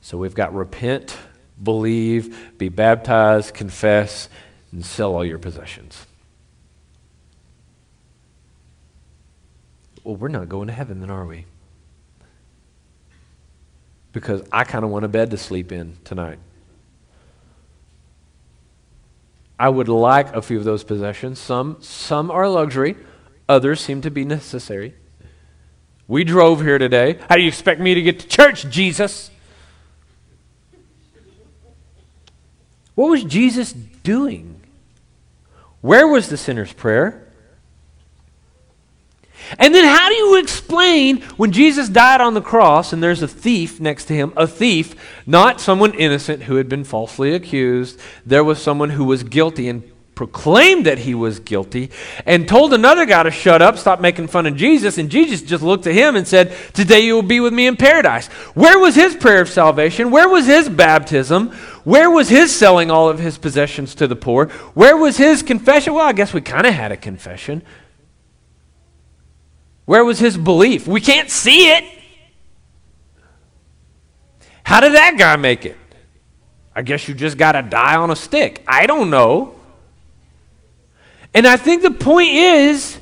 So 0.00 0.16
we've 0.16 0.34
got 0.34 0.54
repent, 0.54 1.16
believe, 1.62 2.56
be 2.56 2.70
baptized, 2.70 3.52
confess, 3.52 4.30
and 4.72 4.84
sell 4.84 5.14
all 5.14 5.24
your 5.24 5.38
possessions. 5.38 6.06
Well, 10.02 10.16
we're 10.16 10.28
not 10.28 10.48
going 10.48 10.68
to 10.68 10.72
heaven 10.72 11.00
then, 11.00 11.10
are 11.10 11.26
we? 11.26 11.44
Because 14.12 14.42
I 14.50 14.64
kind 14.64 14.84
of 14.84 14.90
want 14.90 15.04
a 15.04 15.08
bed 15.08 15.30
to 15.32 15.36
sleep 15.36 15.70
in 15.70 15.98
tonight. 16.04 16.38
I 19.60 19.68
would 19.68 19.88
like 19.88 20.34
a 20.34 20.40
few 20.40 20.56
of 20.56 20.64
those 20.64 20.84
possessions. 20.84 21.38
Some, 21.38 21.76
some 21.82 22.30
are 22.30 22.48
luxury, 22.48 22.96
others 23.46 23.78
seem 23.78 24.00
to 24.00 24.10
be 24.10 24.24
necessary. 24.24 24.94
We 26.08 26.24
drove 26.24 26.62
here 26.62 26.78
today. 26.78 27.18
How 27.28 27.34
do 27.36 27.42
you 27.42 27.48
expect 27.48 27.78
me 27.78 27.92
to 27.92 28.00
get 28.00 28.20
to 28.20 28.26
church, 28.26 28.70
Jesus? 28.70 29.30
What 32.94 33.10
was 33.10 33.22
Jesus 33.22 33.74
doing? 33.74 34.62
Where 35.82 36.08
was 36.08 36.30
the 36.30 36.38
sinner's 36.38 36.72
prayer? 36.72 37.29
And 39.58 39.74
then, 39.74 39.84
how 39.84 40.08
do 40.08 40.14
you 40.14 40.38
explain 40.38 41.22
when 41.36 41.52
Jesus 41.52 41.88
died 41.88 42.20
on 42.20 42.34
the 42.34 42.40
cross 42.40 42.92
and 42.92 43.02
there's 43.02 43.22
a 43.22 43.28
thief 43.28 43.80
next 43.80 44.06
to 44.06 44.14
him? 44.14 44.32
A 44.36 44.46
thief, 44.46 44.94
not 45.26 45.60
someone 45.60 45.94
innocent 45.94 46.44
who 46.44 46.56
had 46.56 46.68
been 46.68 46.84
falsely 46.84 47.34
accused. 47.34 48.00
There 48.24 48.44
was 48.44 48.62
someone 48.62 48.90
who 48.90 49.04
was 49.04 49.22
guilty 49.22 49.68
and 49.68 49.82
proclaimed 50.20 50.84
that 50.84 50.98
he 50.98 51.14
was 51.14 51.40
guilty 51.40 51.90
and 52.26 52.46
told 52.46 52.74
another 52.74 53.06
guy 53.06 53.22
to 53.22 53.30
shut 53.30 53.62
up, 53.62 53.78
stop 53.78 54.02
making 54.02 54.28
fun 54.28 54.44
of 54.44 54.54
Jesus. 54.54 54.98
And 54.98 55.10
Jesus 55.10 55.40
just 55.40 55.62
looked 55.62 55.86
at 55.86 55.94
him 55.94 56.14
and 56.14 56.28
said, 56.28 56.54
Today 56.74 57.00
you 57.00 57.14
will 57.14 57.22
be 57.22 57.40
with 57.40 57.54
me 57.54 57.66
in 57.66 57.74
paradise. 57.74 58.26
Where 58.52 58.78
was 58.78 58.94
his 58.94 59.16
prayer 59.16 59.40
of 59.40 59.48
salvation? 59.48 60.10
Where 60.10 60.28
was 60.28 60.44
his 60.44 60.68
baptism? 60.68 61.52
Where 61.84 62.10
was 62.10 62.28
his 62.28 62.54
selling 62.54 62.90
all 62.90 63.08
of 63.08 63.18
his 63.18 63.38
possessions 63.38 63.94
to 63.94 64.06
the 64.06 64.14
poor? 64.14 64.48
Where 64.74 64.94
was 64.94 65.16
his 65.16 65.42
confession? 65.42 65.94
Well, 65.94 66.06
I 66.06 66.12
guess 66.12 66.34
we 66.34 66.42
kind 66.42 66.66
of 66.66 66.74
had 66.74 66.92
a 66.92 66.98
confession. 66.98 67.62
Where 69.90 70.04
was 70.04 70.20
his 70.20 70.38
belief? 70.38 70.86
We 70.86 71.00
can't 71.00 71.28
see 71.28 71.68
it. 71.72 71.82
How 74.62 74.78
did 74.78 74.94
that 74.94 75.18
guy 75.18 75.34
make 75.34 75.66
it? 75.66 75.76
I 76.76 76.82
guess 76.82 77.08
you 77.08 77.14
just 77.16 77.36
got 77.36 77.52
to 77.52 77.62
die 77.62 77.96
on 77.96 78.08
a 78.08 78.14
stick. 78.14 78.62
I 78.68 78.86
don't 78.86 79.10
know. 79.10 79.56
And 81.34 81.44
I 81.44 81.56
think 81.56 81.82
the 81.82 81.90
point 81.90 82.30
is 82.30 83.00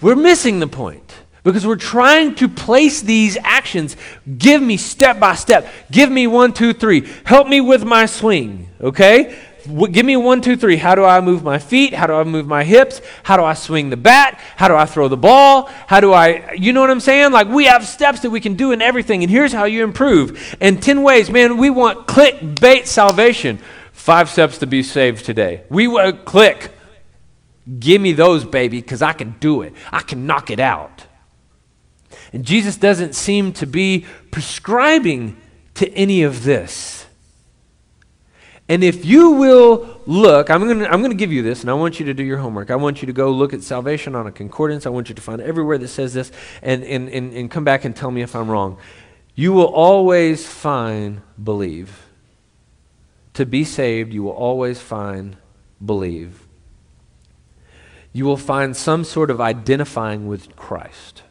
we're 0.00 0.14
missing 0.14 0.60
the 0.60 0.68
point 0.68 1.12
because 1.42 1.66
we're 1.66 1.74
trying 1.74 2.36
to 2.36 2.48
place 2.48 3.00
these 3.00 3.36
actions. 3.42 3.96
Give 4.38 4.62
me 4.62 4.76
step 4.76 5.18
by 5.18 5.34
step. 5.34 5.66
Give 5.90 6.12
me 6.12 6.28
one, 6.28 6.52
two, 6.52 6.74
three. 6.74 7.08
Help 7.24 7.48
me 7.48 7.60
with 7.60 7.84
my 7.84 8.06
swing, 8.06 8.68
okay? 8.80 9.36
Give 9.64 10.04
me 10.04 10.16
one, 10.16 10.42
two, 10.42 10.56
three. 10.56 10.76
How 10.76 10.94
do 10.94 11.04
I 11.04 11.20
move 11.20 11.42
my 11.42 11.58
feet? 11.58 11.94
How 11.94 12.06
do 12.06 12.12
I 12.12 12.24
move 12.24 12.46
my 12.46 12.64
hips? 12.64 13.00
How 13.22 13.36
do 13.36 13.44
I 13.44 13.54
swing 13.54 13.90
the 13.90 13.96
bat? 13.96 14.38
How 14.56 14.68
do 14.68 14.74
I 14.74 14.84
throw 14.84 15.08
the 15.08 15.16
ball? 15.16 15.70
How 15.86 16.00
do 16.00 16.12
I, 16.12 16.52
you 16.52 16.72
know 16.72 16.80
what 16.80 16.90
I'm 16.90 17.00
saying? 17.00 17.32
Like 17.32 17.48
we 17.48 17.64
have 17.64 17.86
steps 17.86 18.20
that 18.20 18.30
we 18.30 18.40
can 18.40 18.54
do 18.54 18.72
in 18.72 18.82
everything, 18.82 19.22
and 19.22 19.30
here's 19.30 19.52
how 19.52 19.64
you 19.64 19.82
improve. 19.82 20.56
In 20.60 20.80
10 20.80 21.02
ways, 21.02 21.30
man, 21.30 21.56
we 21.56 21.70
want 21.70 22.06
clickbait 22.06 22.86
salvation. 22.86 23.58
Five 23.92 24.28
steps 24.28 24.58
to 24.58 24.66
be 24.66 24.82
saved 24.82 25.24
today. 25.24 25.64
We 25.70 25.88
want 25.88 26.26
click. 26.26 26.70
Give 27.78 28.00
me 28.00 28.12
those, 28.12 28.44
baby, 28.44 28.80
because 28.82 29.00
I 29.00 29.14
can 29.14 29.36
do 29.40 29.62
it. 29.62 29.72
I 29.90 30.00
can 30.00 30.26
knock 30.26 30.50
it 30.50 30.60
out. 30.60 31.06
And 32.32 32.44
Jesus 32.44 32.76
doesn't 32.76 33.14
seem 33.14 33.52
to 33.54 33.66
be 33.66 34.04
prescribing 34.30 35.36
to 35.74 35.90
any 35.94 36.22
of 36.22 36.44
this. 36.44 37.03
And 38.68 38.82
if 38.82 39.04
you 39.04 39.32
will 39.32 40.00
look, 40.06 40.48
I'm 40.48 40.64
going 40.64 40.78
to 40.78 40.90
I'm 40.90 41.02
to 41.02 41.14
give 41.14 41.32
you 41.32 41.42
this, 41.42 41.60
and 41.60 41.70
I 41.70 41.74
want 41.74 42.00
you 42.00 42.06
to 42.06 42.14
do 42.14 42.22
your 42.22 42.38
homework. 42.38 42.70
I 42.70 42.76
want 42.76 43.02
you 43.02 43.06
to 43.06 43.12
go 43.12 43.30
look 43.30 43.52
at 43.52 43.62
salvation 43.62 44.14
on 44.14 44.26
a 44.26 44.32
concordance. 44.32 44.86
I 44.86 44.90
want 44.90 45.08
you 45.08 45.14
to 45.14 45.22
find 45.22 45.40
everywhere 45.42 45.76
that 45.78 45.88
says 45.88 46.14
this 46.14 46.32
and, 46.62 46.82
and, 46.84 47.08
and, 47.08 47.32
and 47.34 47.50
come 47.50 47.64
back 47.64 47.84
and 47.84 47.94
tell 47.94 48.10
me 48.10 48.22
if 48.22 48.34
I'm 48.34 48.50
wrong. 48.50 48.78
You 49.34 49.52
will 49.52 49.66
always 49.66 50.46
find 50.46 51.20
believe. 51.42 52.06
To 53.34 53.44
be 53.44 53.64
saved, 53.64 54.14
you 54.14 54.22
will 54.22 54.30
always 54.32 54.80
find 54.80 55.36
believe 55.84 56.44
you 58.14 58.24
will 58.24 58.38
find 58.38 58.74
some 58.76 59.04
sort 59.04 59.28
of 59.28 59.40
identifying 59.40 60.28
with 60.28 60.54
Christ. 60.54 61.23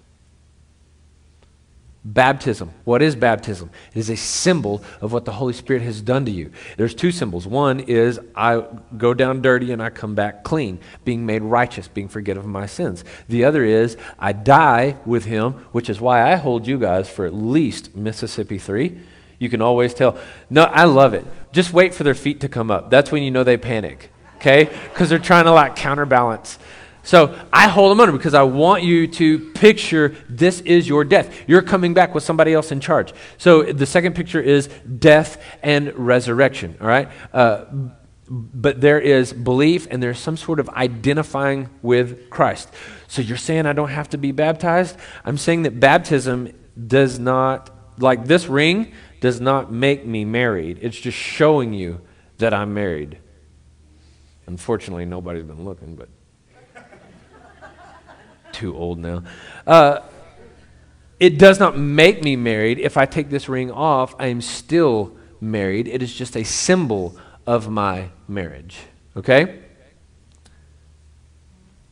Baptism. 2.05 2.71
What 2.83 3.01
is 3.01 3.15
baptism? 3.15 3.69
It 3.93 3.99
is 3.99 4.09
a 4.09 4.17
symbol 4.17 4.83
of 4.99 5.13
what 5.13 5.23
the 5.23 5.31
Holy 5.31 5.53
Spirit 5.53 5.83
has 5.83 6.01
done 6.01 6.25
to 6.25 6.31
you. 6.31 6.51
There's 6.75 6.93
two 6.93 7.11
symbols. 7.11 7.47
One 7.47 7.79
is 7.79 8.19
I 8.35 8.65
go 8.97 9.13
down 9.13 9.41
dirty 9.41 9.71
and 9.71 9.81
I 9.81 9.89
come 9.89 10.13
back 10.13 10.43
clean, 10.43 10.79
being 11.05 11.25
made 11.25 11.43
righteous, 11.43 11.87
being 11.87 12.09
forgiven 12.09 12.43
of 12.43 12.49
my 12.49 12.65
sins. 12.65 13.05
The 13.29 13.45
other 13.45 13.63
is 13.63 13.95
I 14.19 14.33
die 14.33 14.97
with 15.05 15.23
Him, 15.23 15.53
which 15.71 15.89
is 15.89 16.01
why 16.01 16.29
I 16.29 16.35
hold 16.35 16.67
you 16.67 16.77
guys 16.77 17.09
for 17.09 17.25
at 17.25 17.33
least 17.33 17.95
Mississippi 17.95 18.57
3. 18.57 18.99
You 19.39 19.49
can 19.49 19.61
always 19.61 19.93
tell. 19.93 20.17
No, 20.49 20.63
I 20.63 20.83
love 20.83 21.13
it. 21.13 21.25
Just 21.53 21.71
wait 21.71 21.93
for 21.93 22.03
their 22.03 22.15
feet 22.15 22.41
to 22.41 22.49
come 22.49 22.69
up. 22.69 22.89
That's 22.89 23.13
when 23.13 23.23
you 23.23 23.31
know 23.31 23.45
they 23.45 23.57
panic, 23.57 24.11
okay? 24.37 24.65
Because 24.65 25.07
they're 25.09 25.19
trying 25.19 25.45
to 25.45 25.51
like 25.51 25.77
counterbalance. 25.77 26.59
So 27.03 27.37
I 27.51 27.67
hold 27.67 27.91
them 27.91 27.99
under 27.99 28.13
because 28.13 28.33
I 28.33 28.43
want 28.43 28.83
you 28.83 29.07
to 29.07 29.51
picture 29.51 30.15
this 30.29 30.61
is 30.61 30.87
your 30.87 31.03
death. 31.03 31.43
You're 31.47 31.61
coming 31.61 31.93
back 31.93 32.15
with 32.15 32.23
somebody 32.23 32.53
else 32.53 32.71
in 32.71 32.79
charge. 32.79 33.13
So 33.37 33.63
the 33.63 33.85
second 33.85 34.15
picture 34.15 34.39
is 34.41 34.67
death 34.99 35.43
and 35.61 35.93
resurrection, 35.95 36.77
all 36.79 36.87
right? 36.87 37.09
Uh, 37.33 37.65
but 38.29 38.79
there 38.79 39.01
is 39.01 39.33
belief 39.33 39.85
and 39.91 40.01
there's 40.01 40.17
some 40.17 40.37
sort 40.37 40.61
of 40.61 40.69
identifying 40.69 41.69
with 41.81 42.29
Christ. 42.29 42.69
So 43.07 43.21
you're 43.21 43.35
saying 43.35 43.65
I 43.65 43.73
don't 43.73 43.89
have 43.89 44.09
to 44.11 44.17
be 44.17 44.31
baptized? 44.31 44.97
I'm 45.25 45.37
saying 45.37 45.63
that 45.63 45.79
baptism 45.81 46.53
does 46.87 47.19
not, 47.19 47.69
like 47.99 48.25
this 48.25 48.47
ring, 48.47 48.93
does 49.19 49.41
not 49.41 49.71
make 49.73 50.05
me 50.05 50.23
married. 50.23 50.79
It's 50.81 50.97
just 50.97 51.17
showing 51.17 51.73
you 51.73 51.99
that 52.37 52.53
I'm 52.53 52.73
married. 52.73 53.17
Unfortunately, 54.47 55.05
nobody's 55.05 55.43
been 55.43 55.65
looking, 55.65 55.95
but 55.95 56.09
too 58.53 58.75
old 58.75 58.99
now. 58.99 59.23
Uh, 59.65 59.99
it 61.19 61.37
does 61.37 61.59
not 61.59 61.77
make 61.77 62.23
me 62.23 62.35
married. 62.35 62.79
If 62.79 62.97
I 62.97 63.05
take 63.05 63.29
this 63.29 63.47
ring 63.47 63.71
off, 63.71 64.15
I 64.19 64.27
am 64.27 64.41
still 64.41 65.15
married. 65.39 65.87
It 65.87 66.01
is 66.03 66.13
just 66.13 66.35
a 66.35 66.43
symbol 66.43 67.17
of 67.45 67.69
my 67.69 68.09
marriage. 68.27 68.79
Okay? 69.15 69.59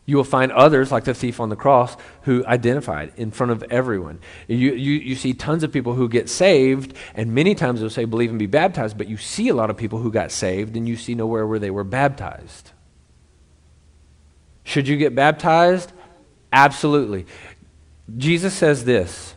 You 0.06 0.18
will 0.18 0.24
find 0.24 0.52
others, 0.52 0.92
like 0.92 1.06
the 1.06 1.14
thief 1.14 1.40
on 1.40 1.50
the 1.50 1.56
cross, 1.56 1.96
who 2.24 2.46
identified 2.46 3.14
in 3.16 3.32
front 3.32 3.52
of 3.52 3.64
everyone. 3.64 4.20
You, 4.48 4.74
you, 4.74 4.94
you 4.94 5.16
see 5.16 5.34
tons 5.34 5.64
of 5.64 5.72
people 5.72 5.94
who 5.94 6.10
get 6.10 6.28
saved, 6.28 6.96
and 7.14 7.34
many 7.34 7.56
times 7.56 7.80
they'll 7.80 7.90
say, 7.90 8.06
believe 8.06 8.32
and 8.32 8.40
be 8.40 8.48
baptized, 8.48 8.98
but 8.98 9.08
you 9.08 9.16
see 9.16 9.48
a 9.50 9.54
lot 9.54 9.70
of 9.70 9.78
people 9.78 10.00
who 10.00 10.12
got 10.12 10.32
saved, 10.32 10.76
and 10.76 10.90
you 10.90 10.98
see 10.98 11.16
nowhere 11.16 11.46
where 11.46 11.60
they 11.60 11.70
were 11.70 11.84
baptized. 11.84 12.72
Should 14.64 14.88
you 14.88 14.98
get 14.98 15.16
baptized? 15.16 15.94
Absolutely. 16.52 17.26
Jesus 18.18 18.54
says 18.54 18.86
this 18.86 19.36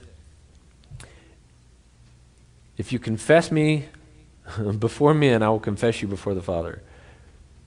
If 2.77 2.92
you 2.92 2.98
confess 2.98 3.50
me 3.50 3.87
before 4.79 5.14
men, 5.14 5.42
I 5.42 5.48
will 5.48 5.61
confess 5.61 6.03
you 6.03 6.09
before 6.09 6.35
the 6.35 6.42
Father. 6.42 6.83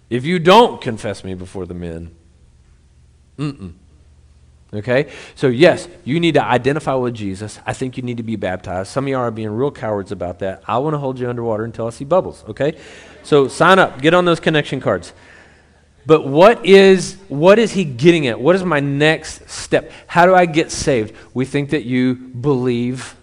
If 0.09 0.25
you 0.25 0.39
don't 0.39 0.79
confess 0.79 1.23
me 1.23 1.33
before 1.33 1.65
the 1.65 1.73
men, 1.73 2.15
mm-mm. 3.37 3.73
Okay? 4.73 5.09
So, 5.35 5.47
yes, 5.47 5.87
you 6.03 6.19
need 6.19 6.33
to 6.33 6.43
identify 6.43 6.93
with 6.95 7.13
Jesus. 7.13 7.59
I 7.65 7.73
think 7.73 7.95
you 7.95 8.03
need 8.03 8.17
to 8.17 8.23
be 8.23 8.35
baptized. 8.35 8.91
Some 8.91 9.05
of 9.05 9.09
y'all 9.09 9.21
are 9.21 9.31
being 9.31 9.49
real 9.49 9.71
cowards 9.71 10.11
about 10.11 10.39
that. 10.39 10.63
I 10.67 10.77
want 10.79 10.93
to 10.93 10.97
hold 10.97 11.19
you 11.19 11.29
underwater 11.29 11.63
until 11.63 11.87
I 11.87 11.91
see 11.91 12.03
bubbles. 12.05 12.43
Okay? 12.49 12.77
So, 13.23 13.47
sign 13.47 13.79
up. 13.79 14.01
Get 14.01 14.13
on 14.13 14.25
those 14.25 14.39
connection 14.39 14.81
cards. 14.81 15.13
But 16.07 16.25
what 16.25 16.65
is, 16.65 17.17
what 17.27 17.59
is 17.59 17.73
he 17.73 17.83
getting 17.83 18.27
at? 18.27 18.39
What 18.39 18.55
is 18.55 18.63
my 18.63 18.79
next 18.79 19.49
step? 19.49 19.91
How 20.07 20.25
do 20.25 20.33
I 20.33 20.45
get 20.45 20.71
saved? 20.71 21.13
We 21.33 21.43
think 21.43 21.71
that 21.71 21.83
you 21.83 22.15
believe, 22.15 23.17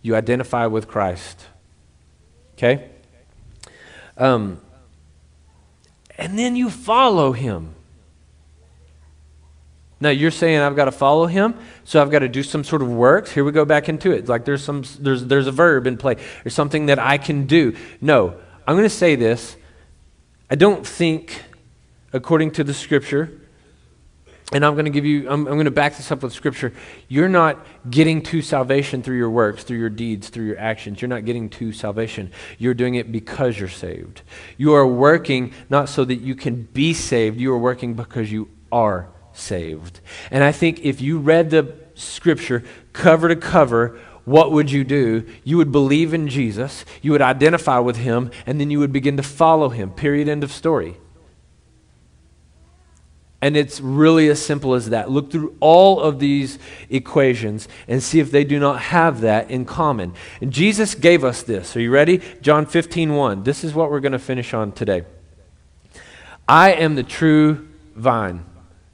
you 0.00 0.14
identify 0.14 0.66
with 0.66 0.86
Christ. 0.86 1.44
Okay? 2.54 2.88
Um, 4.16 4.60
and 6.16 6.38
then 6.38 6.54
you 6.54 6.70
follow 6.70 7.32
him. 7.32 7.74
Now 10.00 10.10
you're 10.10 10.30
saying 10.30 10.60
I've 10.60 10.76
got 10.76 10.84
to 10.84 10.92
follow 10.92 11.26
him, 11.26 11.54
so 11.82 12.00
I've 12.00 12.12
got 12.12 12.20
to 12.20 12.28
do 12.28 12.44
some 12.44 12.62
sort 12.62 12.80
of 12.80 12.88
works. 12.88 13.32
Here 13.32 13.42
we 13.42 13.50
go 13.50 13.64
back 13.64 13.88
into 13.88 14.12
it. 14.12 14.28
Like 14.28 14.44
there's 14.44 14.62
some 14.62 14.84
there's 15.00 15.24
there's 15.24 15.48
a 15.48 15.52
verb 15.52 15.88
in 15.88 15.96
play. 15.96 16.14
There's 16.44 16.54
something 16.54 16.86
that 16.86 17.00
I 17.00 17.18
can 17.18 17.46
do. 17.46 17.74
No, 18.00 18.36
I'm 18.68 18.76
going 18.76 18.84
to 18.84 18.90
say 18.90 19.16
this. 19.16 19.56
I 20.48 20.54
don't 20.54 20.86
think 20.86 21.42
according 22.12 22.52
to 22.52 22.64
the 22.64 22.74
scripture, 22.74 23.40
and 24.50 24.64
I'm 24.64 24.72
going 24.74 24.86
to 24.86 24.90
give 24.90 25.04
you, 25.04 25.28
I'm, 25.28 25.46
I'm, 25.46 25.54
going 25.54 25.66
to 25.66 25.70
back 25.70 25.98
this 25.98 26.10
up 26.10 26.22
with 26.22 26.32
scripture. 26.32 26.72
You're 27.06 27.28
not 27.28 27.66
getting 27.90 28.22
to 28.22 28.40
salvation 28.40 29.02
through 29.02 29.18
your 29.18 29.28
works, 29.28 29.62
through 29.62 29.76
your 29.76 29.90
deeds, 29.90 30.30
through 30.30 30.46
your 30.46 30.58
actions. 30.58 31.02
You're 31.02 31.10
not 31.10 31.26
getting 31.26 31.50
to 31.50 31.70
salvation. 31.72 32.32
You're 32.56 32.72
doing 32.72 32.94
it 32.94 33.12
because 33.12 33.58
you're 33.58 33.68
saved. 33.68 34.22
You 34.56 34.72
are 34.72 34.86
working 34.86 35.52
not 35.68 35.90
so 35.90 36.04
that 36.06 36.16
you 36.16 36.34
can 36.34 36.62
be 36.62 36.94
saved, 36.94 37.38
you 37.38 37.52
are 37.52 37.58
working 37.58 37.92
because 37.92 38.32
you 38.32 38.48
are 38.72 39.10
saved. 39.34 40.00
And 40.30 40.42
I 40.42 40.52
think 40.52 40.80
if 40.80 41.02
you 41.02 41.18
read 41.18 41.50
the 41.50 41.74
scripture 41.94 42.64
cover 42.94 43.28
to 43.28 43.36
cover, 43.36 44.00
what 44.24 44.52
would 44.52 44.70
you 44.70 44.82
do? 44.82 45.26
You 45.44 45.58
would 45.58 45.72
believe 45.72 46.14
in 46.14 46.28
Jesus, 46.28 46.86
you 47.02 47.12
would 47.12 47.22
identify 47.22 47.78
with 47.80 47.96
him, 47.96 48.30
and 48.46 48.58
then 48.58 48.70
you 48.70 48.78
would 48.78 48.92
begin 48.92 49.18
to 49.18 49.22
follow 49.22 49.68
him. 49.68 49.90
Period. 49.90 50.28
End 50.28 50.42
of 50.42 50.52
story. 50.52 50.96
And 53.40 53.56
it's 53.56 53.80
really 53.80 54.28
as 54.28 54.44
simple 54.44 54.74
as 54.74 54.90
that. 54.90 55.10
Look 55.10 55.30
through 55.30 55.56
all 55.60 56.00
of 56.00 56.18
these 56.18 56.58
equations 56.90 57.68
and 57.86 58.02
see 58.02 58.18
if 58.18 58.32
they 58.32 58.44
do 58.44 58.58
not 58.58 58.80
have 58.80 59.20
that 59.20 59.50
in 59.50 59.64
common. 59.64 60.14
And 60.40 60.52
Jesus 60.52 60.96
gave 60.96 61.22
us 61.22 61.44
this. 61.44 61.76
Are 61.76 61.80
you 61.80 61.92
ready? 61.92 62.20
John 62.40 62.66
15, 62.66 63.14
1. 63.14 63.44
This 63.44 63.62
is 63.62 63.74
what 63.74 63.90
we're 63.90 64.00
going 64.00 64.12
to 64.12 64.18
finish 64.18 64.54
on 64.54 64.72
today. 64.72 65.04
I 66.48 66.72
am 66.72 66.96
the 66.96 67.04
true 67.04 67.68
vine. 67.94 68.44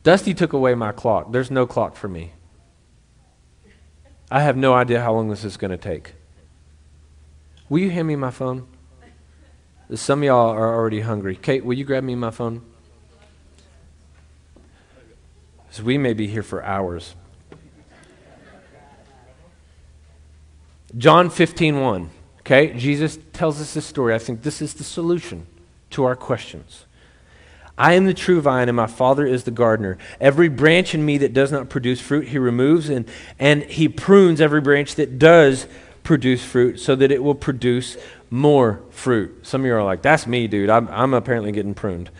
Dusty 0.02 0.35
took 0.35 0.52
away 0.52 0.74
my 0.74 0.92
clock. 0.92 1.33
There's 1.33 1.50
no 1.50 1.66
clock 1.66 1.96
for 1.96 2.09
me. 2.09 2.33
I 4.30 4.40
have 4.40 4.57
no 4.57 4.74
idea 4.74 5.00
how 5.00 5.14
long 5.14 5.30
this 5.30 5.44
is 5.44 5.57
going 5.57 5.70
to 5.70 5.78
take. 5.78 6.14
Will 7.70 7.78
you 7.78 7.90
hand 7.90 8.09
me 8.09 8.16
my 8.16 8.30
phone? 8.30 8.66
Some 9.94 10.20
of 10.20 10.24
y'all 10.24 10.50
are 10.50 10.74
already 10.74 11.00
hungry. 11.00 11.37
Kate, 11.37 11.64
will 11.64 11.74
you 11.74 11.85
grab 11.85 12.04
me 12.04 12.14
my 12.14 12.30
phone? 12.30 12.62
We 15.82 15.98
may 15.98 16.12
be 16.12 16.26
here 16.26 16.42
for 16.42 16.62
hours. 16.64 17.14
John 20.96 21.30
15, 21.30 21.80
1. 21.80 22.10
Okay, 22.40 22.74
Jesus 22.74 23.18
tells 23.32 23.60
us 23.60 23.74
this 23.74 23.87
story. 23.87 24.14
I 24.14 24.18
think 24.18 24.42
this 24.42 24.60
is 24.60 24.74
the 24.74 24.84
solution 24.84 25.46
to 25.90 26.04
our 26.04 26.14
questions. 26.14 26.84
I 27.76 27.94
am 27.94 28.06
the 28.06 28.14
true 28.14 28.40
vine, 28.40 28.68
and 28.68 28.76
my 28.76 28.87
Father 28.87 29.26
is 29.26 29.44
the 29.44 29.50
gardener. 29.50 29.98
Every 30.20 30.48
branch 30.48 30.94
in 30.94 31.04
me 31.04 31.18
that 31.18 31.32
does 31.32 31.50
not 31.50 31.68
produce 31.68 32.00
fruit, 32.00 32.28
he 32.28 32.38
removes, 32.38 32.88
and, 32.88 33.08
and 33.38 33.64
he 33.64 33.88
prunes 33.88 34.40
every 34.40 34.60
branch 34.60 34.94
that 34.94 35.18
does 35.18 35.66
produce 36.04 36.44
fruit 36.44 36.78
so 36.78 36.94
that 36.94 37.10
it 37.10 37.22
will 37.22 37.34
produce 37.34 37.96
more 38.30 38.82
fruit. 38.90 39.44
Some 39.44 39.62
of 39.62 39.66
you 39.66 39.74
are 39.74 39.82
like, 39.82 40.02
that's 40.02 40.26
me, 40.26 40.46
dude. 40.46 40.70
I'm, 40.70 40.87
I'm 40.88 41.14
apparently 41.14 41.50
getting 41.50 41.74
pruned. 41.74 42.10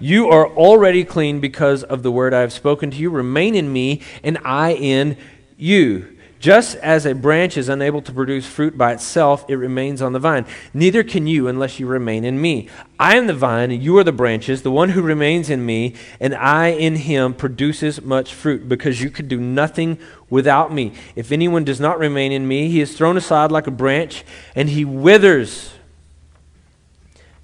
You 0.00 0.28
are 0.30 0.48
already 0.48 1.04
clean 1.04 1.40
because 1.40 1.82
of 1.84 2.02
the 2.02 2.10
word 2.10 2.32
I 2.32 2.40
have 2.40 2.54
spoken 2.54 2.90
to 2.90 2.96
you. 2.96 3.10
Remain 3.10 3.54
in 3.54 3.70
me, 3.70 4.00
and 4.24 4.38
I 4.44 4.72
in 4.72 5.18
you. 5.58 6.16
Just 6.40 6.76
as 6.76 7.04
a 7.04 7.14
branch 7.14 7.58
is 7.58 7.68
unable 7.68 8.00
to 8.00 8.12
produce 8.12 8.46
fruit 8.46 8.78
by 8.78 8.94
itself, 8.94 9.44
it 9.46 9.56
remains 9.56 10.00
on 10.00 10.14
the 10.14 10.18
vine. 10.18 10.46
Neither 10.72 11.04
can 11.04 11.26
you 11.26 11.48
unless 11.48 11.78
you 11.78 11.86
remain 11.86 12.24
in 12.24 12.40
me. 12.40 12.70
I 12.98 13.18
am 13.18 13.26
the 13.26 13.34
vine, 13.34 13.70
and 13.70 13.82
you 13.82 13.98
are 13.98 14.04
the 14.04 14.10
branches. 14.10 14.62
The 14.62 14.70
one 14.70 14.88
who 14.88 15.02
remains 15.02 15.50
in 15.50 15.66
me, 15.66 15.96
and 16.18 16.34
I 16.34 16.68
in 16.68 16.96
him, 16.96 17.34
produces 17.34 18.00
much 18.00 18.32
fruit, 18.32 18.70
because 18.70 19.02
you 19.02 19.10
could 19.10 19.28
do 19.28 19.38
nothing 19.38 19.98
without 20.30 20.72
me. 20.72 20.94
If 21.14 21.30
anyone 21.30 21.64
does 21.64 21.78
not 21.78 21.98
remain 21.98 22.32
in 22.32 22.48
me, 22.48 22.70
he 22.70 22.80
is 22.80 22.96
thrown 22.96 23.18
aside 23.18 23.52
like 23.52 23.66
a 23.66 23.70
branch, 23.70 24.24
and 24.54 24.70
he 24.70 24.82
withers. 24.86 25.74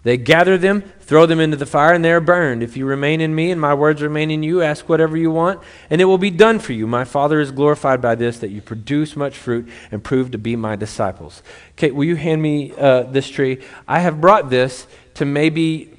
They 0.05 0.17
gather 0.17 0.57
them, 0.57 0.91
throw 1.07 1.25
them 1.25 1.39
into 1.39 1.57
the 1.57 1.67
fire, 1.67 1.95
and 1.95 2.05
they 2.05 2.11
are 2.11 2.21
burned. 2.21 2.63
If 2.63 2.77
you 2.77 2.85
remain 2.85 3.21
in 3.21 3.35
me 3.35 3.53
and 3.53 3.61
my 3.61 3.75
words 3.75 4.03
remain 4.03 4.31
in 4.31 4.43
you, 4.43 4.61
ask 4.61 4.89
whatever 4.89 5.17
you 5.17 5.31
want, 5.31 5.61
and 5.89 6.01
it 6.01 6.05
will 6.05 6.19
be 6.19 6.31
done 6.31 6.59
for 6.59 6.73
you. 6.73 6.87
My 6.87 7.05
Father 7.05 7.41
is 7.41 7.53
glorified 7.53 8.03
by 8.03 8.17
this, 8.17 8.41
that 8.41 8.51
you 8.51 8.61
produce 8.61 9.15
much 9.15 9.37
fruit 9.37 9.69
and 9.93 10.03
prove 10.03 10.33
to 10.33 10.39
be 10.39 10.57
my 10.57 10.75
disciples. 10.75 11.43
Kate, 11.77 11.95
will 11.95 12.05
you 12.05 12.17
hand 12.17 12.43
me 12.43 12.73
uh, 12.77 13.05
this 13.05 13.29
tree? 13.29 13.63
I 13.87 14.01
have 14.01 14.21
brought 14.21 14.51
this 14.51 14.89
to 15.15 15.25
maybe 15.25 15.97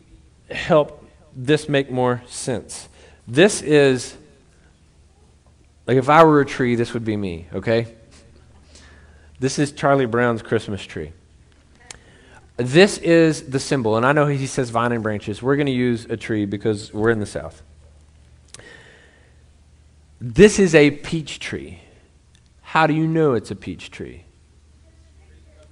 help 0.52 1.06
this 1.36 1.70
make 1.70 1.90
more 1.90 2.22
sense. 2.28 2.90
This 3.28 3.62
is, 3.62 4.18
like 5.86 5.98
if 5.98 6.10
I 6.10 6.24
were 6.26 6.42
a 6.42 6.46
tree, 6.46 6.76
this 6.76 6.94
would 6.94 7.06
be 7.06 7.16
me, 7.16 7.48
okay? 7.54 7.88
This 9.40 9.58
is 9.58 9.72
Charlie 9.72 10.06
Brown's 10.06 10.42
Christmas 10.42 10.84
tree. 10.84 11.14
This 12.58 12.98
is 12.98 13.50
the 13.50 13.60
symbol, 13.60 13.98
and 13.98 14.06
I 14.06 14.14
know 14.14 14.26
he 14.26 14.48
says 14.48 14.72
vine 14.72 14.92
and 14.92 15.04
branches. 15.04 15.44
We're 15.44 15.56
going 15.56 15.68
to 15.68 15.72
use 15.72 16.06
a 16.06 16.18
tree 16.18 16.46
because 16.46 16.92
we're 16.92 17.12
in 17.12 17.20
the 17.20 17.28
South. 17.28 17.62
This 20.20 20.58
is 20.58 20.74
a 20.74 20.90
peach 20.90 21.40
tree. 21.40 21.82
How 22.62 22.88
do 22.88 22.96
you 22.96 23.06
know 23.06 23.36
it's 23.36 23.52
a 23.52 23.56
peach 23.56 23.92
tree? 23.92 24.24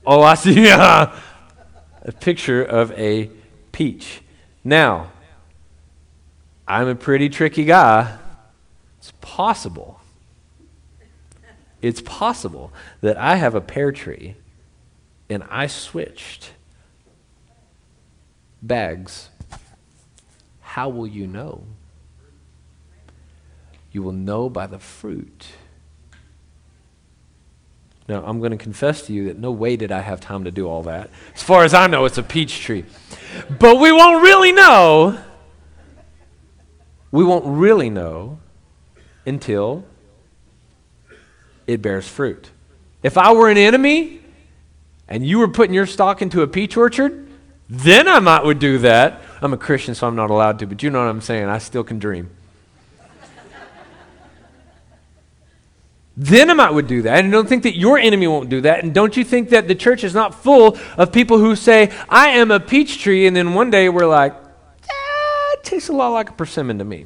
Oh, 0.05 0.21
I 0.21 0.35
see 0.35 0.67
a 0.69 1.11
picture 2.19 2.63
of 2.63 2.91
a 2.91 3.31
peach. 3.71 4.21
Now, 4.63 5.11
I'm 6.67 6.87
a 6.87 6.95
pretty 6.95 7.29
tricky 7.29 7.65
guy. 7.65 8.15
It's 8.99 9.11
possible. 9.21 9.99
It's 11.81 12.01
possible 12.01 12.71
that 13.01 13.17
I 13.17 13.35
have 13.37 13.55
a 13.55 13.61
pear 13.61 13.91
tree 13.91 14.35
and 15.29 15.43
I 15.49 15.65
switched 15.65 16.51
bags. 18.61 19.29
How 20.61 20.89
will 20.89 21.07
you 21.07 21.27
know? 21.27 21.63
You 23.91 24.03
will 24.03 24.11
know 24.11 24.49
by 24.49 24.67
the 24.67 24.79
fruit. 24.79 25.47
Now, 28.07 28.23
I'm 28.23 28.39
going 28.39 28.51
to 28.51 28.57
confess 28.57 29.03
to 29.07 29.13
you 29.13 29.25
that 29.25 29.39
no 29.39 29.51
way 29.51 29.77
did 29.77 29.91
I 29.91 30.01
have 30.01 30.19
time 30.19 30.43
to 30.43 30.51
do 30.51 30.67
all 30.67 30.83
that. 30.83 31.09
As 31.33 31.41
far 31.41 31.63
as 31.63 31.73
I 31.73 31.87
know, 31.87 32.05
it's 32.05 32.17
a 32.17 32.23
peach 32.23 32.59
tree. 32.59 32.85
But 33.59 33.79
we 33.79 33.91
won't 33.91 34.21
really 34.21 34.51
know. 34.51 35.17
We 37.11 37.23
won't 37.23 37.45
really 37.45 37.89
know 37.89 38.39
until 39.25 39.85
it 41.65 41.81
bears 41.81 42.07
fruit. 42.07 42.51
If 43.01 43.17
I 43.17 43.31
were 43.33 43.49
an 43.49 43.57
enemy 43.57 44.21
and 45.07 45.25
you 45.25 45.39
were 45.39 45.47
putting 45.47 45.73
your 45.73 45.87
stock 45.87 46.21
into 46.21 46.41
a 46.41 46.47
peach 46.47 46.77
orchard, 46.77 47.24
then 47.69 48.07
I 48.07 48.19
might 48.19 48.43
would 48.43 48.59
do 48.59 48.77
that. 48.79 49.21
I'm 49.41 49.53
a 49.53 49.57
Christian, 49.57 49.95
so 49.95 50.07
I'm 50.07 50.15
not 50.15 50.29
allowed 50.29 50.59
to, 50.59 50.67
but 50.67 50.83
you 50.83 50.89
know 50.89 50.99
what 50.99 51.09
I'm 51.09 51.21
saying. 51.21 51.45
I 51.45 51.57
still 51.57 51.83
can 51.83 51.99
dream. 51.99 52.29
then 56.17 56.49
I 56.49 56.53
might 56.53 56.71
would 56.71 56.87
do 56.87 57.01
that. 57.01 57.19
And 57.23 57.31
don't 57.31 57.47
think 57.47 57.63
that 57.63 57.75
your 57.75 57.97
enemy 57.97 58.27
won't 58.27 58.49
do 58.49 58.61
that. 58.61 58.83
And 58.83 58.93
don't 58.93 59.17
you 59.17 59.23
think 59.23 59.49
that 59.49 59.67
the 59.67 59.75
church 59.75 60.03
is 60.03 60.13
not 60.13 60.33
full 60.33 60.77
of 60.97 61.11
people 61.11 61.39
who 61.39 61.55
say, 61.55 61.91
I 62.07 62.29
am 62.29 62.51
a 62.51 62.59
peach 62.59 63.01
tree, 63.01 63.27
and 63.27 63.35
then 63.35 63.53
one 63.53 63.69
day 63.69 63.89
we're 63.89 64.07
like, 64.07 64.33
ah, 64.33 65.53
it 65.53 65.63
tastes 65.63 65.89
a 65.89 65.93
lot 65.93 66.09
like 66.09 66.29
a 66.29 66.33
persimmon 66.33 66.77
to 66.79 66.85
me. 66.85 67.05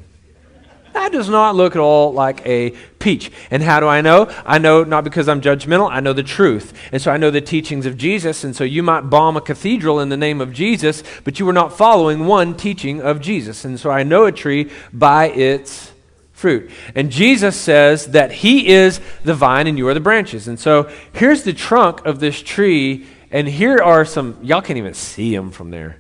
That 0.93 1.11
does 1.11 1.29
not 1.29 1.55
look 1.55 1.75
at 1.75 1.79
all 1.79 2.13
like 2.13 2.45
a 2.45 2.75
peach. 2.99 3.31
And 3.49 3.63
how 3.63 3.79
do 3.79 3.87
I 3.87 4.01
know? 4.01 4.31
I 4.45 4.57
know 4.57 4.83
not 4.83 5.03
because 5.03 5.27
I'm 5.27 5.41
judgmental, 5.41 5.89
I 5.89 6.01
know 6.01 6.13
the 6.13 6.23
truth. 6.23 6.73
And 6.91 7.01
so 7.01 7.11
I 7.11 7.17
know 7.17 7.31
the 7.31 7.41
teachings 7.41 7.85
of 7.85 7.97
Jesus. 7.97 8.43
And 8.43 8.55
so 8.55 8.63
you 8.63 8.83
might 8.83 9.09
bomb 9.09 9.37
a 9.37 9.41
cathedral 9.41 9.99
in 9.99 10.09
the 10.09 10.17
name 10.17 10.41
of 10.41 10.53
Jesus, 10.53 11.03
but 11.23 11.39
you 11.39 11.45
were 11.45 11.53
not 11.53 11.75
following 11.75 12.25
one 12.25 12.55
teaching 12.55 13.01
of 13.01 13.21
Jesus. 13.21 13.65
And 13.65 13.79
so 13.79 13.89
I 13.89 14.03
know 14.03 14.25
a 14.25 14.31
tree 14.31 14.69
by 14.93 15.29
its 15.29 15.91
fruit. 16.33 16.71
And 16.95 17.11
Jesus 17.11 17.55
says 17.55 18.07
that 18.07 18.31
He 18.31 18.69
is 18.69 19.01
the 19.23 19.33
vine 19.33 19.67
and 19.67 19.77
you 19.77 19.87
are 19.87 19.93
the 19.93 19.99
branches. 19.99 20.47
And 20.47 20.59
so 20.59 20.89
here's 21.13 21.43
the 21.43 21.53
trunk 21.53 22.05
of 22.05 22.19
this 22.19 22.41
tree. 22.41 23.07
And 23.31 23.47
here 23.47 23.77
are 23.77 24.05
some, 24.05 24.37
y'all 24.41 24.61
can't 24.61 24.77
even 24.77 24.93
see 24.93 25.35
them 25.35 25.51
from 25.51 25.69
there. 25.69 25.99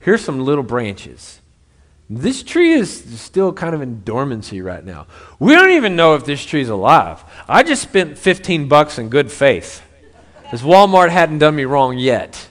Here's 0.00 0.22
some 0.22 0.40
little 0.40 0.62
branches. 0.62 1.40
This 2.10 2.42
tree 2.42 2.72
is 2.72 3.20
still 3.20 3.52
kind 3.52 3.74
of 3.74 3.80
in 3.80 4.02
dormancy 4.04 4.60
right 4.60 4.84
now. 4.84 5.06
We 5.38 5.54
don't 5.54 5.70
even 5.70 5.96
know 5.96 6.14
if 6.14 6.24
this 6.24 6.44
tree's 6.44 6.68
alive. 6.68 7.24
I 7.48 7.62
just 7.62 7.82
spent 7.82 8.18
15 8.18 8.68
bucks 8.68 8.98
in 8.98 9.08
good 9.08 9.32
faith. 9.32 9.82
Because 10.42 10.62
Walmart 10.62 11.08
hadn't 11.08 11.38
done 11.38 11.56
me 11.56 11.64
wrong 11.64 11.96
yet. 11.98 12.48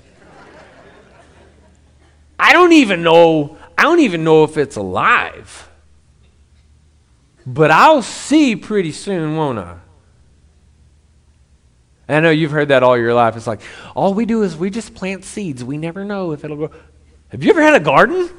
I 2.40 2.52
don't 2.52 2.74
even 2.74 3.04
know 3.04 3.58
I 3.78 3.84
don't 3.84 4.00
even 4.00 4.24
know 4.24 4.44
if 4.44 4.58
it's 4.58 4.76
alive. 4.76 5.70
But 7.46 7.72
I'll 7.72 8.02
see 8.02 8.56
pretty 8.56 8.92
soon, 8.92 9.36
won't 9.36 9.60
I? 9.60 9.78
I 12.08 12.20
know 12.20 12.30
you've 12.30 12.52
heard 12.52 12.70
that 12.70 12.84
all 12.84 12.98
your 12.98 13.14
life. 13.14 13.36
It's 13.36 13.48
like, 13.48 13.62
all 13.96 14.14
we 14.14 14.26
do 14.26 14.44
is 14.44 14.56
we 14.56 14.70
just 14.70 14.94
plant 14.94 15.26
seeds. 15.26 15.64
We 15.64 15.78
never 15.78 16.06
know 16.06 16.32
if 16.32 16.44
it'll 16.44 16.58
grow. 16.58 16.72
Have 17.30 17.44
you 17.44 17.50
ever 17.50 17.62
had 17.62 17.74
a 17.74 17.80
garden? 17.80 18.30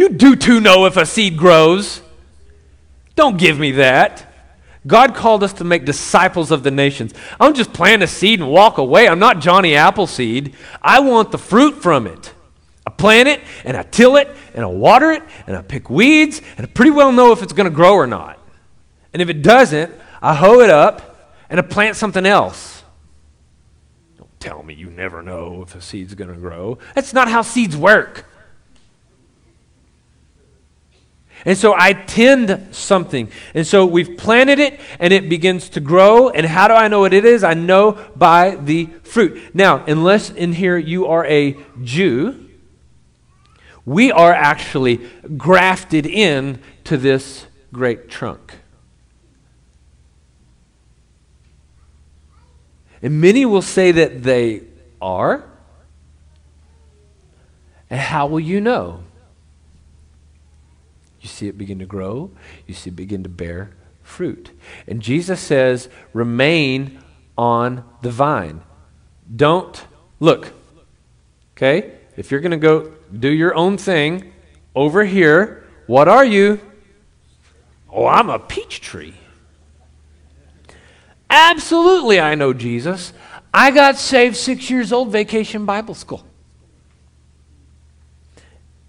You 0.00 0.08
do 0.08 0.34
too 0.34 0.60
know 0.60 0.86
if 0.86 0.96
a 0.96 1.04
seed 1.04 1.36
grows. 1.36 2.00
Don't 3.16 3.36
give 3.36 3.58
me 3.58 3.72
that. 3.72 4.32
God 4.86 5.14
called 5.14 5.42
us 5.42 5.52
to 5.52 5.64
make 5.64 5.84
disciples 5.84 6.50
of 6.50 6.62
the 6.62 6.70
nations. 6.70 7.12
I 7.38 7.44
don't 7.44 7.54
just 7.54 7.74
plant 7.74 8.02
a 8.02 8.06
seed 8.06 8.40
and 8.40 8.48
walk 8.48 8.78
away. 8.78 9.06
I'm 9.06 9.18
not 9.18 9.40
Johnny 9.40 9.76
Appleseed. 9.76 10.54
I 10.80 11.00
want 11.00 11.32
the 11.32 11.36
fruit 11.36 11.82
from 11.82 12.06
it. 12.06 12.32
I 12.86 12.90
plant 12.92 13.28
it 13.28 13.42
and 13.62 13.76
I 13.76 13.82
till 13.82 14.16
it 14.16 14.34
and 14.54 14.64
I 14.64 14.68
water 14.68 15.12
it 15.12 15.22
and 15.46 15.54
I 15.54 15.60
pick 15.60 15.90
weeds 15.90 16.40
and 16.56 16.66
I 16.66 16.70
pretty 16.70 16.92
well 16.92 17.12
know 17.12 17.32
if 17.32 17.42
it's 17.42 17.52
going 17.52 17.68
to 17.68 17.76
grow 17.76 17.92
or 17.92 18.06
not. 18.06 18.38
And 19.12 19.20
if 19.20 19.28
it 19.28 19.42
doesn't, 19.42 19.92
I 20.22 20.34
hoe 20.34 20.60
it 20.60 20.70
up 20.70 21.36
and 21.50 21.60
I 21.60 21.62
plant 21.62 21.96
something 21.96 22.24
else. 22.24 22.84
Don't 24.16 24.40
tell 24.40 24.62
me 24.62 24.72
you 24.72 24.88
never 24.88 25.20
know 25.20 25.60
if 25.60 25.74
a 25.74 25.82
seed's 25.82 26.14
going 26.14 26.32
to 26.32 26.40
grow. 26.40 26.78
That's 26.94 27.12
not 27.12 27.28
how 27.28 27.42
seeds 27.42 27.76
work. 27.76 28.24
And 31.44 31.56
so 31.56 31.74
I 31.76 31.94
tend 31.94 32.68
something. 32.70 33.30
And 33.54 33.66
so 33.66 33.86
we've 33.86 34.18
planted 34.18 34.58
it 34.58 34.78
and 34.98 35.12
it 35.12 35.28
begins 35.28 35.70
to 35.70 35.80
grow. 35.80 36.28
And 36.28 36.46
how 36.46 36.68
do 36.68 36.74
I 36.74 36.88
know 36.88 37.00
what 37.00 37.14
it 37.14 37.24
is? 37.24 37.42
I 37.42 37.54
know 37.54 37.92
by 38.14 38.56
the 38.56 38.86
fruit. 39.02 39.54
Now, 39.54 39.84
unless 39.86 40.30
in 40.30 40.52
here 40.52 40.76
you 40.76 41.06
are 41.06 41.24
a 41.26 41.56
Jew, 41.82 42.48
we 43.86 44.12
are 44.12 44.32
actually 44.32 44.98
grafted 45.36 46.06
in 46.06 46.60
to 46.84 46.96
this 46.96 47.46
great 47.72 48.10
trunk. 48.10 48.58
And 53.02 53.20
many 53.20 53.46
will 53.46 53.62
say 53.62 53.92
that 53.92 54.22
they 54.22 54.62
are. 55.00 55.44
And 57.88 57.98
how 57.98 58.26
will 58.26 58.40
you 58.40 58.60
know? 58.60 59.02
You 61.20 61.28
see 61.28 61.48
it 61.48 61.58
begin 61.58 61.78
to 61.80 61.86
grow, 61.86 62.30
you 62.66 62.74
see 62.74 62.90
it 62.90 62.96
begin 62.96 63.22
to 63.22 63.28
bear 63.28 63.72
fruit. 64.02 64.50
And 64.86 65.00
Jesus 65.00 65.40
says, 65.40 65.88
remain 66.12 67.02
on 67.36 67.84
the 68.02 68.10
vine. 68.10 68.62
Don't 69.34 69.84
look. 70.18 70.52
Okay? 71.56 71.92
If 72.16 72.30
you're 72.30 72.40
going 72.40 72.50
to 72.52 72.56
go 72.56 72.92
do 73.16 73.28
your 73.28 73.54
own 73.54 73.76
thing 73.76 74.32
over 74.74 75.04
here, 75.04 75.64
what 75.86 76.08
are 76.08 76.24
you? 76.24 76.60
Oh, 77.90 78.06
I'm 78.06 78.30
a 78.30 78.38
peach 78.38 78.80
tree. 78.80 79.14
Absolutely, 81.28 82.20
I 82.20 82.34
know 82.34 82.52
Jesus. 82.52 83.12
I 83.52 83.70
got 83.70 83.96
saved 83.96 84.36
six 84.36 84.70
years 84.70 84.92
old, 84.92 85.12
vacation 85.12 85.66
Bible 85.66 85.94
school. 85.94 86.24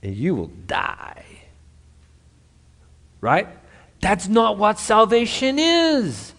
And 0.03 0.15
you 0.15 0.33
will 0.33 0.51
die 0.65 1.25
right? 3.21 3.47
That's 4.01 4.27
not 4.27 4.57
what 4.57 4.79
salvation 4.79 5.59
is. 5.59 6.33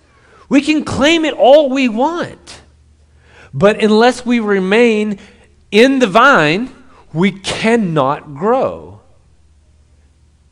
We 0.48 0.60
can 0.60 0.84
claim 0.84 1.24
it 1.24 1.32
all 1.32 1.70
we 1.70 1.88
want. 1.88 2.60
But 3.54 3.82
unless 3.82 4.26
we 4.26 4.40
remain 4.40 5.18
in 5.70 5.98
the 5.98 6.06
vine, 6.06 6.74
we 7.12 7.32
cannot 7.32 8.34
grow. 8.34 9.00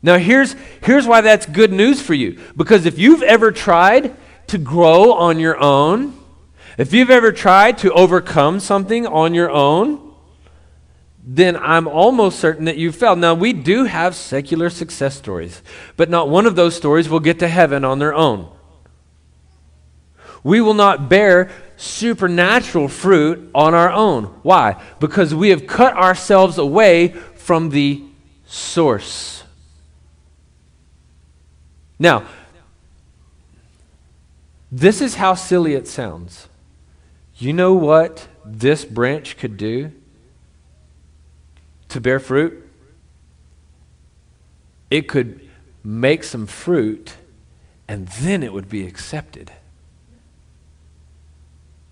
Now, 0.01 0.17
here's, 0.17 0.55
here's 0.83 1.05
why 1.05 1.21
that's 1.21 1.45
good 1.45 1.71
news 1.71 2.01
for 2.01 2.13
you. 2.13 2.39
Because 2.55 2.85
if 2.85 2.97
you've 2.97 3.21
ever 3.21 3.51
tried 3.51 4.15
to 4.47 4.57
grow 4.57 5.13
on 5.13 5.39
your 5.39 5.57
own, 5.59 6.17
if 6.77 6.93
you've 6.93 7.11
ever 7.11 7.31
tried 7.31 7.77
to 7.79 7.91
overcome 7.93 8.59
something 8.59 9.05
on 9.05 9.33
your 9.33 9.51
own, 9.51 10.10
then 11.23 11.55
I'm 11.55 11.87
almost 11.87 12.39
certain 12.39 12.65
that 12.65 12.77
you 12.77 12.91
failed. 12.91 13.19
Now, 13.19 13.33
we 13.33 13.53
do 13.53 13.85
have 13.85 14.15
secular 14.15 14.69
success 14.69 15.15
stories, 15.15 15.61
but 15.95 16.09
not 16.09 16.29
one 16.29 16.45
of 16.45 16.55
those 16.55 16.75
stories 16.75 17.09
will 17.09 17.19
get 17.19 17.39
to 17.39 17.47
heaven 17.47 17.85
on 17.85 17.99
their 17.99 18.13
own. 18.13 18.49
We 20.43 20.61
will 20.61 20.73
not 20.73 21.09
bear 21.09 21.51
supernatural 21.77 22.87
fruit 22.87 23.51
on 23.53 23.75
our 23.75 23.91
own. 23.91 24.25
Why? 24.41 24.81
Because 24.99 25.35
we 25.35 25.49
have 25.49 25.67
cut 25.67 25.95
ourselves 25.95 26.57
away 26.57 27.09
from 27.09 27.69
the 27.69 28.03
source. 28.45 29.43
Now, 31.99 32.25
this 34.71 35.01
is 35.01 35.15
how 35.15 35.35
silly 35.35 35.75
it 35.75 35.87
sounds. 35.87 36.47
You 37.35 37.53
know 37.53 37.73
what 37.73 38.27
this 38.43 38.85
branch 38.85 39.37
could 39.37 39.57
do? 39.57 39.91
To 41.91 42.01
bear 42.01 42.19
fruit, 42.19 42.67
it 44.89 45.07
could 45.07 45.47
make 45.83 46.23
some 46.23 46.45
fruit 46.45 47.15
and 47.87 48.07
then 48.07 48.43
it 48.43 48.53
would 48.53 48.69
be 48.69 48.85
accepted. 48.87 49.51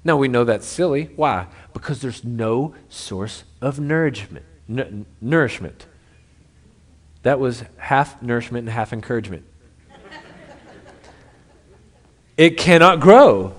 Now 0.04 0.16
we 0.16 0.28
know 0.28 0.46
that's 0.46 0.66
silly. 0.66 1.10
Why? 1.16 1.48
Because 1.74 2.02
there's 2.02 2.24
no 2.24 2.74
source 2.88 3.44
of 3.62 3.80
nourishment. 3.80 4.46
N- 4.70 5.06
nourishment. 5.20 5.86
That 7.24 7.40
was 7.40 7.64
half 7.78 8.22
nourishment 8.22 8.68
and 8.68 8.74
half 8.74 8.94
encouragement. 8.94 9.46
it 12.38 12.58
cannot 12.58 13.02
grow. 13.02 13.54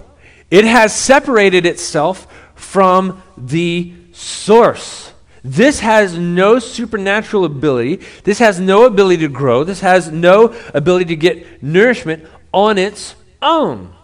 It 0.51 0.64
has 0.64 0.97
separated 0.97 1.66
itself 1.66 2.26
from 2.55 3.22
the 3.36 3.93
source. 4.12 5.10
This 5.43 5.80
has 5.80 6.18
no 6.18 6.59
supernatural 6.59 7.45
ability. 7.45 8.01
This 8.24 8.38
has 8.38 8.61
no 8.61 8.84
ability 8.84 9.22
to 9.22 9.28
grow. 9.28 9.64
This 9.64 9.80
has 9.80 10.11
no 10.11 10.55
ability 10.74 11.07
to 11.07 11.16
get 11.16 11.62
nourishment 11.62 12.26
on 12.53 12.78
its 12.78 13.14
own. 13.41 13.95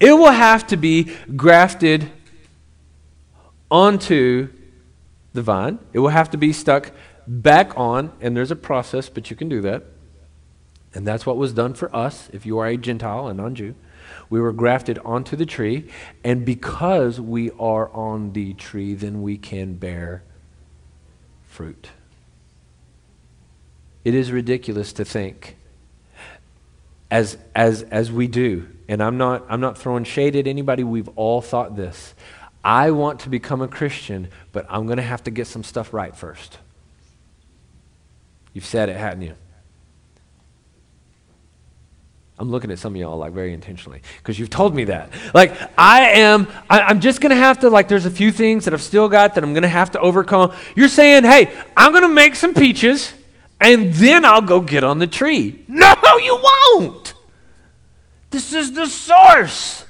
It 0.00 0.12
will 0.12 0.30
have 0.30 0.66
to 0.68 0.76
be 0.76 1.12
grafted 1.34 2.10
onto 3.70 4.48
the 5.32 5.42
vine. 5.42 5.78
It 5.92 5.98
will 5.98 6.08
have 6.08 6.30
to 6.30 6.36
be 6.36 6.52
stuck 6.52 6.92
back 7.26 7.76
on, 7.76 8.12
and 8.20 8.36
there's 8.36 8.50
a 8.50 8.56
process, 8.56 9.08
but 9.08 9.30
you 9.30 9.36
can 9.36 9.48
do 9.48 9.60
that. 9.62 9.84
And 10.94 11.06
that's 11.06 11.26
what 11.26 11.36
was 11.36 11.52
done 11.52 11.74
for 11.74 11.94
us 11.94 12.30
if 12.32 12.46
you 12.46 12.58
are 12.58 12.66
a 12.66 12.76
Gentile, 12.76 13.28
a 13.28 13.34
non 13.34 13.54
Jew. 13.54 13.74
We 14.30 14.40
were 14.40 14.52
grafted 14.52 14.98
onto 15.00 15.36
the 15.36 15.46
tree, 15.46 15.88
and 16.22 16.44
because 16.44 17.20
we 17.20 17.50
are 17.52 17.88
on 17.90 18.32
the 18.32 18.54
tree, 18.54 18.94
then 18.94 19.22
we 19.22 19.38
can 19.38 19.74
bear 19.74 20.22
fruit. 21.46 21.88
It 24.04 24.14
is 24.14 24.30
ridiculous 24.30 24.92
to 24.94 25.04
think, 25.04 25.56
as, 27.10 27.38
as, 27.54 27.82
as 27.84 28.12
we 28.12 28.26
do, 28.26 28.68
and 28.86 29.02
I'm 29.02 29.16
not, 29.16 29.46
I'm 29.48 29.60
not 29.60 29.78
throwing 29.78 30.04
shade 30.04 30.36
at 30.36 30.46
anybody, 30.46 30.84
we've 30.84 31.08
all 31.16 31.40
thought 31.40 31.76
this. 31.76 32.14
I 32.62 32.90
want 32.90 33.20
to 33.20 33.30
become 33.30 33.62
a 33.62 33.68
Christian, 33.68 34.28
but 34.52 34.66
I'm 34.68 34.86
going 34.86 34.98
to 34.98 35.02
have 35.02 35.24
to 35.24 35.30
get 35.30 35.46
some 35.46 35.64
stuff 35.64 35.94
right 35.94 36.14
first. 36.14 36.58
You've 38.52 38.66
said 38.66 38.88
it, 38.88 38.96
hadn't 38.96 39.22
you? 39.22 39.34
I'm 42.38 42.50
looking 42.50 42.70
at 42.70 42.78
some 42.78 42.94
of 42.94 43.00
y'all 43.00 43.18
like 43.18 43.32
very 43.32 43.52
intentionally 43.52 44.00
because 44.18 44.38
you've 44.38 44.50
told 44.50 44.74
me 44.74 44.84
that. 44.84 45.10
Like, 45.34 45.52
I 45.76 46.10
am, 46.10 46.46
I, 46.70 46.90
am 46.90 47.00
just 47.00 47.20
to 47.30 47.36
have 47.36 47.60
to, 47.60 47.70
like, 47.70 47.88
there's 47.88 48.06
a 48.06 48.10
few 48.10 48.30
things 48.30 48.64
that 48.64 48.74
I've 48.74 48.82
still 48.82 49.08
got 49.08 49.34
that 49.34 49.44
I'm 49.44 49.52
to 49.62 49.68
have 49.68 49.90
to 49.92 50.00
overcome. 50.00 50.52
You're 50.76 50.88
saying, 50.88 51.24
hey, 51.24 51.52
I'm 51.76 51.92
to 52.02 52.08
make 52.08 52.36
some 52.36 52.54
peaches 52.54 53.12
and 53.60 53.92
then 53.94 54.24
I'll 54.24 54.42
go 54.42 54.60
get 54.60 54.84
on 54.84 54.98
the 54.98 55.06
tree. 55.06 55.64
No, 55.66 55.94
you 56.22 56.40
won't. 56.42 57.14
This 58.30 58.52
is 58.52 58.72
the 58.72 58.86
source 58.86 59.84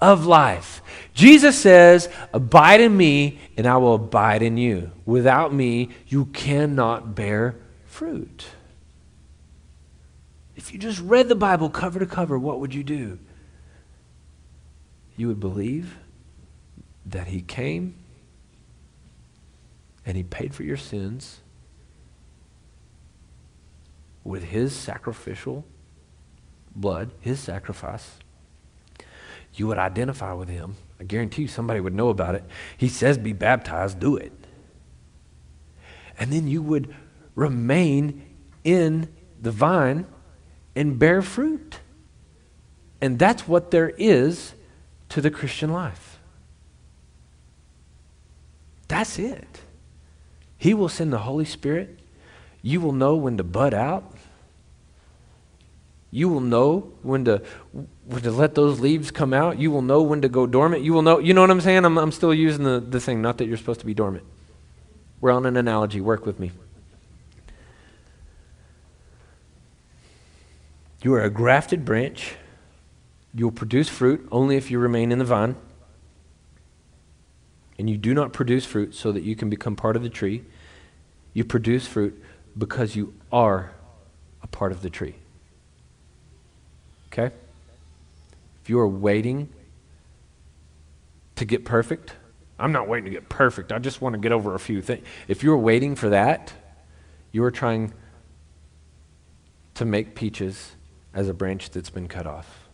of 0.00 0.26
life. 0.26 0.80
Jesus 1.12 1.58
says, 1.58 2.08
Abide 2.32 2.80
in 2.80 2.96
me, 2.96 3.38
and 3.56 3.66
I 3.66 3.76
will 3.76 3.94
abide 3.94 4.42
in 4.42 4.56
you. 4.56 4.90
Without 5.04 5.52
me, 5.52 5.90
you 6.08 6.26
cannot 6.26 7.14
bear 7.14 7.56
fruit. 7.86 8.46
You 10.74 10.80
just 10.80 11.00
read 11.02 11.28
the 11.28 11.36
Bible 11.36 11.70
cover 11.70 12.00
to 12.00 12.06
cover, 12.06 12.36
what 12.36 12.58
would 12.58 12.74
you 12.74 12.82
do? 12.82 13.20
You 15.16 15.28
would 15.28 15.38
believe 15.38 15.98
that 17.06 17.28
He 17.28 17.42
came 17.42 17.94
and 20.04 20.16
He 20.16 20.24
paid 20.24 20.52
for 20.52 20.64
your 20.64 20.76
sins 20.76 21.42
with 24.24 24.42
His 24.42 24.74
sacrificial 24.74 25.64
blood, 26.74 27.12
His 27.20 27.38
sacrifice. 27.38 28.18
You 29.54 29.68
would 29.68 29.78
identify 29.78 30.32
with 30.32 30.48
Him. 30.48 30.74
I 30.98 31.04
guarantee 31.04 31.42
you 31.42 31.48
somebody 31.48 31.78
would 31.78 31.94
know 31.94 32.08
about 32.08 32.34
it. 32.34 32.42
He 32.76 32.88
says, 32.88 33.16
Be 33.16 33.32
baptized, 33.32 34.00
do 34.00 34.16
it. 34.16 34.32
And 36.18 36.32
then 36.32 36.48
you 36.48 36.62
would 36.62 36.92
remain 37.36 38.26
in 38.64 39.08
the 39.40 39.52
vine 39.52 40.08
and 40.74 40.98
bear 40.98 41.22
fruit. 41.22 41.78
And 43.00 43.18
that's 43.18 43.46
what 43.46 43.70
there 43.70 43.92
is 43.98 44.54
to 45.10 45.20
the 45.20 45.30
Christian 45.30 45.72
life. 45.72 46.18
That's 48.88 49.18
it. 49.18 49.60
He 50.56 50.74
will 50.74 50.88
send 50.88 51.12
the 51.12 51.18
Holy 51.18 51.44
Spirit. 51.44 51.98
You 52.62 52.80
will 52.80 52.92
know 52.92 53.16
when 53.16 53.36
to 53.36 53.44
bud 53.44 53.74
out. 53.74 54.10
You 56.10 56.28
will 56.28 56.40
know 56.40 56.92
when 57.02 57.24
to, 57.24 57.42
when 58.06 58.22
to 58.22 58.30
let 58.30 58.54
those 58.54 58.80
leaves 58.80 59.10
come 59.10 59.34
out. 59.34 59.58
You 59.58 59.70
will 59.70 59.82
know 59.82 60.00
when 60.02 60.22
to 60.22 60.28
go 60.28 60.46
dormant. 60.46 60.82
You 60.82 60.92
will 60.92 61.02
know, 61.02 61.18
you 61.18 61.34
know 61.34 61.40
what 61.40 61.50
I'm 61.50 61.60
saying? 61.60 61.84
I'm, 61.84 61.98
I'm 61.98 62.12
still 62.12 62.32
using 62.32 62.64
the, 62.64 62.80
the 62.80 63.00
thing, 63.00 63.20
not 63.20 63.38
that 63.38 63.46
you're 63.46 63.56
supposed 63.56 63.80
to 63.80 63.86
be 63.86 63.94
dormant. 63.94 64.24
We're 65.20 65.32
on 65.32 65.44
an 65.44 65.56
analogy. 65.56 66.00
Work 66.00 66.24
with 66.24 66.38
me. 66.38 66.52
You 71.04 71.12
are 71.12 71.22
a 71.22 71.28
grafted 71.28 71.84
branch. 71.84 72.36
You 73.34 73.44
will 73.44 73.52
produce 73.52 73.90
fruit 73.90 74.26
only 74.32 74.56
if 74.56 74.70
you 74.70 74.78
remain 74.78 75.12
in 75.12 75.18
the 75.18 75.24
vine. 75.26 75.54
And 77.78 77.90
you 77.90 77.98
do 77.98 78.14
not 78.14 78.32
produce 78.32 78.64
fruit 78.64 78.94
so 78.94 79.12
that 79.12 79.22
you 79.22 79.36
can 79.36 79.50
become 79.50 79.76
part 79.76 79.96
of 79.96 80.02
the 80.02 80.08
tree. 80.08 80.44
You 81.34 81.44
produce 81.44 81.86
fruit 81.86 82.20
because 82.56 82.96
you 82.96 83.12
are 83.30 83.74
a 84.42 84.46
part 84.46 84.72
of 84.72 84.80
the 84.80 84.88
tree. 84.88 85.16
Okay? 87.12 87.34
If 88.62 88.70
you 88.70 88.78
are 88.78 88.88
waiting 88.88 89.50
to 91.36 91.44
get 91.44 91.66
perfect, 91.66 92.14
I'm 92.58 92.72
not 92.72 92.88
waiting 92.88 93.04
to 93.04 93.10
get 93.10 93.28
perfect. 93.28 93.72
I 93.72 93.78
just 93.78 94.00
want 94.00 94.14
to 94.14 94.18
get 94.18 94.32
over 94.32 94.54
a 94.54 94.58
few 94.58 94.80
things. 94.80 95.04
If 95.28 95.42
you're 95.42 95.58
waiting 95.58 95.96
for 95.96 96.08
that, 96.08 96.54
you 97.30 97.44
are 97.44 97.50
trying 97.50 97.92
to 99.74 99.84
make 99.84 100.14
peaches 100.14 100.76
as 101.14 101.28
a 101.28 101.34
branch 101.34 101.70
that's 101.70 101.90
been 101.90 102.08
cut 102.08 102.26
off. 102.26 102.68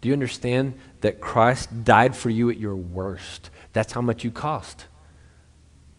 Do 0.00 0.08
you 0.08 0.12
understand 0.12 0.74
that 1.00 1.20
Christ 1.20 1.84
died 1.84 2.14
for 2.14 2.28
you 2.28 2.50
at 2.50 2.58
your 2.58 2.76
worst? 2.76 3.50
That's 3.72 3.92
how 3.92 4.00
much 4.00 4.24
you 4.24 4.30
cost. 4.30 4.86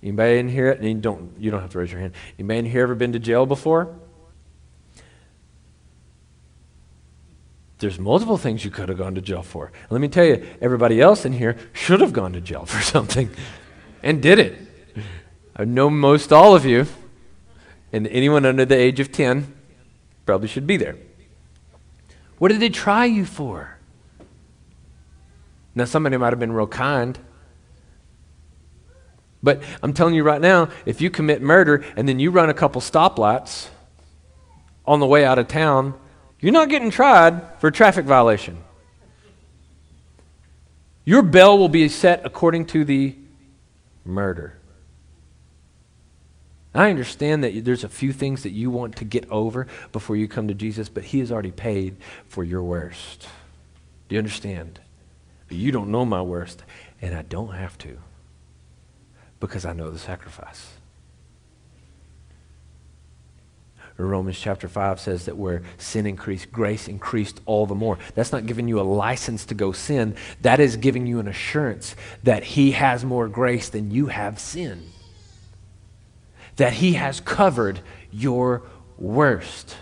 Anybody 0.03 0.37
in 0.37 0.49
here? 0.49 0.71
And 0.71 0.85
you 0.85 0.93
don't, 0.95 1.31
you 1.39 1.49
don't 1.49 1.61
have 1.61 1.71
to 1.71 1.79
raise 1.79 1.91
your 1.91 2.01
hand. 2.01 2.13
Anybody 2.37 2.59
in 2.59 2.65
here 2.65 2.83
ever 2.83 2.95
been 2.95 3.13
to 3.13 3.19
jail 3.19 3.45
before? 3.45 3.95
There's 7.79 7.99
multiple 7.99 8.37
things 8.37 8.65
you 8.65 8.71
could 8.71 8.89
have 8.89 8.97
gone 8.97 9.15
to 9.15 9.21
jail 9.21 9.43
for. 9.43 9.71
Let 9.89 10.01
me 10.01 10.07
tell 10.07 10.25
you, 10.25 10.45
everybody 10.61 10.99
else 10.99 11.25
in 11.25 11.33
here 11.33 11.57
should 11.73 12.01
have 12.01 12.11
gone 12.11 12.33
to 12.33 12.41
jail 12.41 12.65
for 12.65 12.81
something 12.93 13.29
and 14.03 14.21
did 14.21 14.39
it. 14.39 14.57
I 15.55 15.65
know 15.65 15.89
most 15.89 16.31
all 16.31 16.55
of 16.55 16.65
you, 16.65 16.85
and 17.91 18.07
anyone 18.07 18.45
under 18.45 18.65
the 18.65 18.75
age 18.75 18.99
of 18.99 19.11
10 19.11 19.56
Probably 20.27 20.49
should 20.49 20.67
be 20.67 20.75
there. 20.75 20.97
What 22.37 22.49
did 22.49 22.59
they 22.59 22.69
try 22.69 23.05
you 23.05 23.25
for? 23.25 23.77
Now, 25.73 25.85
somebody 25.85 26.17
might 26.17 26.33
have 26.33 26.39
been 26.39 26.51
real 26.51 26.67
kind. 26.67 27.17
But 29.41 29.63
I'm 29.81 29.93
telling 29.93 30.15
you 30.15 30.23
right 30.23 30.41
now, 30.41 30.69
if 30.85 30.99
you 30.99 31.09
commit 31.09 31.41
murder 31.41 31.85
and 31.95 32.09
then 32.09 32.19
you 32.19 32.29
run 32.29 32.49
a 32.49 32.53
couple 32.53 32.81
stoplights 32.81 33.69
on 34.85 34.99
the 34.99 35.05
way 35.05 35.23
out 35.23 35.39
of 35.39 35.47
town, 35.47 35.93
you're 36.41 36.51
not 36.51 36.67
getting 36.67 36.91
tried 36.91 37.59
for 37.59 37.67
a 37.67 37.71
traffic 37.71 38.05
violation. 38.05 38.57
Your 41.05 41.21
bail 41.21 41.57
will 41.57 41.69
be 41.69 41.87
set 41.87 42.25
according 42.25 42.65
to 42.67 42.83
the 42.83 43.15
murder. 44.03 44.56
I 46.77 46.91
understand 46.91 47.43
that 47.43 47.65
there's 47.65 47.83
a 47.83 47.89
few 47.89 48.13
things 48.13 48.43
that 48.43 48.51
you 48.51 48.69
want 48.69 48.97
to 48.97 49.03
get 49.03 49.27
over 49.31 49.65
before 49.91 50.15
you 50.15 50.27
come 50.27 50.47
to 50.47 50.53
Jesus, 50.53 50.89
but 50.89 51.05
He 51.05 51.19
has 51.19 51.31
already 51.31 51.51
paid 51.51 51.97
for 52.27 52.43
your 52.43 52.61
worst. 52.61 53.27
Do 54.07 54.13
you 54.13 54.19
understand? 54.19 54.79
You 55.49 55.71
don't 55.71 55.89
know 55.89 56.05
my 56.05 56.21
worst, 56.21 56.61
and 57.01 57.15
I 57.15 57.23
don't 57.23 57.55
have 57.55 57.79
to 57.79 57.97
because 59.39 59.65
I 59.65 59.73
know 59.73 59.89
the 59.89 59.97
sacrifice. 59.97 60.73
Romans 63.97 64.39
chapter 64.39 64.67
5 64.67 64.99
says 64.99 65.25
that 65.25 65.35
where 65.35 65.63
sin 65.79 66.05
increased, 66.05 66.51
grace 66.51 66.87
increased 66.87 67.41
all 67.47 67.65
the 67.65 67.73
more. 67.73 67.97
That's 68.13 68.31
not 68.31 68.45
giving 68.45 68.67
you 68.67 68.79
a 68.79 68.83
license 68.83 69.45
to 69.45 69.55
go 69.55 69.71
sin. 69.71 70.15
That 70.43 70.59
is 70.59 70.77
giving 70.77 71.07
you 71.07 71.19
an 71.19 71.27
assurance 71.27 71.95
that 72.21 72.43
He 72.43 72.73
has 72.73 73.03
more 73.03 73.27
grace 73.27 73.69
than 73.69 73.89
you 73.89 74.07
have 74.07 74.37
sin 74.37 74.91
that 76.57 76.73
He 76.73 76.93
has 76.93 77.19
covered 77.19 77.79
your 78.11 78.63
worst. 78.97 79.77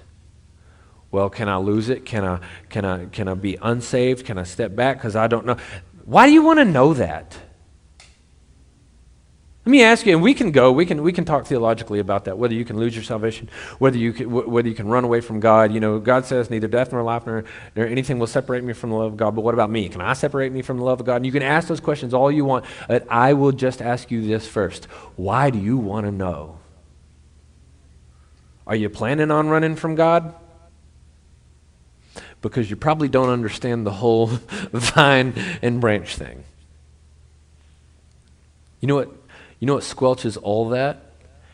Well, 1.11 1.29
can 1.29 1.47
I 1.47 1.57
lose 1.57 1.89
it? 1.89 2.05
Can 2.05 2.25
I, 2.25 2.39
can 2.69 2.85
I, 2.85 3.05
can 3.05 3.27
I 3.27 3.33
be 3.33 3.57
unsaved? 3.61 4.25
Can 4.25 4.37
I 4.37 4.43
step 4.43 4.75
back 4.75 4.97
because 4.97 5.15
I 5.15 5.27
don't 5.27 5.45
know? 5.45 5.57
Why 6.03 6.27
do 6.27 6.33
you 6.33 6.43
want 6.43 6.59
to 6.59 6.65
know 6.65 6.93
that? 6.93 7.37
Let 9.65 9.71
me 9.71 9.81
ask 9.81 10.05
you, 10.05 10.13
and 10.13 10.21
we 10.21 10.35
can 10.35 10.51
go, 10.51 10.71
we 10.71 10.85
can, 10.85 11.01
we 11.01 11.11
can 11.11 11.25
talk 11.25 11.47
theologically 11.47 11.97
about 11.97 12.25
that, 12.25 12.37
whether 12.37 12.53
you 12.53 12.63
can 12.63 12.77
lose 12.77 12.93
your 12.93 13.03
salvation, 13.03 13.49
whether 13.79 13.97
you 13.97 14.13
can, 14.13 14.29
whether 14.29 14.69
you 14.69 14.75
can 14.75 14.87
run 14.87 15.03
away 15.03 15.21
from 15.21 15.39
God. 15.39 15.73
You 15.73 15.79
know, 15.79 15.99
God 15.99 16.25
says, 16.25 16.51
neither 16.51 16.67
death 16.67 16.91
nor 16.91 17.01
life 17.01 17.25
nor, 17.25 17.45
nor 17.75 17.87
anything 17.87 18.19
will 18.19 18.27
separate 18.27 18.63
me 18.63 18.73
from 18.73 18.91
the 18.91 18.95
love 18.95 19.13
of 19.13 19.17
God. 19.17 19.33
But 19.33 19.41
what 19.41 19.55
about 19.55 19.71
me? 19.71 19.89
Can 19.89 20.01
I 20.01 20.13
separate 20.13 20.51
me 20.51 20.61
from 20.61 20.77
the 20.77 20.83
love 20.83 20.99
of 20.99 21.07
God? 21.07 21.15
And 21.15 21.25
you 21.25 21.31
can 21.31 21.41
ask 21.41 21.67
those 21.67 21.79
questions 21.79 22.13
all 22.13 22.31
you 22.31 22.45
want, 22.45 22.65
but 22.87 23.07
I 23.09 23.33
will 23.33 23.53
just 23.53 23.81
ask 23.81 24.11
you 24.11 24.21
this 24.21 24.47
first. 24.47 24.85
Why 25.15 25.49
do 25.49 25.57
you 25.57 25.77
want 25.77 26.05
to 26.05 26.11
know? 26.11 26.59
Are 28.67 28.75
you 28.75 28.89
planning 28.89 29.31
on 29.31 29.49
running 29.49 29.75
from 29.75 29.95
God? 29.95 30.33
because 32.45 32.69
you 32.69 32.75
probably 32.75 33.07
don't 33.07 33.29
understand 33.29 33.87
the 33.87 33.91
whole 33.91 34.27
vine 34.71 35.33
and 35.63 35.81
branch 35.81 36.15
thing. 36.15 36.43
You 38.79 38.87
know 38.87 38.93
what? 38.93 39.11
You 39.59 39.65
know 39.65 39.73
what 39.73 39.83
squelches 39.83 40.37
all 40.39 40.69
that? 40.69 41.11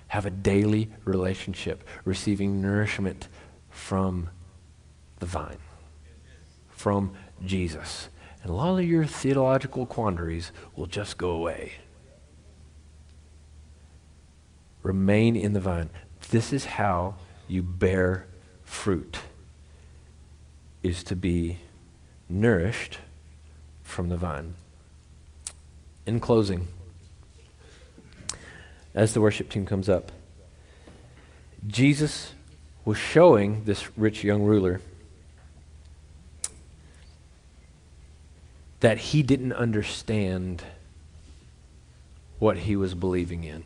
Have 0.07 0.25
a 0.25 0.29
daily 0.29 0.89
relationship, 1.05 1.87
receiving 2.03 2.61
nourishment 2.61 3.29
from 3.69 4.29
the 5.19 5.25
vine, 5.25 5.59
from 6.71 7.13
Jesus. 7.45 8.09
And 8.43 8.51
a 8.51 8.53
lot 8.53 8.77
of 8.77 8.83
your 8.83 9.05
theological 9.05 9.85
quandaries 9.85 10.51
will 10.75 10.87
just 10.87 11.17
go 11.17 11.29
away. 11.29 11.71
Remain 14.83 15.37
in 15.37 15.53
the 15.53 15.61
vine. 15.61 15.89
This 16.29 16.53
is 16.53 16.65
how 16.65 17.15
you 17.47 17.61
bear 17.61 18.25
fruit, 18.63 19.19
is 20.83 21.03
to 21.03 21.15
be 21.15 21.57
nourished 22.29 22.99
from 23.83 24.09
the 24.09 24.17
vine. 24.17 24.53
In 26.05 26.19
closing, 26.19 26.67
as 28.93 29.13
the 29.13 29.21
worship 29.21 29.49
team 29.49 29.65
comes 29.65 29.89
up, 29.89 30.11
Jesus 31.67 32.33
was 32.85 32.97
showing 32.97 33.65
this 33.65 33.95
rich 33.97 34.23
young 34.23 34.43
ruler 34.43 34.81
that 38.79 38.97
he 38.97 39.21
didn't 39.21 39.53
understand 39.53 40.63
what 42.39 42.57
he 42.59 42.75
was 42.75 42.95
believing 42.95 43.43
in. 43.43 43.63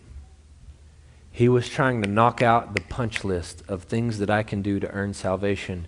He 1.36 1.50
was 1.50 1.68
trying 1.68 2.02
to 2.02 2.08
knock 2.08 2.42
out 2.42 2.76
the 2.76 2.82
punch 2.84 3.26
list 3.26 3.62
of 3.68 3.84
things 3.84 4.20
that 4.20 4.30
I 4.30 4.42
can 4.42 4.62
do 4.62 4.80
to 4.80 4.90
earn 4.92 5.14
salvation, 5.14 5.86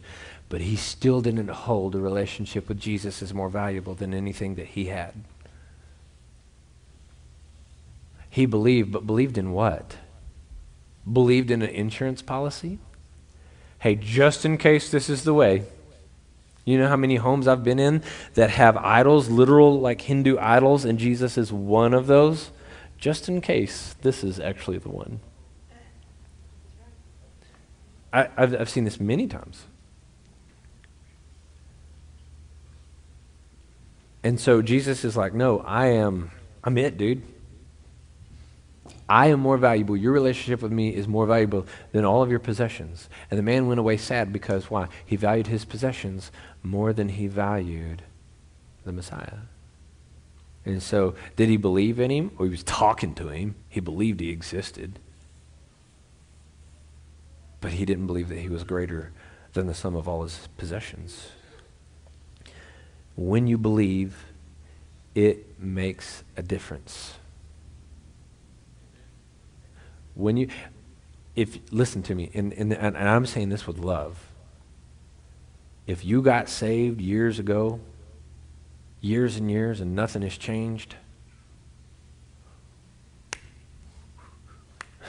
but 0.49 0.59
he 0.59 0.75
still 0.75 1.21
didn't 1.21 1.47
hold 1.47 1.95
a 1.95 2.01
relationship 2.01 2.67
with 2.67 2.81
Jesus 2.81 3.21
as 3.21 3.33
more 3.33 3.47
valuable 3.47 3.95
than 3.95 4.13
anything 4.13 4.55
that 4.55 4.65
he 4.65 4.87
had. 4.87 5.13
He 8.29 8.45
believed, 8.45 8.91
but 8.91 9.07
believed 9.07 9.37
in 9.37 9.53
what? 9.53 9.95
Believed 11.09 11.49
in 11.49 11.61
an 11.61 11.69
insurance 11.69 12.21
policy? 12.21 12.79
Hey, 13.79 13.95
just 13.95 14.43
in 14.43 14.57
case 14.57 14.91
this 14.91 15.09
is 15.09 15.23
the 15.23 15.33
way, 15.33 15.63
you 16.65 16.77
know 16.77 16.89
how 16.89 16.97
many 16.97 17.15
homes 17.15 17.47
I've 17.47 17.63
been 17.63 17.79
in 17.79 18.03
that 18.33 18.49
have 18.49 18.75
idols, 18.75 19.29
literal 19.29 19.79
like 19.79 20.01
Hindu 20.01 20.37
idols, 20.39 20.83
and 20.83 20.99
Jesus 20.99 21.37
is 21.37 21.53
one 21.53 21.93
of 21.93 22.07
those? 22.07 22.51
Just 22.97 23.29
in 23.29 23.39
case 23.39 23.95
this 24.01 24.25
is 24.25 24.41
actually 24.41 24.79
the 24.79 24.89
one. 24.89 25.21
I, 28.13 28.29
have 28.37 28.55
I've 28.55 28.69
seen 28.69 28.83
this 28.83 28.99
many 28.99 29.27
times. 29.27 29.65
And 34.23 34.39
so 34.39 34.61
Jesus 34.61 35.05
is 35.05 35.15
like, 35.15 35.33
no, 35.33 35.59
I 35.59 35.87
am, 35.87 36.31
I'm 36.63 36.77
it, 36.77 36.97
dude. 36.97 37.21
I 39.09 39.27
am 39.27 39.39
more 39.39 39.57
valuable. 39.57 39.95
Your 39.95 40.11
relationship 40.11 40.61
with 40.61 40.71
me 40.71 40.93
is 40.93 41.07
more 41.07 41.25
valuable 41.25 41.65
than 41.93 42.03
all 42.03 42.21
of 42.21 42.29
your 42.29 42.39
possessions. 42.39 43.07
And 43.31 43.37
the 43.37 43.43
man 43.43 43.67
went 43.67 43.79
away 43.79 43.95
sad 43.95 44.33
because 44.33 44.69
why? 44.69 44.87
He 45.05 45.15
valued 45.15 45.47
his 45.47 45.63
possessions 45.63 46.31
more 46.61 46.91
than 46.91 47.09
he 47.09 47.27
valued 47.27 48.01
the 48.83 48.91
Messiah. 48.91 49.39
And 50.65 50.83
so, 50.83 51.15
did 51.37 51.47
he 51.47 51.55
believe 51.55 51.97
in 51.97 52.11
him? 52.11 52.31
Or 52.37 52.45
he 52.45 52.51
was 52.51 52.63
talking 52.63 53.15
to 53.15 53.29
him. 53.29 53.55
He 53.69 53.79
believed 53.79 54.19
he 54.19 54.29
existed. 54.29 54.99
But 57.59 57.71
he 57.71 57.85
didn't 57.85 58.07
believe 58.07 58.29
that 58.29 58.39
he 58.39 58.49
was 58.49 58.63
greater 58.63 59.11
than 59.53 59.67
the 59.67 59.73
sum 59.73 59.95
of 59.95 60.07
all 60.07 60.23
his 60.23 60.47
possessions. 60.57 61.29
When 63.15 63.47
you 63.47 63.57
believe, 63.57 64.25
it 65.15 65.59
makes 65.59 66.23
a 66.35 66.43
difference. 66.43 67.15
When 70.13 70.37
you, 70.37 70.49
if, 71.35 71.57
listen 71.71 72.03
to 72.03 72.13
me, 72.13 72.29
and, 72.35 72.53
and, 72.53 72.71
and 72.73 72.95
I'm 72.95 73.25
saying 73.25 73.49
this 73.49 73.65
with 73.65 73.79
love. 73.79 74.23
If 75.87 76.05
you 76.05 76.21
got 76.21 76.49
saved 76.49 77.01
years 77.01 77.39
ago, 77.39 77.79
years 79.01 79.37
and 79.37 79.49
years, 79.49 79.81
and 79.81 79.95
nothing 79.95 80.21
has 80.21 80.37
changed, 80.37 80.95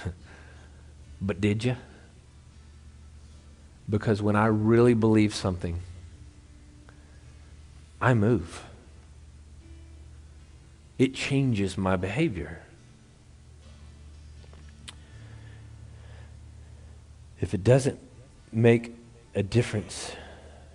but 1.21 1.41
did 1.41 1.65
you? 1.65 1.77
Because 3.89 4.21
when 4.21 4.37
I 4.37 4.47
really 4.47 4.95
believe 4.95 5.35
something, 5.35 5.81
I 8.01 8.15
move. 8.15 8.65
It 10.99 11.15
changes 11.15 11.79
my 11.79 11.97
behavior. 11.97 12.61
If 17.41 17.55
it 17.55 17.63
doesn't 17.63 17.99
make 18.53 18.95
a 19.35 19.43
difference, 19.43 20.13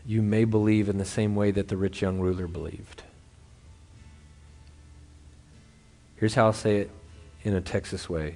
you 0.05 0.22
may 0.22 0.45
believe 0.45 0.89
in 0.89 0.97
the 0.97 1.05
same 1.05 1.36
way 1.36 1.51
that 1.51 1.68
the 1.68 1.78
rich 1.78 2.01
young 2.01 2.20
ruler 2.20 2.47
believed. 2.47 3.03
Here's 6.16 6.36
how 6.36 6.45
I'll 6.45 6.53
say 6.53 6.78
it 6.78 6.89
in 7.43 7.53
a 7.53 7.61
Texas 7.61 8.09
way 8.09 8.36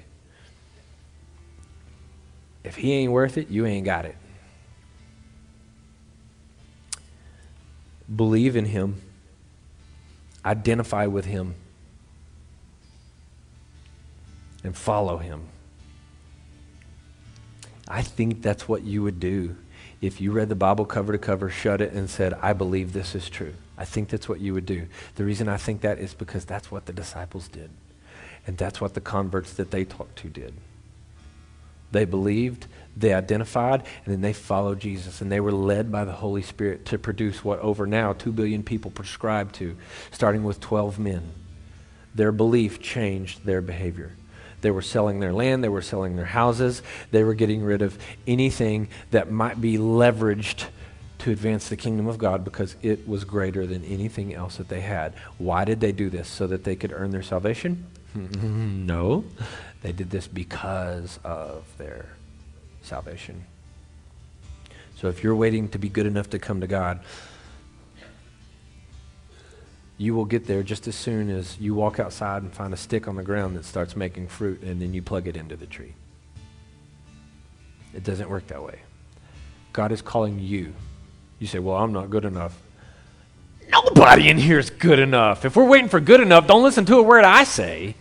if 2.64 2.76
he 2.76 2.92
ain't 2.92 3.14
worth 3.14 3.38
it, 3.38 3.48
you 3.48 3.66
ain't 3.66 3.86
got 3.86 4.04
it. 4.04 4.18
Believe 8.14 8.56
in 8.56 8.66
him, 8.66 9.02
identify 10.46 11.06
with 11.06 11.26
him, 11.26 11.56
and 14.64 14.76
follow 14.76 15.18
him. 15.18 15.48
I 17.88 18.02
think 18.02 18.42
that's 18.42 18.68
what 18.68 18.84
you 18.84 19.04
would 19.04 19.20
do 19.20 19.56
if 20.02 20.22
you 20.22 20.32
read 20.32 20.50
the 20.50 20.56
Bible 20.56 20.86
cover 20.86 21.12
to 21.12 21.18
cover, 21.18 21.50
shut 21.50 21.82
it, 21.82 21.94
and 21.94 22.10
said, 22.10 22.34
I 22.42 22.54
believe 22.54 22.94
this 22.94 23.16
is 23.16 23.30
true. 23.30 23.54
I 23.78 23.86
think 23.86 24.10
that's 24.10 24.30
what 24.30 24.40
you 24.40 24.54
would 24.54 24.66
do. 24.66 24.88
The 25.16 25.24
reason 25.24 25.48
I 25.48 25.58
think 25.58 25.82
that 25.82 26.00
is 26.00 26.14
because 26.14 26.46
that's 26.46 26.72
what 26.72 26.86
the 26.86 26.94
disciples 26.94 27.48
did. 27.48 27.70
And 28.46 28.58
that's 28.58 28.80
what 28.80 28.94
the 28.94 29.02
converts 29.02 29.54
that 29.54 29.72
they 29.72 29.86
talked 29.86 30.18
to 30.20 30.30
did. 30.30 30.54
They 31.92 32.06
believed, 32.06 32.68
they 33.00 33.14
identified, 33.14 33.84
and 34.06 34.14
then 34.14 34.22
they 34.22 34.34
followed 34.34 34.80
Jesus. 34.80 35.22
And 35.22 35.32
they 35.32 35.40
were 35.40 35.52
led 35.52 35.92
by 35.92 36.06
the 36.06 36.14
Holy 36.14 36.42
Spirit 36.42 36.86
to 36.88 36.98
produce 36.98 37.44
what 37.44 37.60
over 37.60 37.86
now 37.86 38.14
2 38.14 38.32
billion 38.32 38.64
people 38.64 38.92
prescribe 38.92 39.52
to, 39.54 39.78
starting 40.12 40.44
with 40.44 40.60
12 40.60 41.00
men. 41.00 41.32
Their 42.16 42.32
belief 42.32 42.82
changed 42.82 43.46
their 43.46 43.62
behavior. 43.62 44.14
They 44.62 44.72
were 44.72 44.82
selling 44.82 45.20
their 45.20 45.34
land, 45.34 45.64
they 45.64 45.70
were 45.70 45.84
selling 45.84 46.16
their 46.16 46.26
houses, 46.26 46.82
they 47.12 47.24
were 47.24 47.36
getting 47.36 47.62
rid 47.62 47.84
of 47.84 47.98
anything 48.26 48.90
that 49.12 49.32
might 49.32 49.62
be 49.62 49.78
leveraged 49.78 50.66
to 51.20 51.32
advance 51.32 51.70
the 51.70 51.78
kingdom 51.78 52.08
of 52.08 52.18
God 52.18 52.44
because 52.44 52.76
it 52.82 53.08
was 53.08 53.24
greater 53.24 53.68
than 53.68 53.84
anything 53.86 54.34
else 54.34 54.58
that 54.58 54.68
they 54.68 54.82
had. 54.82 55.14
Why 55.38 55.64
did 55.64 55.80
they 55.80 55.92
do 55.92 56.10
this? 56.10 56.28
So 56.28 56.48
that 56.48 56.64
they 56.64 56.76
could 56.76 56.92
earn 56.92 57.12
their 57.12 57.24
salvation? 57.24 57.86
no. 58.16 59.26
They 59.84 59.92
did 59.92 60.10
this 60.10 60.28
because 60.28 61.20
of 61.24 61.66
their 61.78 62.17
salvation. 62.88 63.46
So 64.96 65.10
if 65.10 65.24
you're 65.24 65.36
waiting 65.36 65.70
to 65.70 65.78
be 65.78 65.90
good 65.90 66.08
enough 66.08 66.32
to 66.32 66.40
come 66.40 66.62
to 66.62 66.68
God, 66.68 67.00
you 69.98 70.14
will 70.16 70.26
get 70.26 70.46
there 70.46 70.64
just 70.64 70.88
as 70.88 70.96
soon 70.96 71.30
as 71.30 71.60
you 71.60 71.74
walk 71.76 72.00
outside 72.00 72.44
and 72.44 72.54
find 72.54 72.74
a 72.74 72.78
stick 72.78 73.08
on 73.08 73.16
the 73.16 73.24
ground 73.24 73.56
that 73.56 73.66
starts 73.66 73.96
making 73.96 74.28
fruit 74.28 74.62
and 74.62 74.82
then 74.82 74.94
you 74.94 75.02
plug 75.02 75.28
it 75.28 75.36
into 75.36 75.56
the 75.56 75.66
tree. 75.66 75.94
It 77.94 78.04
doesn't 78.04 78.30
work 78.30 78.48
that 78.48 78.64
way. 78.64 78.80
God 79.74 79.92
is 79.92 80.02
calling 80.02 80.40
you. 80.40 80.74
You 81.40 81.48
say, 81.48 81.60
Well, 81.60 81.78
I'm 81.78 81.94
not 81.94 82.10
good 82.10 82.26
enough. 82.26 82.60
Nobody 83.70 84.30
in 84.30 84.38
here 84.38 84.60
is 84.60 84.70
good 84.70 85.00
enough. 85.00 85.46
If 85.46 85.56
we're 85.56 85.66
waiting 85.66 85.90
for 85.90 86.00
good 86.00 86.22
enough, 86.22 86.48
don't 86.48 86.64
listen 86.64 86.86
to 86.86 86.98
a 86.98 87.04
word 87.04 87.26
I 87.26 87.44
say. 87.44 87.96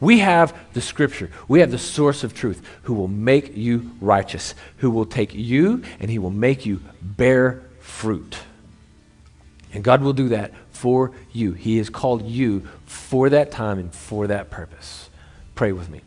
We 0.00 0.20
have 0.20 0.56
the 0.74 0.80
scripture. 0.80 1.30
We 1.48 1.60
have 1.60 1.70
the 1.70 1.78
source 1.78 2.22
of 2.22 2.34
truth 2.34 2.64
who 2.82 2.94
will 2.94 3.08
make 3.08 3.56
you 3.56 3.90
righteous, 4.00 4.54
who 4.78 4.90
will 4.90 5.06
take 5.06 5.34
you 5.34 5.82
and 5.98 6.10
he 6.10 6.18
will 6.18 6.30
make 6.30 6.64
you 6.66 6.80
bear 7.02 7.62
fruit. 7.80 8.38
And 9.72 9.82
God 9.82 10.02
will 10.02 10.12
do 10.12 10.28
that 10.28 10.52
for 10.70 11.12
you. 11.32 11.52
He 11.52 11.78
has 11.78 11.90
called 11.90 12.26
you 12.26 12.66
for 12.86 13.28
that 13.30 13.50
time 13.50 13.78
and 13.78 13.92
for 13.92 14.28
that 14.28 14.50
purpose. 14.50 15.10
Pray 15.54 15.72
with 15.72 15.90
me. 15.90 16.02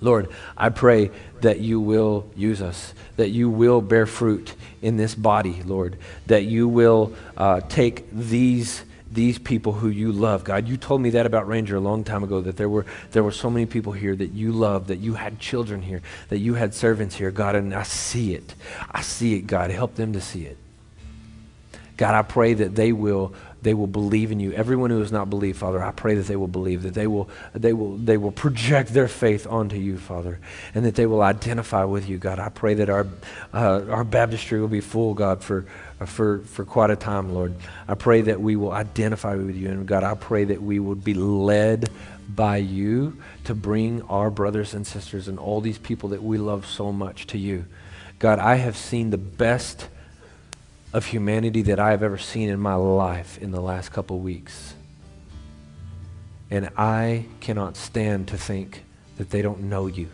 Lord, 0.00 0.28
I 0.56 0.68
pray 0.68 1.10
that 1.40 1.60
you 1.60 1.80
will 1.80 2.30
use 2.36 2.62
us, 2.62 2.94
that 3.16 3.30
you 3.30 3.50
will 3.50 3.80
bear 3.80 4.06
fruit 4.06 4.54
in 4.80 4.96
this 4.96 5.14
body, 5.14 5.62
Lord, 5.64 5.96
that 6.26 6.44
you 6.44 6.68
will 6.68 7.14
uh, 7.36 7.62
take 7.68 8.08
these 8.12 8.84
these 9.10 9.38
people 9.38 9.72
who 9.72 9.88
you 9.88 10.12
love. 10.12 10.44
God, 10.44 10.68
you 10.68 10.76
told 10.76 11.00
me 11.00 11.10
that 11.10 11.26
about 11.26 11.48
Ranger 11.48 11.76
a 11.76 11.80
long 11.80 12.04
time 12.04 12.22
ago, 12.22 12.40
that 12.40 12.56
there 12.56 12.68
were, 12.68 12.84
there 13.12 13.22
were 13.22 13.32
so 13.32 13.50
many 13.50 13.66
people 13.66 13.92
here 13.92 14.14
that 14.14 14.32
you 14.32 14.52
loved, 14.52 14.88
that 14.88 14.98
you 14.98 15.14
had 15.14 15.38
children 15.38 15.82
here, 15.82 16.02
that 16.28 16.38
you 16.38 16.54
had 16.54 16.74
servants 16.74 17.14
here, 17.14 17.30
God, 17.30 17.54
and 17.56 17.74
I 17.74 17.84
see 17.84 18.34
it. 18.34 18.54
I 18.90 19.00
see 19.00 19.34
it, 19.34 19.42
God. 19.46 19.70
Help 19.70 19.94
them 19.94 20.12
to 20.12 20.20
see 20.20 20.44
it. 20.44 20.58
God, 21.96 22.14
I 22.14 22.22
pray 22.22 22.54
that 22.54 22.76
they 22.76 22.92
will 22.92 23.34
they 23.62 23.74
will 23.74 23.86
believe 23.86 24.30
in 24.30 24.38
you. 24.38 24.52
Everyone 24.52 24.90
who 24.90 25.00
has 25.00 25.10
not 25.10 25.28
believed, 25.28 25.58
Father, 25.58 25.82
I 25.82 25.90
pray 25.90 26.14
that 26.14 26.26
they 26.26 26.36
will 26.36 26.46
believe, 26.46 26.82
that 26.82 26.94
they 26.94 27.06
will, 27.06 27.28
they 27.54 27.72
will, 27.72 27.96
they 27.96 28.16
will 28.16 28.30
project 28.30 28.94
their 28.94 29.08
faith 29.08 29.46
onto 29.48 29.76
you, 29.76 29.98
Father, 29.98 30.38
and 30.74 30.84
that 30.84 30.94
they 30.94 31.06
will 31.06 31.22
identify 31.22 31.84
with 31.84 32.08
you, 32.08 32.18
God. 32.18 32.38
I 32.38 32.50
pray 32.50 32.74
that 32.74 32.88
our, 32.88 33.06
uh, 33.52 33.84
our 33.90 34.04
baptistry 34.04 34.60
will 34.60 34.68
be 34.68 34.80
full, 34.80 35.14
God, 35.14 35.42
for, 35.42 35.66
Uh, 36.00 36.06
for, 36.06 36.40
for 36.40 36.64
quite 36.64 36.90
a 36.90 36.96
time, 36.96 37.34
Lord. 37.34 37.54
I 37.88 37.94
pray 37.94 38.20
that 38.22 38.40
we 38.40 38.54
will 38.54 38.70
identify 38.70 39.34
with 39.34 39.56
you. 39.56 39.68
And 39.68 39.86
God, 39.86 40.04
I 40.04 40.14
pray 40.14 40.44
that 40.44 40.62
we 40.62 40.78
would 40.78 41.02
be 41.02 41.14
led 41.14 41.90
by 42.28 42.58
you 42.58 43.16
to 43.44 43.54
bring 43.54 44.02
our 44.02 44.30
brothers 44.30 44.74
and 44.74 44.86
sisters 44.86 45.26
and 45.26 45.38
all 45.40 45.60
these 45.60 45.78
people 45.78 46.10
that 46.10 46.22
we 46.22 46.38
love 46.38 46.66
so 46.66 46.92
much 46.92 47.26
to 47.28 47.38
you. 47.38 47.64
God, 48.20 48.38
I 48.38 48.56
have 48.56 48.76
seen 48.76 49.10
the 49.10 49.18
best 49.18 49.88
of 50.92 51.06
humanity 51.06 51.62
that 51.62 51.80
I 51.80 51.90
have 51.90 52.02
ever 52.02 52.18
seen 52.18 52.48
in 52.48 52.60
my 52.60 52.74
life 52.74 53.38
in 53.38 53.50
the 53.50 53.60
last 53.60 53.90
couple 53.90 54.20
weeks. 54.20 54.74
And 56.50 56.70
I 56.76 57.26
cannot 57.40 57.76
stand 57.76 58.28
to 58.28 58.38
think 58.38 58.84
that 59.16 59.30
they 59.30 59.42
don't 59.42 59.64
know 59.64 59.86
you. 59.86 60.08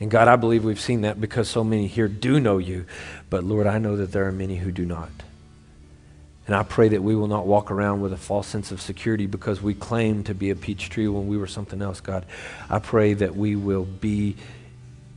And 0.00 0.10
God, 0.10 0.28
I 0.28 0.36
believe 0.36 0.64
we've 0.64 0.80
seen 0.80 1.00
that 1.00 1.20
because 1.20 1.48
so 1.48 1.64
many 1.64 1.86
here 1.86 2.08
do 2.08 2.38
know 2.38 2.58
you. 2.58 2.86
But 3.30 3.44
Lord, 3.44 3.66
I 3.66 3.78
know 3.78 3.96
that 3.96 4.12
there 4.12 4.26
are 4.26 4.32
many 4.32 4.56
who 4.56 4.70
do 4.70 4.86
not. 4.86 5.10
And 6.46 6.56
I 6.56 6.62
pray 6.62 6.88
that 6.88 7.02
we 7.02 7.14
will 7.14 7.26
not 7.26 7.46
walk 7.46 7.70
around 7.70 8.00
with 8.00 8.12
a 8.12 8.16
false 8.16 8.46
sense 8.46 8.72
of 8.72 8.80
security 8.80 9.26
because 9.26 9.60
we 9.60 9.74
claim 9.74 10.24
to 10.24 10.34
be 10.34 10.48
a 10.48 10.56
peach 10.56 10.88
tree 10.88 11.06
when 11.06 11.28
we 11.28 11.36
were 11.36 11.46
something 11.46 11.82
else, 11.82 12.00
God. 12.00 12.24
I 12.70 12.78
pray 12.78 13.12
that 13.14 13.36
we 13.36 13.54
will 13.54 13.84
be 13.84 14.36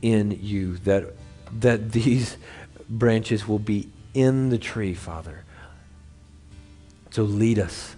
in 0.02 0.38
you, 0.42 0.76
that, 0.78 1.14
that 1.60 1.92
these 1.92 2.36
branches 2.88 3.48
will 3.48 3.58
be 3.58 3.88
in 4.12 4.50
the 4.50 4.58
tree, 4.58 4.92
Father. 4.92 5.44
So 7.10 7.22
lead 7.22 7.58
us. 7.58 7.96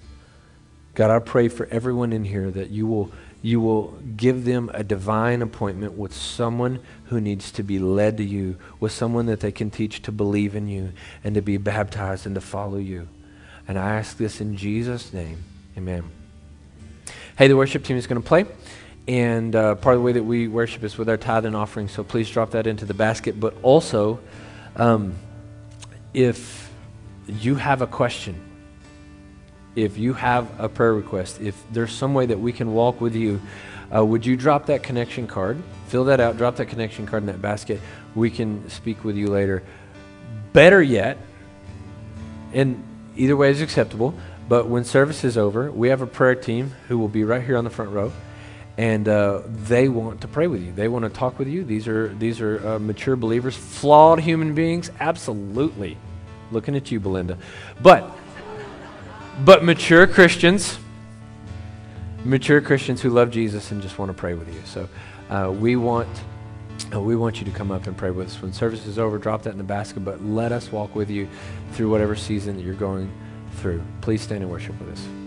God, 0.95 1.11
I 1.11 1.18
pray 1.18 1.49
for 1.49 1.66
everyone 1.72 2.12
in 2.12 2.24
here 2.24 2.53
that 2.53 2.70
you 2.70 2.87
will, 2.87 3.11
you 3.45 3.61
will 3.61 3.88
give 4.16 4.47
them 4.47 4.70
a 4.72 4.82
divine 4.82 5.42
appointment 5.42 5.92
with 5.99 6.14
someone 6.14 6.80
who 7.09 7.20
needs 7.20 7.53
to 7.53 7.62
be 7.62 7.78
led 7.78 8.16
to 8.16 8.24
you, 8.24 8.57
with 8.80 8.90
someone 8.90 9.26
that 9.26 9.40
they 9.40 9.53
can 9.53 9.70
teach 9.70 10.01
to 10.01 10.11
believe 10.11 10.57
in 10.57 10.66
you 10.66 10.90
and 11.22 11.34
to 11.34 11.42
be 11.42 11.59
baptized 11.59 12.24
and 12.24 12.34
to 12.34 12.40
follow 12.40 12.78
you. 12.78 13.07
And 13.68 13.78
I 13.78 13.97
ask 13.97 14.16
this 14.16 14.40
in 14.40 14.57
Jesus' 14.57 15.12
name. 15.12 15.45
Amen. 15.76 16.05
Hey, 17.36 17.49
the 17.49 17.57
worship 17.57 17.84
team 17.84 17.99
is 17.99 18.07
going 18.07 18.22
to 18.22 18.26
play. 18.26 18.47
And 19.07 19.55
uh, 19.55 19.74
part 19.74 19.97
of 19.97 20.01
the 20.01 20.07
way 20.07 20.12
that 20.12 20.24
we 20.24 20.49
worship 20.49 20.82
is 20.82 20.97
with 20.97 21.11
our 21.11 21.18
tithe 21.18 21.45
and 21.45 21.55
offering. 21.55 21.88
So 21.88 22.03
please 22.03 22.30
drop 22.30 22.53
that 22.53 22.66
into 22.66 22.86
the 22.86 22.95
basket. 22.95 23.38
But 23.38 23.55
also, 23.62 24.20
um, 24.76 25.16
if 26.14 26.72
you 27.28 27.57
have 27.57 27.82
a 27.82 27.86
question, 27.86 28.40
if 29.77 29.99
you 29.99 30.14
have 30.14 30.49
a 30.61 30.68
prayer 30.68 30.95
request, 30.95 31.41
if 31.41 31.62
there's 31.72 31.93
some 31.93 32.14
way 32.14 32.27
that 32.27 32.39
we 32.39 32.53
can 32.53 32.72
walk 32.72 33.01
with 33.01 33.14
you, 33.14 33.41
uh, 33.95 34.05
would 34.05 34.25
you 34.25 34.37
drop 34.37 34.66
that 34.66 34.83
connection 34.83 35.27
card? 35.27 35.62
Fill 35.89 36.05
that 36.05 36.20
out, 36.20 36.37
drop 36.37 36.57
that 36.57 36.66
connection 36.66 37.07
card 37.07 37.22
in 37.22 37.27
that 37.27 37.43
basket. 37.43 37.81
We 38.14 38.31
can 38.31 38.68
speak 38.70 39.05
with 39.05 39.16
you 39.16 39.29
later. 39.29 39.62
Better 40.53 40.83
yet, 40.83 41.18
and 42.53 42.83
either 43.16 43.37
way 43.37 43.51
is 43.51 43.61
acceptable, 43.61 44.14
but 44.49 44.68
when 44.68 44.85
service 44.85 45.25
is 45.25 45.37
over, 45.37 45.70
we 45.70 45.89
have 45.89 46.03
a 46.03 46.07
prayer 46.07 46.35
team 46.35 46.72
who 46.89 46.99
will 46.99 47.09
be 47.09 47.25
right 47.25 47.43
here 47.43 47.57
on 47.57 47.64
the 47.64 47.70
front 47.70 47.91
row 47.91 48.12
and 48.77 49.09
uh, 49.09 49.43
they 49.47 49.89
want 49.89 50.22
to 50.22 50.29
pray 50.29 50.47
with 50.47 50.62
you. 50.62 50.72
They 50.72 50.89
want 50.89 51.05
to 51.05 51.09
talk 51.09 51.39
with 51.39 51.49
you. 51.49 51.64
These 51.64 51.87
are 51.87 52.09
these 52.09 52.41
are 52.41 52.66
uh, 52.66 52.79
mature 52.79 53.16
believers, 53.16 53.57
flawed 53.57 54.20
human 54.20 54.55
beings, 54.55 54.91
absolutely. 55.01 55.97
Looking 56.51 56.77
at 56.77 56.91
you, 56.91 57.01
Belinda, 57.01 57.39
but 57.83 58.16
but 59.41 59.64
mature 59.64 60.07
Christians, 60.07 60.78
mature 62.24 62.61
Christians 62.61 63.01
who 63.01 63.11
love 63.11 63.30
Jesus 63.30 63.70
and 63.70 63.82
just 63.82 63.99
want 63.99 64.11
to 64.11 64.14
pray 64.14 64.35
with 64.35 64.53
you. 64.53 64.61
So 64.64 64.89
uh, 65.30 65.51
we 65.51 65.76
want. 65.76 66.09
Uh, 66.93 67.01
we 67.01 67.14
want 67.14 67.39
you 67.39 67.45
to 67.45 67.53
come 67.53 67.70
up 67.70 67.87
and 67.87 67.97
pray 67.97 68.11
with 68.11 68.26
us. 68.26 68.43
When 68.43 68.53
service 68.53 68.85
is 68.85 68.99
over, 68.99 69.16
drop 69.16 69.43
that 69.43 69.51
in 69.51 69.59
the 69.59 69.64
basket, 69.64 70.01
but 70.01 70.22
let 70.24 70.51
us 70.51 70.72
walk 70.72 70.97
with 70.97 71.09
you 71.09 71.28
through 71.72 71.89
whatever 71.89 72.16
season 72.16 72.57
that 72.57 72.62
you're 72.62 72.74
going 72.74 73.11
through. 73.57 73.80
Please 74.01 74.22
stand 74.22 74.43
and 74.43 74.51
worship 74.51 74.78
with 74.80 74.91
us. 74.91 75.24